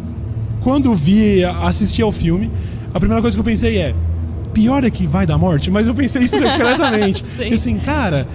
quando 0.62 0.95
vi, 0.95 1.43
assisti 1.43 2.01
ao 2.01 2.13
filme, 2.13 2.49
a 2.93 2.97
primeira 2.97 3.21
coisa 3.21 3.36
que 3.36 3.41
eu 3.41 3.45
pensei 3.45 3.78
é: 3.78 3.93
pior 4.54 4.86
é 4.86 4.89
que 4.89 5.06
vai 5.06 5.25
dar 5.25 5.38
morte, 5.38 5.69
mas 5.69 5.86
eu 5.86 5.93
pensei 5.93 6.23
isso 6.23 6.38
secretamente. 6.39 7.25
Sim. 7.36 7.54
Assim, 7.54 7.78
cara, 7.78 8.25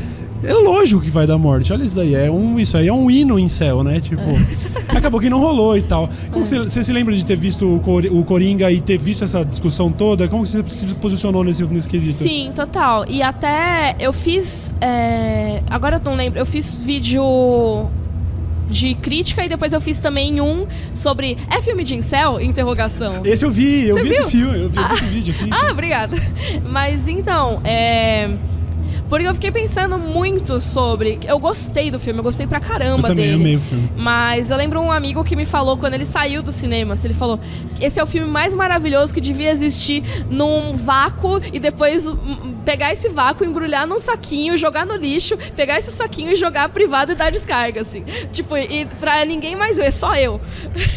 É 0.42 0.53
lógico 0.55 1.00
que 1.03 1.11
vai 1.11 1.26
dar 1.26 1.37
morte. 1.37 1.72
Olha 1.72 1.85
isso 1.85 1.96
daí. 1.96 2.14
É 2.14 2.31
um, 2.31 2.59
isso 2.59 2.76
aí 2.76 2.88
é 2.88 2.92
um 2.92 3.11
hino 3.11 3.38
em 3.38 3.48
céu, 3.48 3.83
né? 3.85 4.00
Tipo, 4.00 4.22
acabou 4.88 5.20
que 5.20 5.29
não 5.29 5.38
rolou 5.38 5.76
e 5.76 5.83
tal. 5.83 6.09
Como 6.31 6.44
que 6.44 6.48
você, 6.48 6.59
você 6.61 6.83
se 6.83 6.92
lembra 6.92 7.14
de 7.14 7.24
ter 7.24 7.37
visto 7.37 7.76
o, 7.76 7.81
Cor- 7.81 8.07
o 8.11 8.24
Coringa 8.24 8.70
e 8.72 8.81
ter 8.81 8.98
visto 8.98 9.22
essa 9.24 9.44
discussão 9.44 9.90
toda? 9.90 10.26
Como 10.29 10.42
que 10.44 10.48
você 10.48 10.64
se 10.66 10.94
posicionou 10.94 11.44
nesse, 11.44 11.62
nesse 11.64 11.88
quesito? 11.88 12.14
Sim, 12.22 12.53
total. 12.55 13.05
E 13.09 13.22
até 13.22 13.94
eu 14.00 14.12
fiz. 14.12 14.74
é, 14.81 15.62
Agora 15.68 15.96
eu 15.96 16.00
não 16.05 16.14
lembro, 16.16 16.38
eu 16.38 16.46
fiz 16.46 16.74
vídeo 16.74 17.22
de 18.68 18.94
crítica 18.94 19.44
e 19.44 19.48
depois 19.48 19.72
eu 19.72 19.81
fiz 19.81 20.00
também 20.00 20.40
um 20.40 20.66
sobre. 20.94 21.37
É 21.50 21.61
filme 21.61 21.85
de 21.85 21.94
incel? 21.96 22.40
Interrogação. 22.40 23.20
Esse 23.24 23.44
eu 23.44 23.50
vi, 23.50 23.88
eu 23.88 23.96
Você 23.96 24.03
vi 24.05 24.09
viu? 24.11 24.20
esse 24.20 24.31
filme, 24.31 24.59
eu 24.62 24.68
vi, 24.70 24.79
eu 24.79 24.88
vi 24.88 24.94
esse 24.94 25.05
vídeo, 25.05 25.35
assim. 25.37 25.48
Ah, 25.50 25.70
obrigada. 25.72 26.16
Mas 26.70 27.09
então, 27.09 27.61
é. 27.64 28.31
Porque 29.11 29.27
eu 29.27 29.35
fiquei 29.35 29.51
pensando 29.51 29.99
muito 29.99 30.61
sobre. 30.61 31.18
Eu 31.27 31.38
gostei 31.40 31.90
do 31.90 31.99
filme, 31.99 32.20
eu 32.20 32.23
gostei 32.23 32.46
pra 32.46 32.59
eu 32.59 32.62
caramba 32.62 33.09
também 33.09 33.27
dele. 33.27 33.35
amei 33.35 33.57
o 33.57 33.61
filme. 33.61 33.90
Mas 33.96 34.53
eu 34.53 34.57
lembro 34.57 34.81
um 34.81 34.90
amigo 34.92 35.25
que 35.25 35.35
me 35.35 35.44
falou 35.44 35.77
quando 35.77 35.94
ele 35.94 36.05
saiu 36.07 36.42
do 36.44 36.53
cinema, 36.53 36.94
assim, 36.94 37.09
ele 37.09 37.14
falou: 37.14 37.40
esse 37.81 37.99
é 37.99 38.03
o 38.03 38.07
filme 38.07 38.31
mais 38.31 38.55
maravilhoso 38.55 39.12
que 39.12 39.20
devia 39.20 39.51
existir 39.51 40.05
num 40.31 40.75
vácuo 40.77 41.40
e 41.53 41.59
depois 41.59 42.07
hum, 42.07 42.55
pegar 42.64 42.92
esse 42.92 43.09
vácuo, 43.09 43.44
embrulhar 43.44 43.85
num 43.85 43.99
saquinho, 43.99 44.57
jogar 44.57 44.87
no 44.87 44.94
lixo, 44.94 45.37
pegar 45.57 45.77
esse 45.77 45.90
saquinho 45.90 46.31
e 46.31 46.37
jogar 46.37 46.68
privado 46.68 47.11
e 47.11 47.16
dar 47.16 47.33
descarga, 47.33 47.81
assim. 47.81 48.05
Tipo, 48.33 48.57
e 48.57 48.87
pra 49.01 49.25
ninguém 49.25 49.57
mais 49.57 49.77
ver, 49.77 49.92
só 49.92 50.14
eu. 50.14 50.40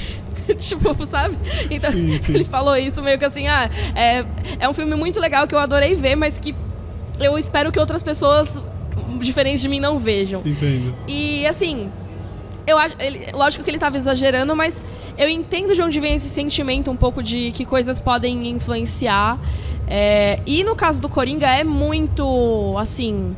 tipo, 0.57 1.05
sabe? 1.07 1.35
Então, 1.71 1.91
Sim, 1.91 2.19
sim. 2.19 2.33
ele 2.35 2.43
falou 2.43 2.75
isso 2.77 3.01
meio 3.01 3.17
que 3.17 3.25
assim, 3.25 3.47
ah, 3.47 3.69
é, 3.95 4.23
é 4.59 4.69
um 4.69 4.73
filme 4.73 4.95
muito 4.95 5.19
legal 5.19 5.47
que 5.47 5.55
eu 5.55 5.59
adorei 5.59 5.95
ver, 5.95 6.15
mas 6.15 6.37
que 6.37 6.53
eu 7.25 7.37
espero 7.37 7.71
que 7.71 7.79
outras 7.79 8.01
pessoas 8.03 8.61
diferentes 9.19 9.61
de 9.61 9.69
mim 9.69 9.79
não 9.79 9.97
vejam. 9.99 10.41
Entendo. 10.45 10.93
E 11.07 11.45
assim, 11.47 11.89
eu 12.67 12.77
acho, 12.77 12.95
ele- 12.99 13.31
lógico 13.33 13.63
que 13.63 13.69
ele 13.69 13.79
tava 13.79 13.97
exagerando, 13.97 14.55
mas 14.55 14.83
eu 15.17 15.29
entendo 15.29 15.73
de 15.75 15.81
onde 15.81 15.99
vem 15.99 16.15
esse 16.15 16.29
sentimento 16.29 16.89
um 16.91 16.95
pouco 16.95 17.21
de 17.23 17.51
que 17.51 17.65
coisas 17.65 17.99
podem 17.99 18.47
influenciar. 18.49 19.39
É, 19.87 20.39
e 20.45 20.63
no 20.63 20.75
caso 20.75 21.01
do 21.01 21.09
Coringa 21.09 21.47
é 21.47 21.63
muito 21.63 22.75
assim. 22.77 23.35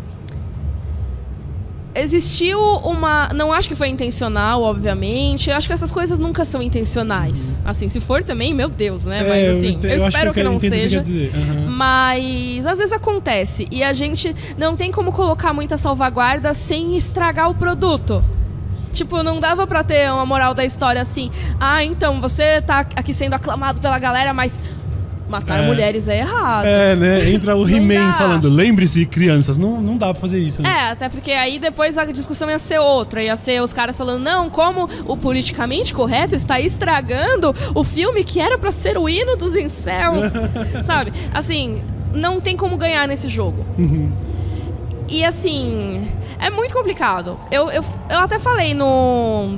Existiu 1.95 2.60
uma. 2.60 3.29
Não 3.34 3.53
acho 3.53 3.69
que 3.69 3.75
foi 3.75 3.88
intencional, 3.88 4.62
obviamente. 4.62 5.49
Eu 5.49 5.55
acho 5.55 5.67
que 5.67 5.73
essas 5.73 5.91
coisas 5.91 6.19
nunca 6.19 6.43
são 6.43 6.62
intencionais. 6.62 7.62
Assim, 7.63 7.88
se 7.88 8.01
for 8.01 8.23
também, 8.23 8.53
meu 8.53 8.69
Deus, 8.69 9.05
né? 9.05 9.19
É, 9.19 9.29
Mas 9.29 9.58
assim, 9.58 9.79
eu, 9.81 9.95
acho 9.95 10.08
espero 10.08 10.34
que, 10.34 10.39
eu 10.41 10.43
não 10.43 10.60
seja. 10.60 11.01
que. 11.01 11.31
Aham. 11.34 11.69
Mas 11.69 12.65
às 12.65 12.77
vezes 12.77 12.93
acontece 12.93 13.67
e 13.71 13.84
a 13.84 13.93
gente 13.93 14.36
não 14.58 14.75
tem 14.75 14.91
como 14.91 15.12
colocar 15.12 15.53
muita 15.53 15.77
salvaguarda 15.77 16.53
sem 16.53 16.97
estragar 16.97 17.49
o 17.49 17.55
produto. 17.55 18.23
Tipo, 18.91 19.21
não 19.23 19.41
dava 19.41 19.67
pra 19.67 19.84
ter 19.84 20.10
uma 20.10 20.25
moral 20.25 20.53
da 20.53 20.63
história 20.63 21.01
assim. 21.01 21.29
Ah, 21.60 21.84
então 21.84 22.21
você 22.21 22.62
tá 22.62 22.79
aqui 22.95 23.13
sendo 23.13 23.34
aclamado 23.34 23.81
pela 23.81 23.99
galera, 23.99 24.34
mas 24.34 24.62
matar 25.29 25.63
É. 25.63 25.67
mulheres 25.67 26.07
é 26.07 26.19
errado. 26.19 26.65
É, 26.65 26.95
né? 26.95 27.29
Entra 27.31 27.55
o 27.55 27.67
He-Man 27.69 28.13
falando, 28.13 28.47
lembre-se, 28.49 29.05
crianças. 29.05 29.57
Não, 29.57 29.81
não 29.81 29.97
dá 29.97 30.11
pra 30.11 30.21
fazer 30.21 30.39
isso, 30.39 30.61
né? 30.61 30.69
É, 30.69 30.91
até 30.91 31.09
porque 31.09 31.31
aí 31.31 31.59
depois 31.59 31.97
a 31.97 32.05
discussão 32.05 32.49
ia 32.49 32.59
ser 32.59 32.79
outra. 32.79 33.21
Ia 33.21 33.35
ser 33.35 33.61
os 33.61 33.73
caras 33.73 33.97
falando, 33.97 34.21
não, 34.23 34.49
como 34.49 34.88
o 35.07 35.17
politicamente 35.17 35.93
correto 35.93 36.35
está 36.35 36.59
estragando 36.59 37.53
o 37.73 37.83
filme 37.83 38.23
que 38.23 38.39
era 38.39 38.57
pra 38.57 38.71
ser 38.71 38.97
o 38.97 39.09
hino 39.09 39.35
dos 39.35 39.55
incels. 39.55 40.25
Sabe? 40.85 41.11
Assim, 41.33 41.81
não 42.13 42.39
tem 42.39 42.55
como 42.55 42.77
ganhar 42.77 43.07
nesse 43.07 43.27
jogo. 43.27 43.65
E 45.07 45.23
assim, 45.23 46.07
é 46.39 46.49
muito 46.49 46.73
complicado. 46.73 47.39
Eu, 47.51 47.69
eu, 47.69 47.83
eu 48.09 48.19
até 48.19 48.39
falei 48.39 48.73
no, 48.73 49.57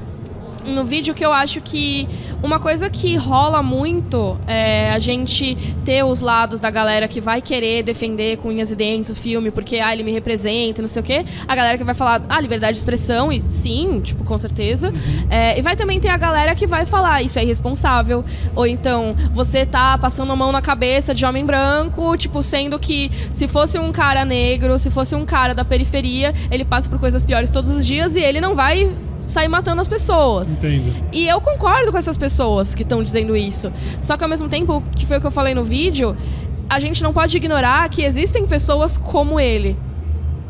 no 0.68 0.84
vídeo 0.84 1.14
que 1.14 1.26
eu 1.26 1.32
acho 1.32 1.62
que 1.62 2.08
uma 2.42 2.60
coisa 2.60 2.90
que 2.90 3.16
rola 3.16 3.64
muito 3.64 4.38
é 4.46 4.90
a 4.92 5.00
gente 5.00 5.56
ter 5.84 6.04
os 6.04 6.22
lados 6.22 6.60
da 6.60 6.70
galera 6.70 7.08
que 7.08 7.20
vai 7.20 7.42
querer 7.42 7.84
defender 7.84 8.38
com 8.38 8.50
unhas 8.50 8.72
e 8.72 8.76
dentes 8.76 9.12
o 9.12 9.16
filme, 9.16 9.52
porque 9.52 9.78
ah, 9.78 9.92
ele 9.94 10.04
me 10.04 10.12
representa, 10.12 10.82
não 10.82 10.88
sei 10.88 11.02
o 11.02 11.06
quê. 11.06 11.26
A 11.48 11.56
galera 11.56 11.78
que 11.78 11.84
vai 11.84 11.96
falar, 11.96 12.22
ah, 12.30 12.40
liberdade 12.40 12.74
de 12.74 12.78
expressão, 12.78 13.32
e 13.32 13.42
sim, 13.42 14.02
tipo, 14.02 14.24
com 14.24 14.38
certeza. 14.38 14.94
É, 15.30 15.58
e 15.58 15.62
vai 15.62 15.76
também 15.76 16.00
ter 16.00 16.10
a 16.10 16.18
galera 16.18 16.54
que 16.54 16.68
vai 16.68 16.86
falar, 16.86 17.22
isso 17.22 17.40
é 17.40 17.44
irresponsável. 17.44 18.24
Ou 18.56 18.68
então, 18.68 19.16
você 19.34 19.66
tá 19.66 19.98
passando 19.98 20.32
a 20.32 20.36
mão 20.36 20.52
na 20.52 20.62
cabeça 20.62 21.14
de 21.14 21.26
homem 21.26 21.46
branco, 21.46 22.16
tipo, 22.18 22.44
sendo 22.44 22.78
que 22.78 23.12
se 23.32 23.48
fosse 23.48 23.80
um 23.80 23.92
cara 23.92 24.24
negro, 24.24 24.78
se 24.78 24.92
fosse 24.92 25.16
um 25.16 25.26
cara 25.26 25.54
da 25.56 25.66
periferia, 25.66 26.34
ele 26.52 26.64
passa 26.64 26.90
por 26.90 27.00
coisas 27.00 27.24
piores 27.24 27.50
todos 27.50 27.72
os 27.72 27.86
dias 27.86 28.16
e 28.16 28.20
ele 28.20 28.40
não 28.40 28.54
vai 28.54 28.96
sair 29.28 29.48
matando 29.48 29.82
as 29.82 29.88
pessoas. 29.88 30.58
Entendo. 30.58 30.92
E 31.14 31.28
eu 31.28 31.40
concordo 31.40 31.92
com 31.92 31.98
essas 31.98 32.18
pessoas 32.18 32.74
que 32.74 32.82
estão 32.82 33.04
dizendo 33.04 33.36
isso. 33.36 33.72
Só 34.00 34.18
que 34.18 34.24
ao 34.24 34.30
mesmo 34.30 34.50
tempo, 34.50 34.82
que 34.96 35.06
foi 35.06 35.18
o 35.18 35.22
que 35.22 35.28
eu 35.28 35.32
falei 35.32 35.54
no 35.54 35.64
vídeo, 35.64 36.16
a 36.70 36.80
gente 36.80 37.04
não 37.04 37.14
pode 37.14 37.36
ignorar 37.38 37.88
que 37.90 38.02
existem 38.02 38.48
pessoas 38.48 38.98
como 38.98 39.40
ele. 39.40 39.78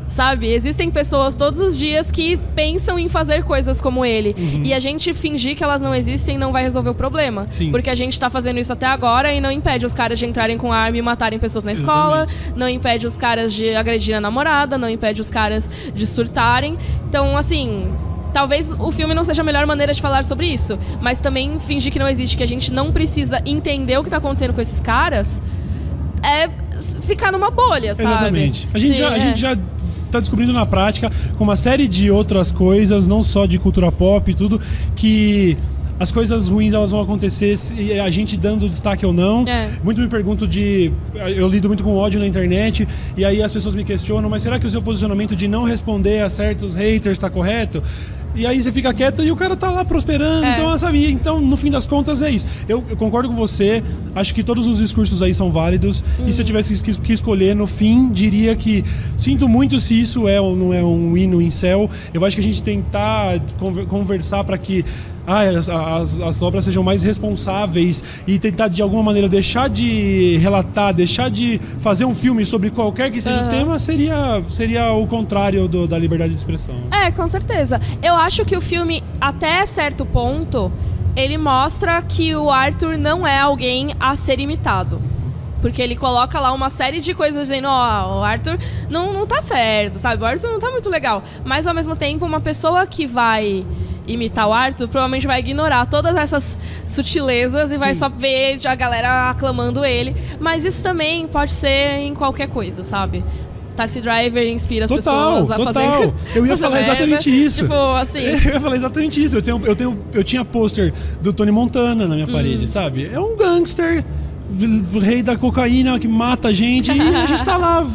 Sabe? 0.08 0.48
Existem 0.54 0.90
pessoas 0.90 1.36
todos 1.36 1.60
os 1.60 1.78
dias 1.78 2.10
que 2.10 2.38
pensam 2.56 2.98
em 2.98 3.10
fazer 3.10 3.44
coisas 3.44 3.82
como 3.82 4.06
ele. 4.06 4.34
E 4.63 4.74
a 4.74 4.80
gente 4.80 5.13
fingir 5.13 5.54
que 5.54 5.62
elas 5.62 5.82
não 5.82 5.94
existem 5.94 6.38
não 6.38 6.54
vai 6.54 6.63
resolver 6.63 6.90
o 6.92 6.96
problema. 6.96 7.46
Sim. 7.50 7.72
Porque 7.72 7.90
a 7.90 7.96
gente 7.96 8.18
tá 8.18 8.30
fazendo 8.30 8.58
isso 8.58 8.72
até 8.72 8.86
agora 8.86 9.34
e 9.34 9.42
não 9.42 9.52
impede 9.52 9.86
os 9.86 9.92
caras 9.92 10.18
de 10.18 10.26
entrarem 10.26 10.58
com 10.58 10.72
arma 10.72 10.98
e 10.98 11.02
matarem 11.02 11.38
pessoas 11.38 11.66
na 11.66 11.74
escola, 11.74 12.26
não 12.56 12.70
impede 12.70 13.06
os 13.06 13.18
caras 13.18 13.54
de 13.54 13.76
agredir 13.76 14.16
a 14.16 14.22
namorada, 14.22 14.78
não 14.78 14.90
impede 14.90 15.20
os 15.20 15.30
caras 15.30 15.70
de 15.94 16.08
surtarem. 16.08 16.78
Então, 17.10 17.36
assim, 17.36 17.90
talvez 18.38 18.71
o 18.71 18.91
filme 18.91 19.15
não 19.15 19.23
seja 19.23 19.41
a 19.41 19.43
melhor 19.43 19.65
maneira 19.65 19.91
de 19.91 20.00
falar 20.00 20.23
sobre 20.23 20.45
isso, 20.45 20.78
mas 21.02 21.17
também 21.17 21.60
fingir 21.60 21.91
que 21.91 21.97
não 21.97 22.08
existe, 22.08 22.38
que 22.38 22.43
a 22.43 22.47
gente 22.47 22.71
não 22.71 22.91
precisa 22.91 23.41
entender 23.43 23.97
o 23.97 24.04
que 24.04 24.12
tá 24.12 24.17
acontecendo 24.17 24.54
com 24.54 24.62
esses 24.62 24.80
caras, 24.80 25.43
é 26.23 26.47
ficar 27.02 27.32
numa 27.32 27.50
bolha, 27.50 27.95
sabe? 27.95 28.08
Exatamente. 28.08 28.67
A 28.71 28.78
gente, 28.78 28.93
Sim, 28.95 29.02
já, 29.02 29.10
a 29.10 29.17
é. 29.17 29.19
gente 29.19 29.39
já 29.39 29.58
tá 30.12 30.19
descobrindo 30.19 30.54
na 30.54 30.67
prática, 30.67 31.12
com 31.36 31.43
uma 31.43 31.56
série 31.56 31.88
de 31.88 32.12
outras 32.12 32.52
coisas, 32.52 33.08
não 33.08 33.23
só 33.23 33.47
de 33.47 33.58
cultura 33.58 33.91
pop 33.91 34.30
e 34.30 34.36
tudo, 34.36 34.62
que 34.95 35.58
as 36.00 36.12
coisas 36.12 36.47
ruins 36.47 36.73
elas 36.73 36.91
vão 36.91 37.02
acontecer 37.02 37.58
se 37.58 38.00
a 38.00 38.10
gente 38.10 38.38
dando 38.38 38.69
destaque 38.69 39.04
ou 39.04 39.12
não. 39.12 39.47
É. 39.47 39.71
Muito 39.84 40.00
me 40.00 40.08
pergunto 40.08 40.47
de. 40.47 40.91
Eu 41.36 41.47
lido 41.47 41.67
muito 41.67 41.84
com 41.84 41.95
ódio 41.95 42.19
na 42.19 42.28
internet, 42.28 42.88
e 43.15 43.26
aí 43.26 43.41
as 43.41 43.52
pessoas 43.52 43.73
me 43.73 43.84
questionam, 43.84 44.30
mas 44.30 44.43
será 44.43 44.60
que 44.60 44.67
o 44.67 44.69
seu 44.69 44.82
posicionamento 44.82 45.36
de 45.36 45.47
não 45.47 45.63
responder 45.63 46.21
a 46.21 46.30
certos 46.30 46.76
haters 46.76 47.17
está 47.17 47.30
correto? 47.30 47.82
E 48.36 48.46
aí 48.46 48.62
você 48.62 48.72
fica 48.72 48.94
quieto 48.94 49.24
e 49.24 49.32
o 49.32 49.36
cara 49.36 49.56
tá 49.56 49.72
lá 49.72 49.84
prosperando. 49.84 50.46
É. 50.46 50.52
Então, 50.54 50.78
sabe? 50.78 51.10
Então, 51.12 51.42
no 51.42 51.58
fim 51.58 51.72
das 51.72 51.88
contas, 51.88 52.22
é 52.22 52.30
isso. 52.30 52.46
Eu, 52.70 52.84
eu 52.90 52.96
concordo 52.96 53.30
com 53.30 53.36
você. 53.36 53.82
Acho 54.13 54.34
que 54.36 54.44
todos 54.44 54.68
os 54.68 54.78
discursos 54.78 55.22
aí 55.24 55.34
são 55.34 55.52
válidos. 55.52 56.04
E 56.26 56.32
se 56.32 56.40
eu 56.42 56.46
tivesse 56.46 56.84
que, 56.84 57.00
que 57.00 57.13
escolher, 57.13 57.56
no 57.56 57.66
fim, 57.66 58.10
diria 58.12 58.56
que 58.56 58.84
sinto 59.18 59.50
muito 59.50 59.80
se 59.80 60.00
isso 60.00 60.28
é 60.28 60.40
ou 60.40 60.56
não 60.56 60.72
é 60.74 60.84
um 60.84 61.18
hino 61.18 61.42
em 61.42 61.50
céu. 61.50 61.90
Eu 62.13 62.24
acho 62.26 62.36
que 62.36 62.42
a 62.42 62.44
gente 62.44 62.62
tentar 62.62 63.40
conver- 63.58 63.86
conversar 63.88 64.44
para 64.44 64.58
que 64.58 64.86
ah, 65.28 65.42
as, 65.42 65.68
as, 65.70 66.22
as 66.22 66.42
obras 66.42 66.63
sejam 66.66 66.82
mais 66.82 67.04
responsáveis 67.04 68.02
e 68.26 68.40
tentar 68.40 68.70
de 68.70 68.82
alguma 68.82 69.04
maneira 69.04 69.28
deixar 69.28 69.68
de 69.70 70.38
relatar, 70.38 70.94
deixar 70.94 71.30
de 71.30 71.60
fazer 71.80 72.06
um 72.06 72.16
filme 72.16 72.46
sobre 72.46 72.70
qualquer 72.72 73.12
que 73.12 73.22
seja 73.22 73.36
o 73.38 73.40
Aham. 73.42 73.50
tema 73.50 73.80
seria, 73.80 74.42
seria 74.48 74.92
o 74.94 75.06
contrário 75.06 75.68
do- 75.68 75.86
da 75.88 76.00
liberdade 76.00 76.32
de 76.32 76.38
expressão. 76.38 76.76
É, 76.92 77.12
com 77.12 77.28
certeza. 77.28 77.80
Eu 78.02 78.16
acho 78.16 78.46
que 78.46 78.56
o 78.56 78.62
filme, 78.62 79.04
até 79.20 79.66
certo 79.66 80.06
ponto, 80.06 80.72
ele 81.16 81.38
mostra 81.38 82.02
que 82.02 82.36
o 82.36 82.50
Arthur 82.50 82.98
não 82.98 83.26
é 83.28 83.40
alguém 83.40 83.94
a 84.00 84.16
ser 84.16 84.40
imitado. 84.40 85.02
Porque 85.62 85.82
ele 85.82 85.96
coloca 85.96 86.39
lá 86.39 86.52
uma 86.52 86.70
série 86.70 87.00
de 87.02 87.13
coisas 87.13 87.48
dizendo, 87.48 87.67
ó, 87.67 88.20
o 88.20 88.24
Arthur 88.24 88.58
não, 88.89 89.12
não 89.12 89.26
tá 89.26 89.41
certo, 89.41 89.98
sabe? 89.98 90.22
O 90.22 90.26
Arthur 90.26 90.52
não 90.52 90.60
tá 90.60 90.70
muito 90.72 90.89
legal. 90.89 91.24
Mas 91.43 91.65
ao 91.65 91.74
mesmo 91.74 91.96
tempo, 91.96 92.26
uma 92.26 92.39
pessoa 92.39 92.86
que 92.86 93.08
vai 93.08 93.65
imitar 94.08 94.48
o 94.48 94.54
Arthur 94.54 94.88
provavelmente 94.88 95.28
vai 95.28 95.39
ignorar 95.39 95.86
todas 95.86 96.15
essas 96.15 96.58
sutilezas 96.86 97.72
e 97.72 97.78
vai 97.78 97.93
Sim. 97.93 98.00
só 98.00 98.10
ver 98.10 98.60
a 98.65 98.76
galera 98.76 99.30
aclamando 99.30 99.84
ele. 99.84 100.15
Mas 100.39 100.63
isso 100.63 100.82
também 100.84 101.28
pode 101.28 101.52
ser 101.52 102.00
em 102.00 102.13
qualquer 102.13 102.48
coisa, 102.48 102.84
sabe? 102.84 103.24
Taxi 103.76 104.02
Driver 104.02 104.48
inspira 104.48 104.86
as 104.86 104.89
Total, 104.91 105.41
pessoas 105.41 105.52
a 105.52 105.56
total. 105.58 105.74
fazer. 105.74 106.13
Eu 106.36 106.46
ia 106.48 106.56
falar 106.58 106.76
merda. 106.78 106.91
exatamente 106.91 107.30
isso. 107.46 107.62
Tipo, 107.62 107.74
assim. 107.96 108.20
Eu 108.46 108.54
ia 108.54 108.60
falar 108.60 108.76
exatamente 108.76 109.24
isso. 109.24 109.36
Eu, 109.36 109.41
tenho, 109.41 109.62
eu, 109.65 109.76
tenho, 109.76 110.00
eu 110.13 110.24
tinha 110.24 110.43
pôster 110.43 110.91
do 111.22 111.32
Tony 111.32 111.52
Montana 111.52 112.08
na 112.08 112.15
minha 112.15 112.28
parede, 112.28 112.63
Hum. 112.63 112.67
sabe? 112.67 113.08
É 113.13 113.20
um 113.20 113.36
gangster, 113.38 114.04
rei 115.01 115.21
da 115.21 115.36
cocaína 115.38 115.99
que 115.99 116.07
mata 116.07 116.47
a 116.49 116.53
gente. 116.53 116.91
E 116.91 117.01
a 117.15 117.25
gente 117.25 117.43
tá 117.43 117.57
lá, 117.57 117.86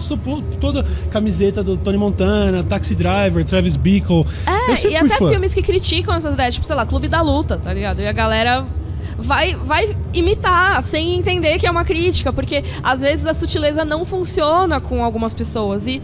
toda 0.60 0.84
camiseta 1.10 1.62
do 1.62 1.76
Tony 1.76 1.98
Montana, 1.98 2.62
Taxi 2.62 2.94
Driver, 2.94 3.44
Travis 3.44 3.76
Bickle. 3.76 4.24
É, 4.46 4.88
e 4.88 4.96
até 4.96 5.16
fã. 5.16 5.28
filmes 5.30 5.54
que 5.54 5.62
criticam 5.62 6.14
essas 6.14 6.34
ideias, 6.34 6.54
tipo, 6.54 6.66
sei 6.66 6.76
lá, 6.76 6.84
Clube 6.86 7.08
da 7.08 7.22
Luta, 7.22 7.58
tá 7.58 7.72
ligado? 7.72 8.00
E 8.00 8.06
a 8.06 8.12
galera 8.12 8.66
vai, 9.18 9.54
vai 9.56 9.96
imitar 10.12 10.82
sem 10.82 11.14
entender 11.14 11.58
que 11.58 11.66
é 11.66 11.70
uma 11.70 11.84
crítica, 11.84 12.32
porque 12.32 12.62
às 12.82 13.00
vezes 13.00 13.26
a 13.26 13.34
sutileza 13.34 13.84
não 13.84 14.04
funciona 14.04 14.80
com 14.80 15.02
algumas 15.02 15.32
pessoas. 15.34 15.86
E 15.86 16.02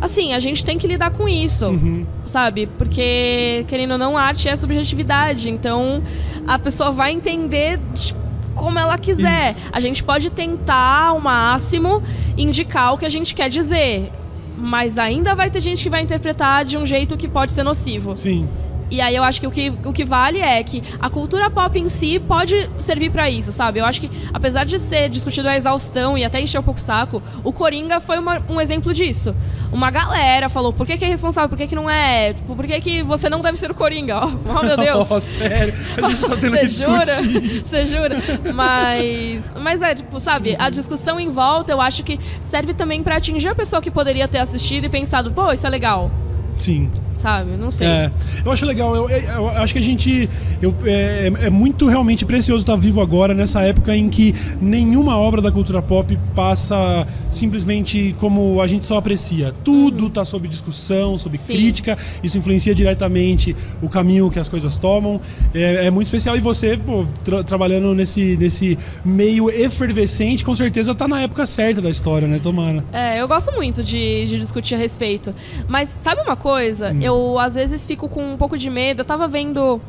assim, 0.00 0.32
a 0.32 0.38
gente 0.38 0.64
tem 0.64 0.78
que 0.78 0.86
lidar 0.86 1.10
com 1.10 1.28
isso, 1.28 1.66
Uhum. 1.66 2.06
sabe? 2.24 2.68
Porque, 2.78 3.64
querendo 3.66 3.92
ou 3.92 3.98
não, 3.98 4.16
arte 4.16 4.48
é 4.48 4.54
subjetividade. 4.54 5.50
Então, 5.50 6.02
a 6.46 6.56
pessoa 6.58 6.92
vai 6.92 7.12
entender 7.12 7.80
de 7.92 8.14
como 8.58 8.78
ela 8.78 8.98
quiser. 8.98 9.52
Isso. 9.52 9.60
A 9.72 9.80
gente 9.80 10.02
pode 10.02 10.30
tentar 10.30 11.06
ao 11.06 11.20
máximo 11.20 12.02
indicar 12.36 12.92
o 12.92 12.98
que 12.98 13.06
a 13.06 13.08
gente 13.08 13.34
quer 13.34 13.48
dizer. 13.48 14.10
Mas 14.56 14.98
ainda 14.98 15.34
vai 15.34 15.48
ter 15.48 15.60
gente 15.60 15.84
que 15.84 15.88
vai 15.88 16.02
interpretar 16.02 16.64
de 16.64 16.76
um 16.76 16.84
jeito 16.84 17.16
que 17.16 17.28
pode 17.28 17.52
ser 17.52 17.62
nocivo. 17.62 18.16
Sim. 18.16 18.48
E 18.90 19.02
aí 19.02 19.14
eu 19.14 19.22
acho 19.22 19.38
que 19.40 19.46
o, 19.46 19.50
que 19.50 19.70
o 19.84 19.92
que 19.92 20.02
vale 20.04 20.40
é 20.40 20.62
que 20.62 20.82
a 20.98 21.10
cultura 21.10 21.50
pop 21.50 21.78
em 21.78 21.90
si 21.90 22.18
pode 22.18 22.70
servir 22.80 23.10
pra 23.10 23.28
isso, 23.28 23.52
sabe? 23.52 23.80
Eu 23.80 23.84
acho 23.84 24.00
que, 24.00 24.10
apesar 24.32 24.64
de 24.64 24.78
ser 24.78 25.10
discutido 25.10 25.46
a 25.46 25.54
exaustão 25.56 26.16
e 26.16 26.24
até 26.24 26.40
encher 26.40 26.58
um 26.58 26.62
pouco 26.62 26.80
o 26.80 26.82
saco, 26.82 27.22
o 27.44 27.52
Coringa 27.52 28.00
foi 28.00 28.18
uma- 28.18 28.42
um 28.48 28.58
exemplo 28.58 28.94
disso. 28.94 29.36
Uma 29.70 29.90
galera 29.90 30.48
falou, 30.48 30.72
por 30.72 30.86
que, 30.86 30.96
que 30.96 31.04
é 31.04 31.08
responsável, 31.08 31.50
por 31.50 31.58
que, 31.58 31.66
que 31.66 31.74
não 31.74 31.88
é? 31.90 32.32
Tipo, 32.32 32.56
por 32.56 32.66
que, 32.66 32.80
que 32.80 33.02
você 33.02 33.28
não 33.28 33.40
deve 33.42 33.58
ser 33.58 33.70
o 33.70 33.74
Coringa? 33.74 34.20
Oh, 34.48 34.62
meu 34.64 34.76
Deus. 34.78 35.10
Oh, 35.10 35.20
sério. 35.20 35.74
A 36.02 36.08
gente 36.08 36.22
tá 36.26 36.36
tendo 36.40 36.50
Você 36.56 36.70
jura? 36.70 37.62
Você 37.62 37.86
jura? 37.86 38.16
Mas, 38.54 39.52
mas 39.60 39.82
é, 39.82 39.94
tipo, 39.94 40.18
sabe, 40.18 40.56
a 40.58 40.70
discussão 40.70 41.20
em 41.20 41.28
volta 41.28 41.72
eu 41.72 41.80
acho 41.80 42.02
que 42.02 42.18
serve 42.42 42.72
também 42.74 43.02
pra 43.02 43.16
atingir 43.16 43.48
a 43.48 43.54
pessoa 43.54 43.82
que 43.82 43.90
poderia 43.90 44.26
ter 44.26 44.38
assistido 44.38 44.84
e 44.84 44.88
pensado, 44.88 45.30
pô, 45.30 45.52
isso 45.52 45.66
é 45.66 45.70
legal, 45.70 46.10
Sim. 46.56 46.90
Sabe? 47.18 47.50
Não 47.56 47.70
sei. 47.70 47.86
É, 47.86 48.10
eu 48.44 48.52
acho 48.52 48.64
legal. 48.64 48.94
Eu, 48.94 49.08
eu- 49.10 49.22
eu 49.22 49.48
acho 49.48 49.72
que 49.72 49.78
a 49.78 49.82
gente. 49.82 50.28
eu- 50.62 50.74
é, 50.84 51.30
é 51.42 51.50
muito 51.50 51.86
realmente 51.88 52.24
precioso 52.24 52.62
estar 52.62 52.76
vivo 52.76 53.00
agora, 53.00 53.34
nessa 53.34 53.60
época 53.62 53.94
em 53.96 54.08
que 54.08 54.34
nenhuma 54.60 55.16
obra 55.18 55.42
da 55.42 55.50
cultura 55.50 55.82
pop 55.82 56.18
passa 56.34 57.06
simplesmente 57.30 58.14
como 58.18 58.60
a 58.60 58.66
gente 58.66 58.86
só 58.86 58.96
aprecia. 58.96 59.52
Tudo 59.64 60.06
está 60.06 60.24
sob 60.24 60.48
discussão, 60.48 61.16
sob 61.18 61.36
Sim. 61.36 61.52
crítica. 61.54 61.96
Isso 62.22 62.38
influencia 62.38 62.74
diretamente 62.74 63.54
o 63.82 63.88
caminho 63.88 64.30
que 64.30 64.38
as 64.38 64.48
coisas 64.48 64.78
tomam. 64.78 65.20
É, 65.54 65.86
é 65.86 65.90
muito 65.90 66.06
especial. 66.06 66.36
E 66.36 66.40
você, 66.40 66.76
pô, 66.76 67.04
tra- 67.24 67.42
trabalhando 67.44 67.94
nesse, 67.94 68.36
nesse 68.36 68.78
meio 69.04 69.50
efervescente, 69.50 70.44
com 70.44 70.54
certeza 70.54 70.94
tá 70.94 71.06
na 71.08 71.20
época 71.22 71.46
certa 71.46 71.80
da 71.80 71.90
história, 71.90 72.26
né? 72.26 72.38
Tomara. 72.42 72.84
É, 72.92 73.20
eu 73.20 73.28
gosto 73.28 73.52
muito 73.52 73.82
de, 73.82 74.26
de 74.26 74.38
discutir 74.38 74.74
a 74.74 74.78
respeito. 74.78 75.34
Mas 75.68 75.88
sabe 75.88 76.22
uma 76.22 76.36
coisa? 76.36 76.94
Eu 77.08 77.38
às 77.38 77.54
vezes 77.54 77.84
fico 77.84 78.08
com 78.08 78.32
um 78.32 78.36
pouco 78.36 78.56
de 78.56 78.70
medo. 78.70 79.00
Eu 79.00 79.04
tava 79.04 79.26
vendo. 79.26 79.80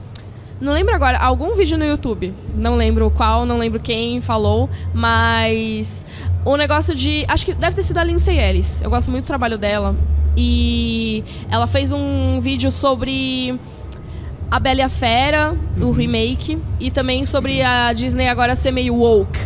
Não 0.60 0.74
lembro 0.74 0.94
agora, 0.94 1.18
algum 1.18 1.54
vídeo 1.56 1.78
no 1.78 1.86
YouTube. 1.86 2.34
Não 2.56 2.76
lembro 2.76 3.10
qual, 3.10 3.46
não 3.46 3.58
lembro 3.58 3.80
quem 3.80 4.20
falou, 4.20 4.70
mas 4.94 6.04
o 6.46 6.58
negócio 6.58 6.96
de. 6.96 7.26
Acho 7.28 7.46
que 7.46 7.54
deve 7.54 7.76
ter 7.76 7.84
sido 7.84 7.98
a 7.98 8.04
Lindsay 8.04 8.38
Ellis. 8.38 8.82
Eu 8.82 8.90
gosto 8.90 9.12
muito 9.12 9.26
do 9.26 9.28
trabalho 9.28 9.58
dela. 9.58 9.96
E 10.38 11.24
ela 11.50 11.68
fez 11.68 11.92
um 11.92 12.40
vídeo 12.40 12.72
sobre 12.72 13.60
a 14.50 14.60
Bela 14.60 14.80
e 14.80 14.84
a 14.84 14.90
Fera, 14.90 15.56
o 15.80 15.92
remake, 15.92 16.58
e 16.80 16.90
também 16.90 17.26
sobre 17.26 17.62
a 17.62 17.94
Disney 17.94 18.28
agora 18.28 18.56
ser 18.56 18.72
meio 18.72 18.96
woke, 18.96 19.40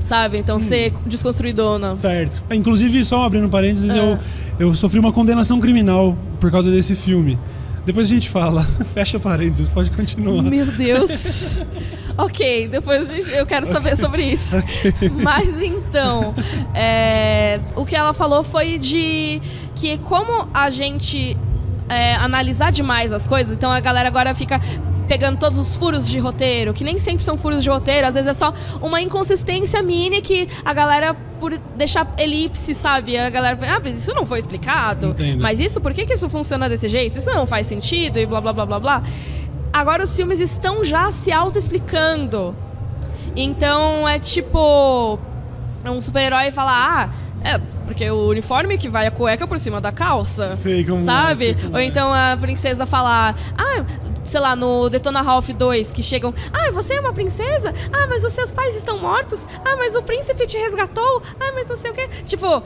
sabe? 0.00 0.38
Então 0.38 0.58
ser 0.58 0.92
desconstruidona. 1.06 1.94
Certo. 1.94 2.42
É, 2.50 2.54
Inclusive, 2.56 3.04
só 3.04 3.22
abrindo 3.24 3.48
parênteses, 3.48 3.94
É. 3.94 3.98
eu, 3.98 4.18
eu 4.58 4.74
sofri 4.74 4.98
uma 4.98 5.12
condenação 5.12 5.60
criminal 5.60 6.16
por 6.40 6.50
causa 6.50 6.70
desse 6.70 6.96
filme. 6.96 7.38
Depois 7.84 8.06
a 8.08 8.10
gente 8.10 8.28
fala. 8.28 8.62
Fecha 8.92 9.18
parênteses, 9.20 9.68
pode 9.68 9.90
continuar. 9.92 10.42
Meu 10.42 10.66
Deus. 10.66 11.64
ok, 12.18 12.68
depois 12.68 13.08
a 13.08 13.14
gente- 13.14 13.30
eu 13.30 13.46
quero 13.46 13.66
saber 13.66 13.96
sobre 13.96 14.24
isso. 14.24 14.56
Mas 15.22 15.60
então, 15.62 16.34
é, 16.74 17.60
o 17.76 17.84
que 17.86 17.94
ela 17.94 18.12
falou 18.12 18.42
foi 18.42 18.78
de 18.78 19.40
que 19.74 19.96
como 19.98 20.46
a 20.52 20.68
gente 20.70 21.36
é, 21.88 22.14
analisar 22.16 22.70
demais 22.70 23.12
as 23.12 23.26
coisas, 23.26 23.56
então 23.56 23.70
a 23.72 23.80
galera 23.80 24.08
agora 24.08 24.34
fica 24.34 24.60
pegando 25.10 25.40
todos 25.40 25.58
os 25.58 25.74
furos 25.74 26.08
de 26.08 26.20
roteiro, 26.20 26.72
que 26.72 26.84
nem 26.84 26.96
sempre 26.96 27.24
são 27.24 27.36
furos 27.36 27.64
de 27.64 27.68
roteiro, 27.68 28.06
às 28.06 28.14
vezes 28.14 28.28
é 28.28 28.32
só 28.32 28.54
uma 28.80 29.00
inconsistência 29.00 29.82
mini 29.82 30.22
que 30.22 30.46
a 30.64 30.72
galera, 30.72 31.14
por 31.40 31.58
deixar 31.76 32.14
elipse, 32.16 32.76
sabe? 32.76 33.18
A 33.18 33.28
galera 33.28 33.56
fala, 33.56 33.74
ah, 33.74 33.80
mas 33.82 33.96
isso 33.96 34.14
não 34.14 34.24
foi 34.24 34.38
explicado. 34.38 35.08
Entendo. 35.08 35.42
Mas 35.42 35.58
isso, 35.58 35.80
por 35.80 35.92
que, 35.92 36.06
que 36.06 36.12
isso 36.14 36.30
funciona 36.30 36.68
desse 36.68 36.88
jeito? 36.88 37.18
Isso 37.18 37.28
não 37.32 37.44
faz 37.44 37.66
sentido 37.66 38.20
e 38.20 38.24
blá 38.24 38.40
blá 38.40 38.52
blá 38.52 38.64
blá 38.64 38.78
blá. 38.78 39.02
Agora 39.72 40.04
os 40.04 40.14
filmes 40.14 40.38
estão 40.38 40.84
já 40.84 41.10
se 41.10 41.32
auto-explicando. 41.32 42.54
Então 43.34 44.08
é 44.08 44.20
tipo. 44.20 45.18
Um 45.84 46.00
super-herói 46.00 46.52
falar, 46.52 47.10
ah, 47.10 47.48
é 47.48 47.60
porque 47.90 48.08
o 48.08 48.28
uniforme 48.28 48.78
que 48.78 48.88
vai 48.88 49.08
a 49.08 49.10
cueca 49.10 49.48
por 49.48 49.58
cima 49.58 49.80
da 49.80 49.90
calça. 49.90 50.52
Sei 50.52 50.84
como 50.84 51.00
é, 51.00 51.04
Sabe? 51.04 51.44
sei 51.46 51.54
como 51.54 51.72
Ou 51.74 51.80
é. 51.80 51.84
então 51.84 52.14
a 52.14 52.36
princesa 52.40 52.86
falar, 52.86 53.34
ah, 53.58 53.84
sei 54.22 54.38
lá, 54.38 54.54
no 54.54 54.88
Detona 54.88 55.20
Ralph 55.20 55.48
2, 55.48 55.92
que 55.92 56.00
chegam, 56.00 56.32
ah, 56.52 56.70
você 56.70 56.94
é 56.94 57.00
uma 57.00 57.12
princesa? 57.12 57.74
Ah, 57.92 58.06
mas 58.08 58.22
os 58.22 58.32
seus 58.32 58.52
pais 58.52 58.76
estão 58.76 58.98
mortos? 59.00 59.44
Ah, 59.64 59.74
mas 59.76 59.96
o 59.96 60.02
príncipe 60.02 60.46
te 60.46 60.56
resgatou? 60.56 61.20
Ah, 61.40 61.50
mas 61.52 61.66
não 61.66 61.74
sei 61.76 61.90
o 61.90 61.94
quê. 61.94 62.08
Tipo. 62.24 62.62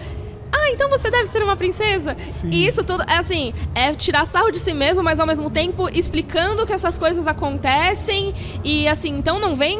Ah, 0.64 0.70
então 0.72 0.88
você 0.88 1.10
deve 1.10 1.26
ser 1.26 1.42
uma 1.42 1.56
princesa. 1.56 2.16
Sim. 2.26 2.48
E 2.50 2.66
isso 2.66 2.82
tudo 2.82 3.02
é 3.06 3.16
assim, 3.16 3.52
é 3.74 3.92
tirar 3.94 4.24
sarro 4.26 4.50
de 4.50 4.58
si 4.58 4.72
mesmo, 4.72 5.02
mas 5.02 5.20
ao 5.20 5.26
mesmo 5.26 5.50
tempo 5.50 5.88
explicando 5.90 6.66
que 6.66 6.72
essas 6.72 6.96
coisas 6.96 7.26
acontecem 7.26 8.34
e 8.64 8.88
assim, 8.88 9.10
então 9.16 9.38
não 9.38 9.54
vem 9.54 9.78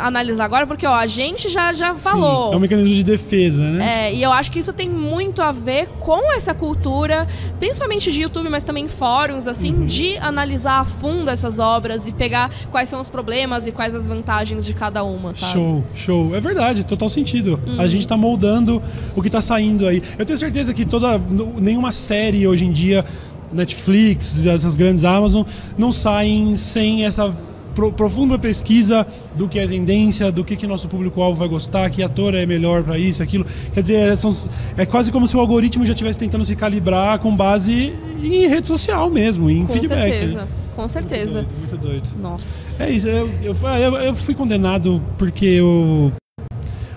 analisar 0.00 0.44
agora 0.44 0.66
porque 0.66 0.86
ó, 0.86 0.94
a 0.94 1.06
gente 1.06 1.48
já 1.48 1.72
já 1.72 1.94
falou. 1.94 2.48
Sim, 2.48 2.54
é 2.54 2.56
um 2.56 2.60
mecanismo 2.60 2.94
de 2.94 3.04
defesa, 3.04 3.70
né? 3.70 4.08
É, 4.08 4.14
e 4.14 4.22
eu 4.22 4.32
acho 4.32 4.50
que 4.50 4.58
isso 4.58 4.72
tem 4.72 4.88
muito 4.88 5.40
a 5.42 5.52
ver 5.52 5.88
com 6.00 6.32
essa 6.32 6.52
cultura, 6.52 7.26
principalmente 7.58 8.10
de 8.10 8.22
YouTube, 8.22 8.48
mas 8.48 8.64
também 8.64 8.88
fóruns, 8.88 9.46
assim, 9.46 9.72
Uhum. 9.72 9.86
de 9.86 10.16
analisar 10.18 10.80
a 10.80 10.84
fundo 10.84 11.30
essas 11.30 11.58
obras 11.58 12.06
e 12.08 12.12
pegar 12.12 12.50
quais 12.70 12.88
são 12.88 13.00
os 13.00 13.08
problemas 13.08 13.66
e 13.66 13.72
quais 13.72 13.94
as 13.94 14.06
vantagens 14.06 14.64
de 14.66 14.74
cada 14.74 15.02
uma, 15.04 15.32
sabe? 15.32 15.52
Show, 15.52 15.84
show. 15.94 16.34
É 16.34 16.40
verdade, 16.40 16.84
total 16.84 17.08
sentido. 17.08 17.60
Uhum. 17.66 17.80
A 17.80 17.86
gente 17.86 18.06
tá 18.06 18.16
moldando 18.16 18.82
o 19.14 19.22
que 19.22 19.30
tá 19.30 19.40
saindo 19.40 19.86
aí. 19.86 20.02
Eu 20.18 20.23
tenho 20.24 20.38
certeza 20.38 20.72
que 20.74 20.84
toda 20.84 21.20
nenhuma 21.60 21.92
série 21.92 22.46
hoje 22.46 22.64
em 22.64 22.72
dia, 22.72 23.04
Netflix, 23.52 24.46
essas 24.46 24.76
grandes 24.76 25.04
Amazon, 25.04 25.42
não 25.78 25.92
saem 25.92 26.56
sem 26.56 27.04
essa 27.04 27.32
pro- 27.74 27.92
profunda 27.92 28.38
pesquisa 28.38 29.06
do 29.36 29.48
que 29.48 29.58
é 29.58 29.66
tendência, 29.66 30.30
do 30.32 30.44
que 30.44 30.56
que 30.56 30.66
nosso 30.66 30.88
público-alvo 30.88 31.38
vai 31.38 31.48
gostar, 31.48 31.88
que 31.90 32.02
ator 32.02 32.34
é 32.34 32.44
melhor 32.46 32.82
pra 32.82 32.98
isso, 32.98 33.22
aquilo. 33.22 33.46
Quer 33.72 33.82
dizer, 33.82 34.16
são, 34.18 34.30
é 34.76 34.84
quase 34.84 35.12
como 35.12 35.26
se 35.28 35.36
o 35.36 35.40
algoritmo 35.40 35.84
já 35.86 35.92
estivesse 35.92 36.18
tentando 36.18 36.44
se 36.44 36.56
calibrar 36.56 37.18
com 37.20 37.34
base 37.34 37.92
em 38.22 38.46
rede 38.48 38.66
social 38.66 39.08
mesmo, 39.10 39.48
em 39.50 39.66
Com 39.66 39.72
feedback. 39.72 40.08
certeza, 40.10 40.40
né? 40.42 40.48
com 40.74 40.88
certeza. 40.88 41.32
Muito 41.42 41.48
doido. 41.48 41.58
Muito 41.58 41.76
doido. 41.76 42.08
Nossa. 42.20 42.84
É 42.84 42.90
isso, 42.90 43.06
eu, 43.08 43.30
eu, 43.42 43.54
eu, 43.78 43.96
eu 43.96 44.14
fui 44.14 44.34
condenado 44.34 45.00
porque 45.16 45.60
o, 45.60 46.10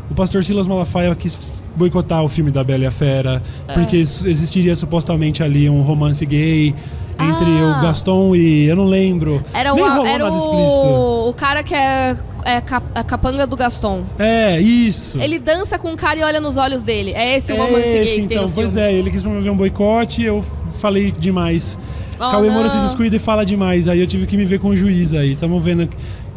o 0.09 0.15
pastor 0.15 0.43
Silas 0.43 0.65
Malafaia 0.67 1.13
quis 1.15 1.56
boicotar 1.77 2.23
o 2.23 2.27
filme 2.29 2.51
da 2.51 2.63
Bela 2.63 2.83
e 2.83 2.87
a 2.87 2.91
Fera, 2.91 3.41
É. 3.67 3.73
porque 3.73 3.97
ex- 3.97 4.25
existiria 4.25 4.75
supostamente 4.75 5.41
ali 5.43 5.69
um 5.69 5.81
romance 5.81 6.25
gay 6.25 6.73
entre 7.19 7.45
Ah. 7.61 7.77
o 7.79 7.81
Gaston 7.83 8.35
e 8.35 8.65
eu 8.65 8.75
não 8.75 8.85
lembro. 8.85 9.43
Era, 9.53 9.73
o, 9.73 9.75
Nem 9.75 9.87
rolou 9.87 10.05
era 10.05 10.23
nada 10.25 10.35
explícito. 10.37 10.85
o, 10.85 11.29
o 11.29 11.33
cara 11.33 11.63
que 11.63 11.73
é, 11.73 12.15
é 12.45 12.61
cap- 12.61 12.85
a 12.93 13.03
capanga 13.03 13.47
do 13.47 13.55
Gaston. 13.55 14.03
É, 14.19 14.59
isso. 14.59 15.19
Ele 15.21 15.39
dança 15.39 15.79
com 15.79 15.91
o 15.93 15.97
cara 15.97 16.19
e 16.19 16.23
olha 16.23 16.39
nos 16.39 16.57
olhos 16.57 16.83
dele. 16.83 17.11
É 17.15 17.35
esse 17.37 17.51
o 17.51 17.55
é 17.55 17.59
romance 17.59 17.83
gay 17.83 18.03
esse, 18.03 18.21
que 18.21 18.27
tem 18.27 18.37
então, 18.37 18.49
pois 18.53 18.73
filme. 18.73 18.87
é, 18.87 18.93
ele 18.93 19.09
quis 19.09 19.23
promover 19.23 19.51
um 19.51 19.55
boicote, 19.57 20.21
eu 20.23 20.43
falei 20.75 21.11
demais. 21.11 21.77
Oh, 22.19 22.31
Cauê 22.31 22.49
Moura 22.49 22.69
se 22.69 22.77
descuida 22.79 23.15
e 23.15 23.19
fala 23.19 23.45
demais, 23.45 23.87
aí 23.87 23.99
eu 23.99 24.07
tive 24.07 24.25
que 24.25 24.35
me 24.35 24.43
ver 24.45 24.59
com 24.59 24.69
o 24.69 24.75
juiz 24.75 25.13
aí, 25.13 25.35
tamo 25.35 25.59
vendo 25.61 25.87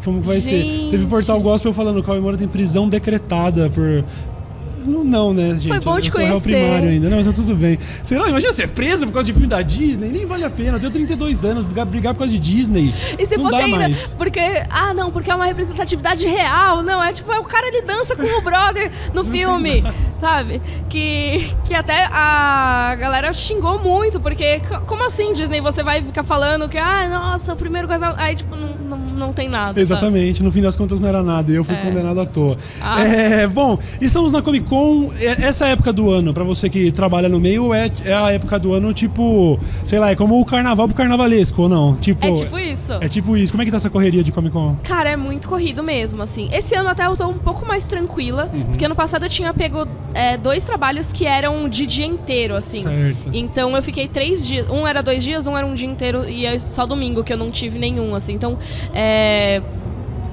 como 0.03 0.21
que 0.21 0.27
vai 0.27 0.39
ser. 0.39 0.61
Gente. 0.61 0.91
Teve 0.91 1.05
portal 1.07 1.39
gospel 1.39 1.73
falando, 1.73 1.97
o 1.99 2.03
Cauê 2.03 2.19
Moura 2.19 2.37
tem 2.37 2.47
prisão 2.47 2.87
decretada 2.87 3.67
por... 3.69 4.03
Não, 4.85 5.03
não, 5.03 5.33
né, 5.33 5.57
gente? 5.57 5.83
bom 5.83 5.99
te 5.99 6.11
conhecer. 6.11 6.41
primário 6.41 6.89
ainda. 6.89 7.09
Não, 7.09 7.23
tá 7.23 7.31
tudo 7.31 7.55
bem. 7.55 7.77
Sei 8.03 8.17
lá, 8.17 8.29
imagina 8.29 8.51
ser 8.51 8.69
preso 8.69 9.05
por 9.05 9.13
causa 9.13 9.27
de 9.27 9.33
filme 9.33 9.47
da 9.47 9.61
Disney, 9.61 10.09
nem 10.09 10.25
vale 10.25 10.43
a 10.43 10.49
pena. 10.49 10.77
Eu 10.77 10.79
tenho 10.79 10.91
32 10.91 11.45
anos, 11.45 11.65
brigar, 11.65 12.13
por 12.13 12.19
causa 12.19 12.31
de 12.31 12.39
Disney. 12.39 12.93
E 13.17 13.25
se 13.25 13.37
não 13.37 13.45
fosse 13.45 13.57
dá 13.57 13.65
ainda, 13.65 13.79
mais. 13.79 14.13
porque, 14.17 14.39
ah, 14.69 14.93
não, 14.93 15.11
porque 15.11 15.29
é 15.31 15.35
uma 15.35 15.45
representatividade 15.45 16.25
real, 16.25 16.81
não, 16.83 17.03
é 17.03 17.13
tipo, 17.13 17.31
é 17.31 17.39
o 17.39 17.43
cara 17.43 17.67
ele 17.67 17.81
dança 17.81 18.15
com 18.15 18.23
o 18.23 18.41
brother 18.41 18.91
no 19.13 19.23
filme, 19.25 19.83
sabe? 20.19 20.61
Que, 20.89 21.53
que 21.65 21.73
até 21.73 22.07
a 22.11 22.95
galera 22.99 23.33
xingou 23.33 23.79
muito, 23.79 24.19
porque 24.19 24.61
como 24.87 25.05
assim, 25.05 25.33
Disney, 25.33 25.61
você 25.61 25.83
vai 25.83 26.01
ficar 26.01 26.23
falando 26.23 26.67
que, 26.67 26.77
ah, 26.77 27.07
nossa, 27.09 27.53
o 27.53 27.57
primeiro 27.57 27.87
casal, 27.87 28.13
aí 28.17 28.35
tipo, 28.35 28.55
não, 28.55 28.69
não, 28.97 28.97
não 29.21 29.31
tem 29.31 29.47
nada. 29.47 29.79
Exatamente, 29.79 30.37
sabe? 30.39 30.43
no 30.45 30.51
fim 30.51 30.61
das 30.61 30.75
contas 30.75 30.99
não 30.99 31.07
era 31.07 31.23
nada, 31.23 31.49
e 31.51 31.55
eu 31.55 31.63
fui 31.63 31.75
É. 31.75 31.77
condenado 31.81 32.19
à 32.19 32.25
toa. 32.25 32.57
Ah. 32.81 33.01
É, 33.01 33.47
bom, 33.47 33.77
estamos 34.01 34.31
na 34.31 34.41
Comic 34.41 34.67
Con, 34.67 35.11
é- 35.19 35.45
essa 35.45 35.65
época 35.67 35.93
do 35.93 36.09
ano, 36.09 36.33
pra 36.33 36.43
você 36.43 36.69
que 36.69 36.91
trabalha 36.91 37.29
no 37.29 37.39
meio, 37.39 37.73
é, 37.73 37.89
é 38.05 38.13
a 38.13 38.31
época 38.31 38.57
do 38.59 38.73
ano, 38.73 38.93
tipo, 38.93 39.59
sei 39.85 39.99
lá, 39.99 40.11
é 40.11 40.15
como 40.15 40.39
o 40.39 40.43
carnaval 40.45 40.87
pro 40.87 40.97
carnavalesco, 40.97 41.61
ou 41.61 41.69
não? 41.69 41.95
Tipo, 41.95 42.25
É 42.25 42.31
tipo 42.33 42.59
isso. 42.59 42.93
É 42.93 43.07
tipo 43.07 43.37
isso. 43.37 43.51
Como 43.53 43.61
é 43.61 43.65
que 43.65 43.71
tá 43.71 43.77
essa 43.77 43.89
correria 43.89 44.23
de 44.23 44.31
Comic 44.31 44.51
Con? 44.53 44.75
Cara, 44.83 45.09
é 45.11 45.15
muito 45.15 45.47
corrido 45.47 45.83
mesmo, 45.83 46.21
assim. 46.21 46.49
Esse 46.51 46.75
ano 46.75 46.89
até 46.89 47.05
eu 47.05 47.15
tô 47.15 47.27
um 47.27 47.37
pouco 47.37 47.65
mais 47.65 47.85
tranquila, 47.85 48.49
Uhum. 48.53 48.63
porque 48.65 48.85
ano 48.85 48.95
passado 48.95 49.23
eu 49.25 49.29
tinha 49.29 49.53
pego 49.53 49.87
é, 50.13 50.35
dois 50.37 50.65
trabalhos 50.65 51.13
que 51.13 51.25
eram 51.25 51.69
de 51.69 51.85
dia 51.85 52.05
inteiro, 52.05 52.55
assim. 52.55 52.81
Certo. 52.81 53.29
Então 53.33 53.75
eu 53.75 53.81
fiquei 53.83 54.07
três 54.09 54.45
dias. 54.45 54.69
Um 54.69 54.85
era 54.87 55.01
dois 55.01 55.23
dias, 55.23 55.47
um 55.47 55.55
era 55.57 55.65
um 55.65 55.73
dia 55.73 55.87
inteiro 55.87 56.27
e 56.27 56.45
é 56.45 56.57
só 56.59 56.85
domingo 56.85 57.23
que 57.23 57.31
eu 57.31 57.37
não 57.37 57.49
tive 57.51 57.77
nenhum, 57.79 58.13
assim. 58.15 58.33
Então, 58.33 58.57
é. 58.93 59.10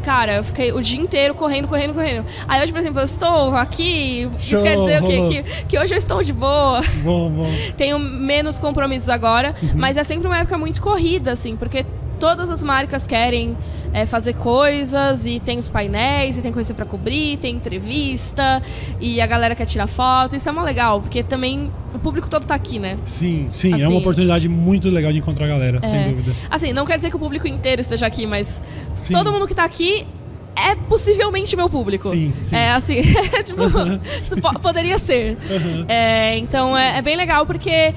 Cara, 0.02 0.36
eu 0.36 0.44
fiquei 0.44 0.72
o 0.72 0.80
dia 0.80 0.98
inteiro 0.98 1.34
correndo, 1.34 1.68
correndo, 1.68 1.92
correndo. 1.92 2.24
Aí 2.46 2.62
hoje, 2.62 2.72
por 2.72 2.78
exemplo, 2.78 2.98
eu 3.00 3.04
estou 3.04 3.54
aqui. 3.54 4.22
Show, 4.38 4.60
isso 4.60 4.62
quer 4.62 4.76
dizer 4.76 5.02
o 5.02 5.06
quê? 5.06 5.42
Que, 5.42 5.64
que 5.66 5.78
hoje 5.78 5.92
eu 5.94 5.98
estou 5.98 6.22
de 6.22 6.32
boa. 6.32 6.80
Bom, 7.02 7.28
bom. 7.30 7.50
Tenho 7.76 7.98
menos 7.98 8.58
compromissos 8.58 9.08
agora, 9.10 9.54
Uhum. 9.62 9.70
mas 9.74 9.96
é 9.98 10.04
sempre 10.04 10.26
uma 10.26 10.38
época 10.38 10.56
muito 10.56 10.80
corrida, 10.80 11.32
assim, 11.32 11.56
porque 11.56 11.84
todas 12.18 12.50
as 12.50 12.62
marcas 12.62 13.06
querem 13.06 13.56
é, 13.92 14.04
fazer 14.06 14.34
coisas 14.34 15.24
e 15.26 15.40
tem 15.40 15.58
os 15.58 15.70
painéis 15.70 16.36
e 16.38 16.42
tem 16.42 16.52
coisa 16.52 16.74
pra 16.74 16.84
cobrir, 16.84 17.36
tem 17.38 17.54
entrevista 17.56 18.62
e 19.00 19.20
a 19.20 19.26
galera 19.26 19.54
quer 19.54 19.66
tirar 19.66 19.86
foto. 19.86 20.36
Isso 20.36 20.48
é 20.48 20.52
mó 20.52 20.62
legal, 20.62 21.00
porque 21.00 21.22
também 21.22 21.70
o 21.94 21.98
público 21.98 22.28
todo 22.28 22.44
tá 22.46 22.54
aqui, 22.54 22.78
né? 22.78 22.96
Sim, 23.04 23.48
sim, 23.50 23.72
é 23.72 23.76
Assim- 23.76 23.86
uma 23.86 23.98
oportunidade 23.98 24.48
muito 24.48 24.88
legal 24.90 25.12
de 25.12 25.18
encontrar 25.18 25.46
a 25.46 25.48
galera, 25.48 25.80
sem 25.86 25.98
É. 25.98 26.08
dúvida. 26.08 26.32
Assim, 26.50 26.72
não 26.72 26.84
quer 26.84 26.96
dizer 26.96 27.10
que 27.10 27.16
o 27.16 27.18
público 27.20 27.46
inteiro 27.48 27.80
esteja 27.80 28.06
aqui, 28.06 28.26
mas 28.26 28.62
Sim. 28.94 29.12
todo 29.14 29.32
mundo 29.32 29.46
que 29.46 29.54
tá 29.54 29.64
aqui 29.64 30.06
é 30.56 30.74
possivelmente 30.74 31.54
meu 31.56 31.70
público. 31.70 32.10
Sim, 32.10 32.32
sim. 32.42 32.56
É 32.56 32.72
assim, 32.72 33.00
tipo, 33.46 33.62
isso 34.16 34.36
po- 34.40 34.58
poderia 34.58 34.98
ser. 34.98 35.36
Aham. 35.48 35.84
É, 35.88 36.36
então 36.36 36.76
é, 36.76 36.98
é 36.98 37.02
bem 37.02 37.16
legal 37.16 37.46
porque 37.46 37.94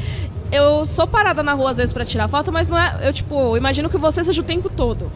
eu 0.51 0.85
sou 0.85 1.07
parada 1.07 1.41
na 1.41 1.53
rua 1.53 1.71
às 1.71 1.77
vezes 1.77 1.93
pra 1.93 2.03
tirar 2.05 2.27
foto, 2.27 2.51
mas 2.51 2.69
não 2.69 2.77
é. 2.77 2.99
Eu, 3.03 3.13
tipo, 3.13 3.55
imagino 3.57 3.89
que 3.89 3.97
você 3.97 4.23
seja 4.23 4.41
o 4.41 4.43
tempo 4.43 4.69
todo. 4.69 5.11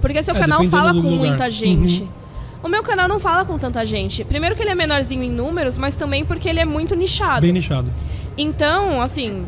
Porque 0.00 0.22
seu 0.22 0.34
É, 0.34 0.38
canal 0.38 0.64
fala 0.66 0.92
com 0.92 1.00
lugar. 1.00 1.16
muita 1.16 1.50
gente. 1.50 2.02
Uhum. 2.02 2.08
O 2.62 2.68
meu 2.68 2.82
canal 2.82 3.06
não 3.08 3.18
fala 3.20 3.44
com 3.44 3.56
tanta 3.58 3.84
gente. 3.86 4.24
Primeiro 4.24 4.56
que 4.56 4.62
ele 4.62 4.70
é 4.70 4.74
menorzinho 4.74 5.22
em 5.22 5.30
números, 5.30 5.76
mas 5.76 5.96
também 5.96 6.24
porque 6.24 6.48
ele 6.48 6.60
é 6.60 6.64
muito 6.64 6.94
nichado. 6.96 7.42
Bem 7.42 7.52
nichado. 7.52 7.90
Então, 8.36 9.00
assim, 9.02 9.46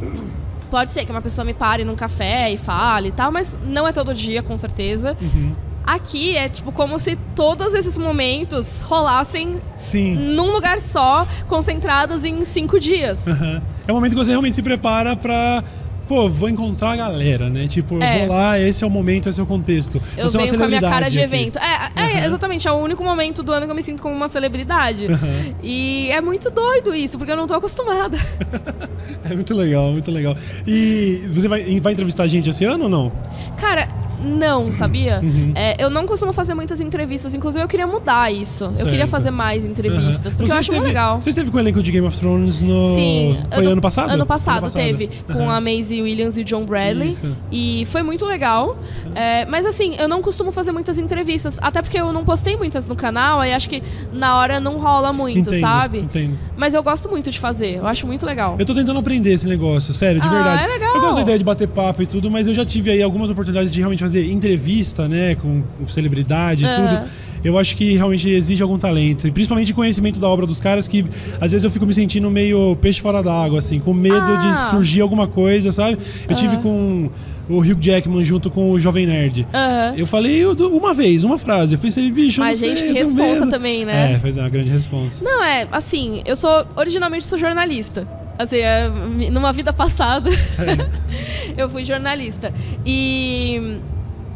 pode 0.70 0.90
ser 0.90 1.05
que 1.05 1.11
uma 1.11 1.20
pessoa 1.22 1.44
me 1.44 1.55
pare 1.55 1.84
num 1.84 1.96
café 1.96 2.51
e 2.53 2.57
fale 2.57 3.09
e 3.09 3.12
tal, 3.12 3.30
mas 3.32 3.57
não 3.64 3.86
é 3.86 3.92
todo 3.92 4.12
dia, 4.14 4.42
com 4.42 4.57
certeza. 4.59 5.16
Uhum. 5.20 5.55
Aqui 5.85 6.37
é 6.37 6.49
tipo 6.49 6.70
como 6.70 6.99
se 6.99 7.16
todos 7.35 7.74
esses 7.74 7.97
momentos 7.99 8.81
rolassem 8.83 9.61
Sim. 9.76 10.14
num 10.14 10.53
lugar 10.53 10.78
só, 10.78 11.26
concentrados 11.49 12.24
em 12.24 12.45
cinco 12.45 12.78
dias. 12.78 13.26
Aham. 13.26 13.62
É 13.87 13.93
o 13.93 13.95
momento 13.95 14.12
que 14.12 14.18
você 14.18 14.31
realmente 14.31 14.55
se 14.55 14.62
prepara 14.62 15.16
pra. 15.16 15.64
Pô, 16.11 16.28
vou 16.28 16.48
encontrar 16.48 16.90
a 16.90 16.96
galera, 16.96 17.48
né? 17.48 17.68
Tipo, 17.68 17.94
eu 17.94 18.02
É. 18.02 18.26
vou 18.26 18.34
lá, 18.34 18.58
esse 18.58 18.82
é 18.82 18.86
o 18.86 18.90
momento, 18.90 19.28
esse 19.28 19.38
é 19.38 19.42
o 19.44 19.46
contexto. 19.46 20.02
Eu 20.16 20.28
você 20.28 20.36
é 20.36 20.40
uma 20.40 20.46
venho 20.46 20.58
com 20.58 20.64
a 20.64 20.66
minha 20.66 20.80
cara 20.80 21.08
de 21.08 21.20
aqui. 21.20 21.24
evento. 21.36 21.56
É, 21.61 21.88
é, 21.94 22.16
Aham. 22.18 22.26
exatamente, 22.26 22.66
é 22.66 22.72
o 22.72 22.74
único 22.74 23.04
momento 23.04 23.44
do 23.44 23.52
ano 23.52 23.64
que 23.64 23.70
eu 23.70 23.76
me 23.76 23.82
sinto 23.82 24.02
como 24.02 24.12
uma 24.12 24.26
celebridade. 24.26 25.06
Aham. 25.06 25.54
E 25.62 26.08
é 26.11 26.20
muito 26.20 26.50
doido 26.50 26.92
isso, 26.92 27.16
porque 27.16 27.30
eu 27.30 27.36
não 27.36 27.46
tô 27.46 27.54
acostumada. 27.54 28.18
É 29.28 29.34
muito 29.34 29.54
legal, 29.54 29.90
muito 29.92 30.11
legal. 30.11 30.36
E 30.66 31.22
você 31.30 31.46
vai, 31.48 31.62
vai 31.80 31.92
entrevistar 31.92 32.24
a 32.24 32.26
gente 32.26 32.48
esse 32.50 32.64
ano 32.64 32.84
ou 32.84 32.88
não? 32.90 33.12
Cara, 33.56 33.88
não, 34.22 34.72
sabia? 34.72 35.20
Uhum. 35.22 35.52
É, 35.54 35.82
eu 35.82 35.90
não 35.90 36.06
costumo 36.06 36.32
fazer 36.32 36.54
muitas 36.54 36.80
entrevistas, 36.80 37.34
inclusive 37.34 37.62
eu 37.62 37.68
queria 37.68 37.86
mudar 37.86 38.32
isso. 38.32 38.64
Eu 38.64 38.74
Certo. 38.74 38.90
queria 38.90 39.06
fazer 39.06 39.30
mais 39.30 39.64
entrevistas, 39.64 40.26
Aham. 40.26 40.36
porque 40.36 40.48
Você 40.48 40.54
eu 40.54 40.58
acho 40.58 40.72
muito 40.72 40.84
legal. 40.84 41.20
Você 41.22 41.30
esteve 41.30 41.50
com 41.50 41.56
o 41.56 41.61
elenco 41.61 41.82
de 41.82 41.90
Game 41.92 42.06
of 42.06 42.18
Thrones 42.18 42.61
no. 42.62 42.94
Sim. 42.94 43.38
Foi 43.52 43.66
ano, 43.66 43.80
passado? 43.80 44.11
Ano 44.11 44.26
passado, 44.26 44.70
teve, 44.72 45.08
com 45.26 45.32
Aham. 45.44 45.56
a 45.56 45.61
Maisie 45.61 45.99
Williams 46.03 46.36
e 46.36 46.44
John 46.44 46.64
Bradley. 46.64 47.11
Isso. 47.11 47.36
E 47.51 47.84
foi 47.86 48.03
muito 48.03 48.24
legal. 48.24 48.78
É, 49.14 49.44
mas 49.46 49.66
assim, 49.66 49.96
eu 49.96 50.09
não 50.09 50.22
costumo 50.22 50.53
fazer 50.53 50.72
muitas 50.72 50.98
entrevistas, 50.98 51.59
até 51.61 51.82
porque 51.82 51.98
eu 52.01 52.12
não 52.12 52.24
postei 52.24 52.57
muitas 52.57 52.86
no 52.86 52.94
canal, 52.96 53.40
aí 53.40 53.53
acho 53.53 53.68
que 53.68 53.82
na 54.12 54.36
hora 54.36 54.61
não 54.61 54.78
rola 54.78 55.12
muito, 55.12 55.51
Entendo, 55.51 55.61
sabe? 55.61 55.98
Entendo. 56.01 56.38
Mas 56.57 56.74
eu 56.74 56.82
gosto 56.82 57.09
muito 57.09 57.30
de 57.30 57.38
fazer, 57.38 57.76
eu 57.76 57.86
acho 57.86 58.07
muito 58.07 58.24
legal. 58.26 58.57
Eu 58.59 58.64
tô 58.64 58.74
tentando 58.74 58.98
aprender 58.98 59.32
esse 59.32 59.48
negócio, 59.48 59.92
sério, 59.92 60.20
de 60.20 60.28
Ah, 60.28 60.30
verdade. 60.30 60.62
é 60.64 60.66
legal. 60.66 60.94
Eu 60.94 61.01
gosto 61.01 61.16
da 61.16 61.22
ideia 61.22 61.38
de 61.38 61.44
bater 61.44 61.68
papo 61.68 62.03
e 62.03 62.07
tudo, 62.07 62.30
mas 62.30 62.46
eu 62.46 62.55
já 62.55 62.64
tive 62.64 62.90
aí 62.90 63.03
algumas 63.03 63.30
oportunidades 63.30 63.70
de 63.70 63.78
realmente 63.78 64.01
fazer 64.03 64.30
entrevista, 64.30 65.09
né, 65.09 65.34
com, 65.34 65.62
com 65.78 65.86
celebridade 65.86 66.64
e 66.64 66.66
Aham. 66.66 66.88
tudo. 66.98 67.11
Eu 67.45 67.57
acho 67.59 67.74
que 67.76 67.95
realmente 67.97 68.28
exige 68.28 68.62
algum 68.62 68.78
talento, 68.78 69.26
e 69.26 69.30
principalmente 69.30 69.72
conhecimento 69.72 70.20
da 70.20 70.28
obra 70.28 70.47
dos 70.47 70.61
caras, 70.61 70.86
que 70.86 71.05
às 71.41 71.53
vezes 71.53 71.64
eu 71.64 71.70
fico 71.70 71.86
me 71.86 71.95
sentindo 71.95 72.30
meio 72.30 72.76
peixe 72.76 73.01
fora 73.01 73.22
d'água, 73.22 73.59
assim, 73.59 73.78
com 73.80 73.93
medo 73.95 74.16
Ah. 74.16 74.36
de 74.36 74.70
surgir 74.70 75.01
alguma 75.01 75.26
coisa, 75.26 75.72
sabe? 75.72 75.99
Eu 76.28 76.34
tive 76.36 76.55
Aham. 76.55 76.62
com 76.62 77.11
o 77.49 77.59
Hugh 77.59 77.78
Jackman 77.80 78.24
junto 78.24 78.51
com 78.51 78.70
o 78.70 78.78
Jovem 78.78 79.07
Nerd. 79.07 79.47
Aham. 79.53 79.95
Eu 79.97 80.07
falei 80.07 80.45
uma 80.47 80.95
vez, 80.95 81.24
uma 81.24 81.36
frase. 81.38 81.74
Eu 81.74 81.78
pensei, 81.80 82.11
bicho, 82.12 82.41
Mas 82.41 82.61
gente 82.61 82.78
sei, 82.80 82.88
que 82.93 82.99
responsa 82.99 83.41
medo. 83.47 83.51
também, 83.51 83.84
né? 83.84 84.12
É, 84.14 84.18
fez 84.18 84.36
uma 84.36 84.49
grande 84.49 84.70
responsa. 84.70 85.24
Não, 85.24 85.43
é, 85.43 85.66
assim, 85.72 86.22
eu 86.26 86.36
sou. 86.36 86.64
Originalmente 86.76 87.24
sou 87.24 87.38
jornalista. 87.38 88.07
Assim, 88.38 88.57
é, 88.59 88.88
numa 89.30 89.53
vida 89.53 89.72
passada, 89.72 90.30
eu 91.57 91.68
fui 91.68 91.84
jornalista. 91.84 92.53
E. 92.86 93.76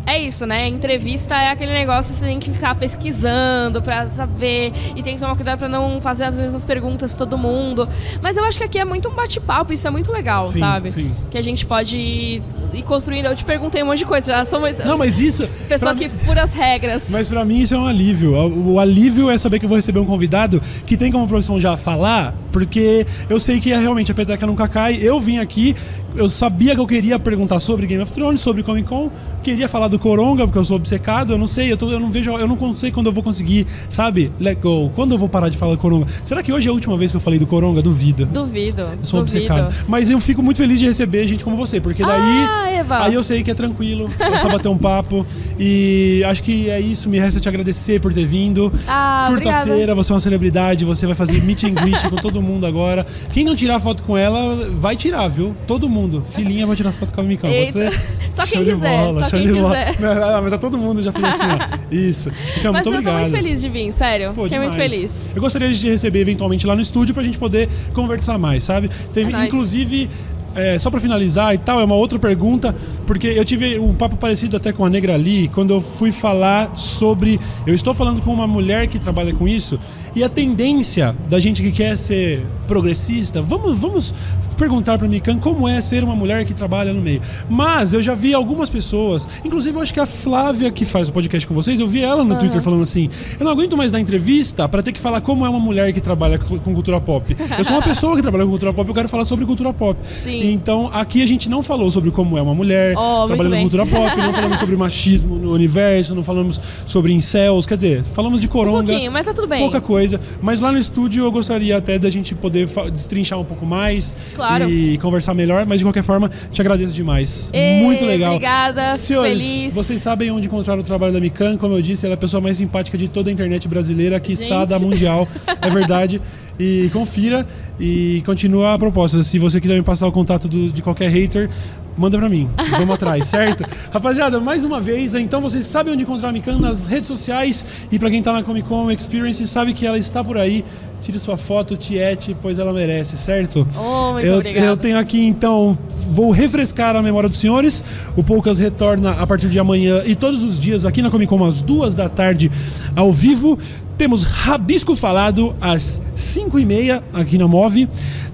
É 0.07 0.19
isso, 0.19 0.45
né? 0.47 0.69
Entrevista 0.69 1.35
é 1.35 1.51
aquele 1.51 1.73
negócio 1.73 2.13
que 2.13 2.19
você 2.19 2.27
tem 2.27 2.39
que 2.39 2.51
ficar 2.51 2.75
pesquisando 2.75 3.81
pra 3.81 4.07
saber 4.07 4.73
e 4.95 5.03
tem 5.03 5.15
que 5.15 5.21
tomar 5.21 5.35
cuidado 5.35 5.59
pra 5.61 5.69
não 5.69 6.01
fazer 6.01 6.25
as 6.25 6.39
mesmas 6.39 6.65
perguntas 6.65 7.15
todo 7.15 7.39
mundo. 7.39 7.89
Mas 8.21 8.37
eu 8.37 8.45
acho 8.45 8.59
que 8.59 8.65
aqui 8.65 8.79
é 8.79 8.85
muito 8.85 9.09
um 9.09 9.15
bate-papo, 9.15 9.73
isso 9.73 9.87
é 9.89 9.91
muito 9.91 10.13
legal, 10.13 10.47
Sim, 10.47 10.59
sabe? 10.59 10.93
sim. 10.93 11.11
Que 11.31 11.39
a 11.39 11.43
gente 11.43 11.65
pode 11.65 11.97
ir, 11.97 12.43
ir 12.75 12.83
construindo. 12.83 13.27
Eu 13.27 13.37
te 13.37 13.45
perguntei 13.45 13.83
um 13.83 13.87
monte 13.87 13.99
de 13.99 14.05
coisa, 14.07 14.33
já 14.33 14.45
sou 14.45 14.59
uma 14.59 14.71
Não, 14.85 14.99
mas 14.99 15.19
isso. 15.21 15.49
pessoa 15.69 15.95
que 15.95 16.09
fura 16.09 16.43
as 16.43 16.53
regras. 16.53 17.09
Mas 17.11 17.29
pra 17.29 17.45
mim 17.45 17.61
isso 17.61 17.75
é 17.75 17.79
um 17.79 17.87
alívio. 17.87 18.35
O 18.35 18.75
o 18.75 18.81
alívio 18.81 19.31
é 19.31 19.39
saber 19.39 19.59
que 19.61 19.65
eu 19.65 19.69
vou 19.69 19.77
receber 19.77 20.01
um 20.01 20.05
convidado 20.05 20.61
que 20.85 20.97
tem 20.97 21.11
como 21.13 21.27
profissão 21.29 21.61
já 21.61 21.77
falar, 21.77 22.35
porque 22.51 23.07
eu 23.31 23.39
sei 23.39 23.61
que 23.61 23.73
é 23.73 23.79
realmente 23.79 24.11
a 24.11 24.15
peteca 24.15 24.47
nunca 24.47 24.67
cai. 24.67 24.99
Eu 25.01 25.21
vim 25.21 25.39
aqui, 25.39 25.77
eu 26.17 26.29
sabia 26.29 26.75
que 26.75 26.81
eu 26.81 26.87
queria 26.87 27.19
perguntar 27.19 27.61
sobre 27.61 27.87
Game 27.87 28.03
of 28.03 28.11
Thrones, 28.13 28.41
sobre 28.41 28.63
Comic 28.65 28.89
Con, 28.89 29.11
queria 29.43 29.69
falar 29.69 29.87
do 29.89 29.94
Coronga, 29.99 30.45
porque 30.47 30.59
eu 30.59 30.65
sou 30.65 30.77
obcecado, 30.77 31.33
eu 31.33 31.39
não 31.39 31.47
sei, 31.47 31.71
eu, 31.73 31.77
tô- 31.77 31.91
eu 31.91 32.01
não 32.01 32.11
vejo, 32.11 32.31
eu 32.33 32.47
não 32.49 32.77
sei 32.77 32.91
quando 32.91 33.07
eu 33.07 33.13
vou 33.13 33.23
conseguir, 33.23 33.67
sabe? 33.89 34.31
Let 34.41 34.59
go. 34.61 34.91
Quando 34.95 35.13
eu 35.13 35.19
vou 35.19 35.29
parar 35.29 35.49
de 35.49 35.57
falar 35.57 35.73
do 35.73 35.79
Coronga? 35.79 36.07
Será 36.23 36.43
que 36.43 36.53
hoje 36.53 36.67
é 36.69 36.71
a 36.71 36.73
última 36.73 36.97
vez 36.97 37.11
que 37.11 37.17
eu 37.17 37.21
falei 37.21 37.39
do 37.39 37.47
Coronga? 37.47 37.83
Duvido. 37.83 38.27
Duvido. 38.27 38.83
Eu 38.83 38.99
sou 39.03 39.21
duvido. 39.21 39.45
obcecado. 39.45 39.75
Mas 39.89 40.09
eu 40.11 40.19
fico 40.21 40.43
muito 40.43 40.59
feliz 40.59 40.79
de 40.79 40.87
receber 40.87 41.27
gente 41.27 41.45
como 41.45 41.57
você, 41.57 41.81
porque 41.81 42.03
daí. 42.05 42.21
Ah, 42.49 42.71
Eva. 42.71 43.05
Aí 43.05 43.15
eu 43.15 43.23
sei 43.23 43.43
que 43.43 43.51
é 43.51 43.55
tranquilo, 43.55 44.11
é 44.19 44.39
só 44.39 44.49
bater 44.49 44.69
um 44.69 44.79
papo. 44.79 45.25
E 45.59 46.23
acho 46.27 46.43
que 46.43 46.69
é 46.71 46.81
isso. 46.81 47.09
Me 47.09 47.19
resta 47.19 47.41
te 47.41 47.49
agradecer 47.49 48.01
por 48.01 48.13
ter 48.13 48.25
vindo. 48.27 48.73
Ah. 48.87 49.27
Quarta-feira 49.29 49.95
você 49.95 50.13
é 50.13 50.15
uma 50.15 50.21
celebridade, 50.21 50.85
você 50.85 51.07
vai 51.07 51.15
fazer 51.15 51.43
meet 51.43 51.65
and 51.65 51.75
greet 51.75 52.09
com 52.09 52.17
todo 52.17 52.41
mundo 52.43 52.67
agora. 52.67 53.07
Quem 53.33 53.45
não 53.45 53.55
tirar 53.55 53.79
foto 53.79 54.03
com 54.03 54.17
ela, 54.17 54.71
vai 54.75 54.97
tirar, 54.97 55.29
viu? 55.29 55.55
Todo 55.67 55.89
mundo. 55.89 56.25
Filhinha 56.29 56.67
vai 56.67 56.77
tirar 56.77 56.93
foto 56.93 57.13
com 57.13 57.21
a 57.21 57.25
Micão. 57.25 57.49
Pode 57.51 57.63
Eita. 57.63 57.91
ser? 57.91 58.01
Só 58.33 58.45
quem 58.47 58.65
quiser, 58.65 59.05
bola, 59.05 59.25
só 59.25 59.37
quem 59.37 59.47
de 59.47 59.53
quiser. 59.93 60.01
Não, 60.01 60.43
mas 60.43 60.53
a 60.53 60.59
todo 60.59 60.79
mundo 60.79 61.03
já 61.03 61.13
fez 61.13 61.25
assim, 61.25 61.45
ó. 61.45 61.79
Isso. 61.95 62.31
Então, 62.59 62.73
Mas 62.73 62.85
muito 62.85 62.99
eu 62.99 63.03
tô 63.03 63.11
obrigado. 63.11 63.21
muito 63.21 63.31
feliz 63.31 63.61
de 63.61 63.69
vir, 63.69 63.93
sério. 63.93 64.33
Pô, 64.35 64.45
Fiquei 64.45 64.59
muito 64.59 64.73
demais. 64.73 64.93
feliz. 64.93 65.33
Eu 65.35 65.41
gostaria 65.41 65.71
de 65.73 65.79
te 65.81 65.89
receber 65.89 66.21
eventualmente 66.21 66.67
lá 66.67 66.75
no 66.75 66.83
estúdio 66.83 67.15
pra 67.15 67.23
gente 67.23 67.39
poder 67.39 67.69
conversar 67.93 68.39
mais, 68.39 68.65
sabe? 68.65 68.91
Teve, 69.13 69.33
É 69.35 69.47
inclusive, 69.47 70.09
é, 70.55 70.79
só 70.79 70.91
pra 70.91 71.01
finalizar 71.01 71.55
e 71.55 71.59
tal, 71.59 71.81
é 71.81 71.85
uma 71.85 71.95
outra 71.95 72.19
pergunta, 72.19 72.75
porque 73.07 73.27
eu 73.29 73.45
tive 73.45 73.79
um 73.79 73.95
papo 73.95 74.17
parecido 74.17 74.57
até 74.57 74.73
com 74.73 74.85
a 74.85 74.91
Negra 74.91 75.17
Lee, 75.17 75.49
quando 75.49 75.73
eu 75.75 75.81
fui 75.81 76.13
falar 76.13 76.77
sobre. 76.77 77.39
Eu 77.67 77.75
estou 77.75 77.93
falando 77.95 78.21
com 78.23 78.33
uma 78.33 78.47
mulher 78.47 78.87
que 78.87 78.99
trabalha 78.99 79.33
com 79.35 79.47
isso, 79.49 79.79
e 80.15 80.23
a 80.23 80.29
tendência 80.29 81.15
da 81.29 81.39
gente 81.41 81.63
que 81.63 81.73
quer 81.73 81.97
ser 81.99 82.45
progressista, 82.67 83.43
vamos, 83.43 83.75
vamos 83.77 84.15
perguntar 84.57 84.97
pra 84.99 85.07
Mikan 85.09 85.39
como 85.39 85.69
é 85.69 85.81
ser 85.83 86.03
uma 86.05 86.15
mulher 86.17 86.45
que 86.45 86.55
trabalha 86.55 86.93
no 86.93 87.01
meio. 87.03 87.21
Mas 87.49 87.93
eu 87.93 88.01
já 88.03 88.15
vi 88.15 88.33
algumas 88.33 88.71
pessoas, 88.71 89.29
inclusive 89.45 89.77
eu 89.77 89.83
acho 89.83 89.93
que 89.93 90.01
a 90.01 90.07
Flávia 90.07 90.71
que 90.71 90.85
faz 90.85 91.09
o 91.09 91.13
podcast 91.13 91.47
com 91.47 91.55
vocês, 91.55 91.81
eu 91.81 91.89
vi 91.89 92.01
ela 92.03 92.25
no 92.25 92.39
Twitter 92.39 92.61
falando 92.63 92.83
assim: 92.83 93.09
eu 93.39 93.45
não 93.45 93.53
aguento 93.53 93.77
mais 93.77 93.93
dar 93.93 94.01
entrevista 94.01 94.69
pra 94.69 94.83
ter 94.83 94.93
que 94.93 95.01
falar 95.01 95.21
como 95.21 95.45
é 95.45 95.49
uma 95.49 95.59
mulher 95.61 95.93
que 95.93 96.01
trabalha 96.01 96.39
co- 96.39 96.59
com 96.59 96.73
cultura 96.75 97.01
pop. 97.01 97.37
Eu 97.59 97.65
sou 97.65 97.77
uma 97.77 97.83
pessoa 97.85 98.17
que 98.17 98.23
trabalha 98.23 98.45
com 98.45 98.51
cultura 98.51 98.73
pop, 98.73 98.89
eu 98.89 98.95
quero 98.95 99.09
falar 99.09 99.25
sobre 99.25 99.45
cultura 99.45 99.73
pop. 99.73 99.99
Sim. 100.05 100.41
Então, 100.53 100.91
aqui 100.93 101.23
a 101.23 101.27
gente 101.27 101.49
não 101.49 101.63
falou 101.63 101.91
sobre 101.91 102.11
como 102.11 102.37
é 102.39 102.43
uma 102.43 102.55
mulher 102.55 102.95
Oh, 102.97 103.27
trabalhando 103.27 103.61
cultura 103.61 103.87
pop, 103.87 104.17
não 104.17 104.33
falamos 104.33 104.59
sobre 104.59 104.77
machismo 104.77 105.37
no 105.37 105.53
universo, 105.53 106.15
não 106.15 106.23
falamos 106.23 106.61
sobre 106.87 107.13
incels, 107.13 107.67
quer 107.67 107.77
dizer, 107.77 108.05
falamos 108.05 108.41
de 108.41 108.47
Um 108.47 108.51
coronga. 108.51 108.87
pouquinho, 108.93 109.11
mas 109.13 109.25
tá 109.25 109.33
tudo 109.33 109.47
bem. 109.47 109.61
Pouca 109.61 109.81
coisa, 109.81 110.21
mas 110.43 110.61
lá 110.61 110.71
no 110.73 110.79
estúdio 110.79 111.25
eu 111.25 111.33
gostaria 111.33 111.77
até 111.77 111.99
da 111.99 112.11
gente 112.11 112.35
poder 112.35 112.69
destrinchar 112.93 113.39
um 113.39 113.45
pouco 113.45 113.65
mais 113.65 114.15
Claro. 114.35 114.69
e 114.69 114.99
conversar 114.99 115.35
melhor, 115.35 115.67
mas 115.67 115.79
de 115.79 115.85
qualquer 115.85 116.03
forma, 116.03 116.31
te 116.51 116.61
agradeço 116.61 116.93
demais. 116.95 117.51
Ê, 117.53 117.81
Muito 117.83 118.05
legal. 118.05 118.35
Obrigada, 118.35 118.97
Senhores, 118.99 119.43
feliz. 119.43 119.75
vocês 119.75 120.01
sabem 120.03 120.31
onde 120.31 120.47
encontrar 120.47 120.79
o 120.79 120.83
trabalho 120.83 121.13
da 121.13 121.21
Mikan, 121.21 121.57
como 121.57 121.75
eu 121.75 121.83
disse, 121.83 122.05
ela 122.05 122.15
é 122.15 122.17
a 122.17 122.19
pessoa 122.19 122.41
mais 122.41 122.57
simpática 122.57 122.97
de 122.99 123.09
toda 123.09 123.31
a 123.31 123.33
internet 123.33 123.67
brasileira, 123.69 124.19
quiçá 124.21 124.65
da 124.65 124.79
mundial, 124.79 125.27
é 125.61 125.71
verdade. 125.71 126.21
E 126.59 126.89
confira 126.93 127.47
e 127.81 128.23
continua 128.25 128.75
a 128.75 128.79
proposta. 128.79 129.23
Se 129.23 129.39
você 129.39 129.61
quiser 129.61 129.75
me 129.75 129.83
passar 129.83 130.07
o 130.07 130.13
contato 130.13 130.47
do- 130.49 130.71
de 130.73 130.83
qualquer 130.83 131.11
hater, 131.11 131.51
manda 131.99 132.17
pra 132.17 132.29
mim. 132.29 132.49
Vamos 132.79 132.95
atrás, 132.95 133.27
certo? 133.27 133.65
Rapaziada, 133.93 134.39
mais 134.39 134.63
uma 134.63 134.81
vez, 134.81 135.15
então 135.17 135.41
vocês 135.41 135.67
sabem 135.67 135.93
onde 135.93 136.03
encontrar 136.05 136.29
a 136.29 136.33
Mikan 136.33 136.59
nas 136.59 136.87
redes 136.87 137.09
sociais 137.09 137.65
e 137.91 137.99
pra 137.99 138.09
quem 138.11 138.23
tá 138.23 138.33
na 138.33 138.43
Comic 138.45 138.69
Con 138.69 138.89
Experience 138.91 139.45
sabe 139.49 139.73
que 139.73 139.85
ela 139.87 139.99
está 139.99 140.23
por 140.23 140.39
aí. 140.39 140.65
Tire 141.03 141.19
sua 141.19 141.37
foto, 141.37 141.77
tiete, 141.77 142.35
pois 142.41 142.59
ela 142.59 142.73
merece, 142.73 143.15
certo? 143.19 143.69
Oh, 143.77 144.13
muito 144.15 144.27
eu, 144.27 144.37
obrigada. 144.37 144.67
eu 144.67 144.75
tenho 144.75 144.97
aqui 144.99 145.23
então, 145.27 145.77
vou 146.09 146.31
refrescar 146.31 146.97
a 146.97 147.03
memória 147.03 147.29
dos 147.29 147.37
senhores. 147.37 147.85
O 148.17 148.23
Poucas 148.25 148.59
retorna 148.59 149.11
a 149.11 149.27
partir 149.27 149.51
de 149.51 149.59
amanhã 149.59 150.03
e 150.07 150.15
todos 150.15 150.43
os 150.45 150.59
dias 150.59 150.87
aqui 150.87 151.03
na 151.03 151.11
Comic 151.11 151.29
Con 151.29 151.45
às 151.45 151.61
duas 151.61 151.95
da 151.95 152.09
tarde 152.09 152.51
ao 152.97 153.13
vivo. 153.13 153.59
Temos 153.97 154.25
Rabisco 154.25 154.97
Falado 154.97 155.55
às 155.61 156.03
5 156.15 156.59
e 156.59 156.67
meia 156.67 157.03
aqui 157.13 157.39
na 157.39 157.47
Move. 157.47 157.89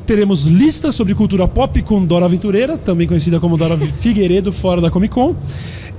Teremos 0.06 0.46
listas 0.46 0.94
sobre 0.94 1.14
cultura 1.14 1.46
pop 1.46 1.82
com 1.82 2.04
Dora 2.04 2.24
Aventureira, 2.24 2.78
também 2.78 3.06
conhecida 3.06 3.38
como 3.38 3.58
Dora 3.58 3.76
Figueiredo, 3.76 4.50
fora 4.50 4.80
da 4.80 4.90
Comic 4.90 5.12
Con. 5.12 5.36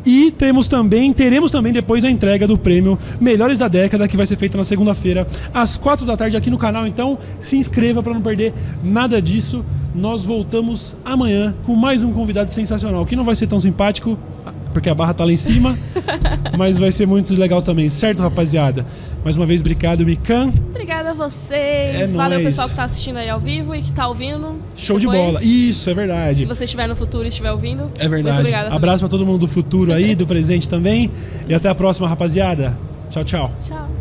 E 0.03 0.31
temos 0.31 0.67
também, 0.67 1.13
teremos 1.13 1.51
também 1.51 1.71
depois 1.71 2.03
a 2.03 2.09
entrega 2.09 2.47
do 2.47 2.57
prêmio 2.57 2.97
Melhores 3.19 3.59
da 3.59 3.67
Década, 3.67 4.07
que 4.07 4.17
vai 4.17 4.25
ser 4.25 4.35
feita 4.35 4.57
na 4.57 4.63
segunda-feira, 4.63 5.27
às 5.53 5.77
quatro 5.77 6.07
da 6.07 6.17
tarde 6.17 6.35
aqui 6.35 6.49
no 6.49 6.57
canal. 6.57 6.87
Então 6.87 7.19
se 7.39 7.55
inscreva 7.55 8.01
para 8.01 8.15
não 8.15 8.21
perder 8.21 8.53
nada 8.83 9.21
disso. 9.21 9.63
Nós 9.93 10.25
voltamos 10.25 10.95
amanhã 11.05 11.53
com 11.65 11.75
mais 11.75 12.01
um 12.01 12.11
convidado 12.11 12.51
sensacional, 12.51 13.05
que 13.05 13.15
não 13.15 13.23
vai 13.23 13.35
ser 13.35 13.45
tão 13.45 13.59
simpático, 13.59 14.17
porque 14.71 14.89
a 14.89 14.95
barra 14.95 15.13
tá 15.13 15.23
lá 15.25 15.31
em 15.31 15.37
cima, 15.37 15.77
mas 16.57 16.77
vai 16.77 16.91
ser 16.91 17.05
muito 17.05 17.33
legal 17.39 17.61
também, 17.61 17.89
certo, 17.89 18.21
rapaziada? 18.21 18.85
Mais 19.23 19.37
uma 19.37 19.45
vez, 19.45 19.61
obrigado, 19.61 20.05
Mikan. 20.05 20.51
Obrigada 20.69 21.11
a 21.11 21.13
vocês. 21.13 21.95
É 21.95 22.07
Valeu, 22.07 22.39
nóis. 22.39 22.49
pessoal 22.55 22.69
que 22.69 22.75
tá 22.75 22.83
assistindo 22.83 23.17
aí 23.17 23.29
ao 23.29 23.39
vivo 23.39 23.75
e 23.75 23.81
que 23.81 23.93
tá 23.93 24.07
ouvindo. 24.07 24.55
Show 24.75 24.97
de 24.97 25.05
depois. 25.05 25.33
bola. 25.33 25.43
Isso, 25.43 25.89
é 25.89 25.93
verdade. 25.93 26.37
Se 26.37 26.45
você 26.45 26.63
estiver 26.63 26.87
no 26.87 26.95
futuro 26.95 27.25
e 27.25 27.27
estiver 27.27 27.51
ouvindo. 27.51 27.91
É 27.97 28.07
verdade. 28.07 28.35
Muito 28.35 28.39
obrigada. 28.39 28.75
Abraço 28.75 28.99
para 29.03 29.09
todo 29.09 29.25
mundo 29.25 29.39
do 29.39 29.47
futuro 29.47 29.93
aí, 29.93 30.15
do 30.15 30.25
presente 30.25 30.67
também. 30.67 31.11
E 31.47 31.53
até 31.53 31.69
a 31.69 31.75
próxima, 31.75 32.07
rapaziada. 32.07 32.77
Tchau, 33.09 33.23
tchau. 33.23 33.51
Tchau. 33.61 33.91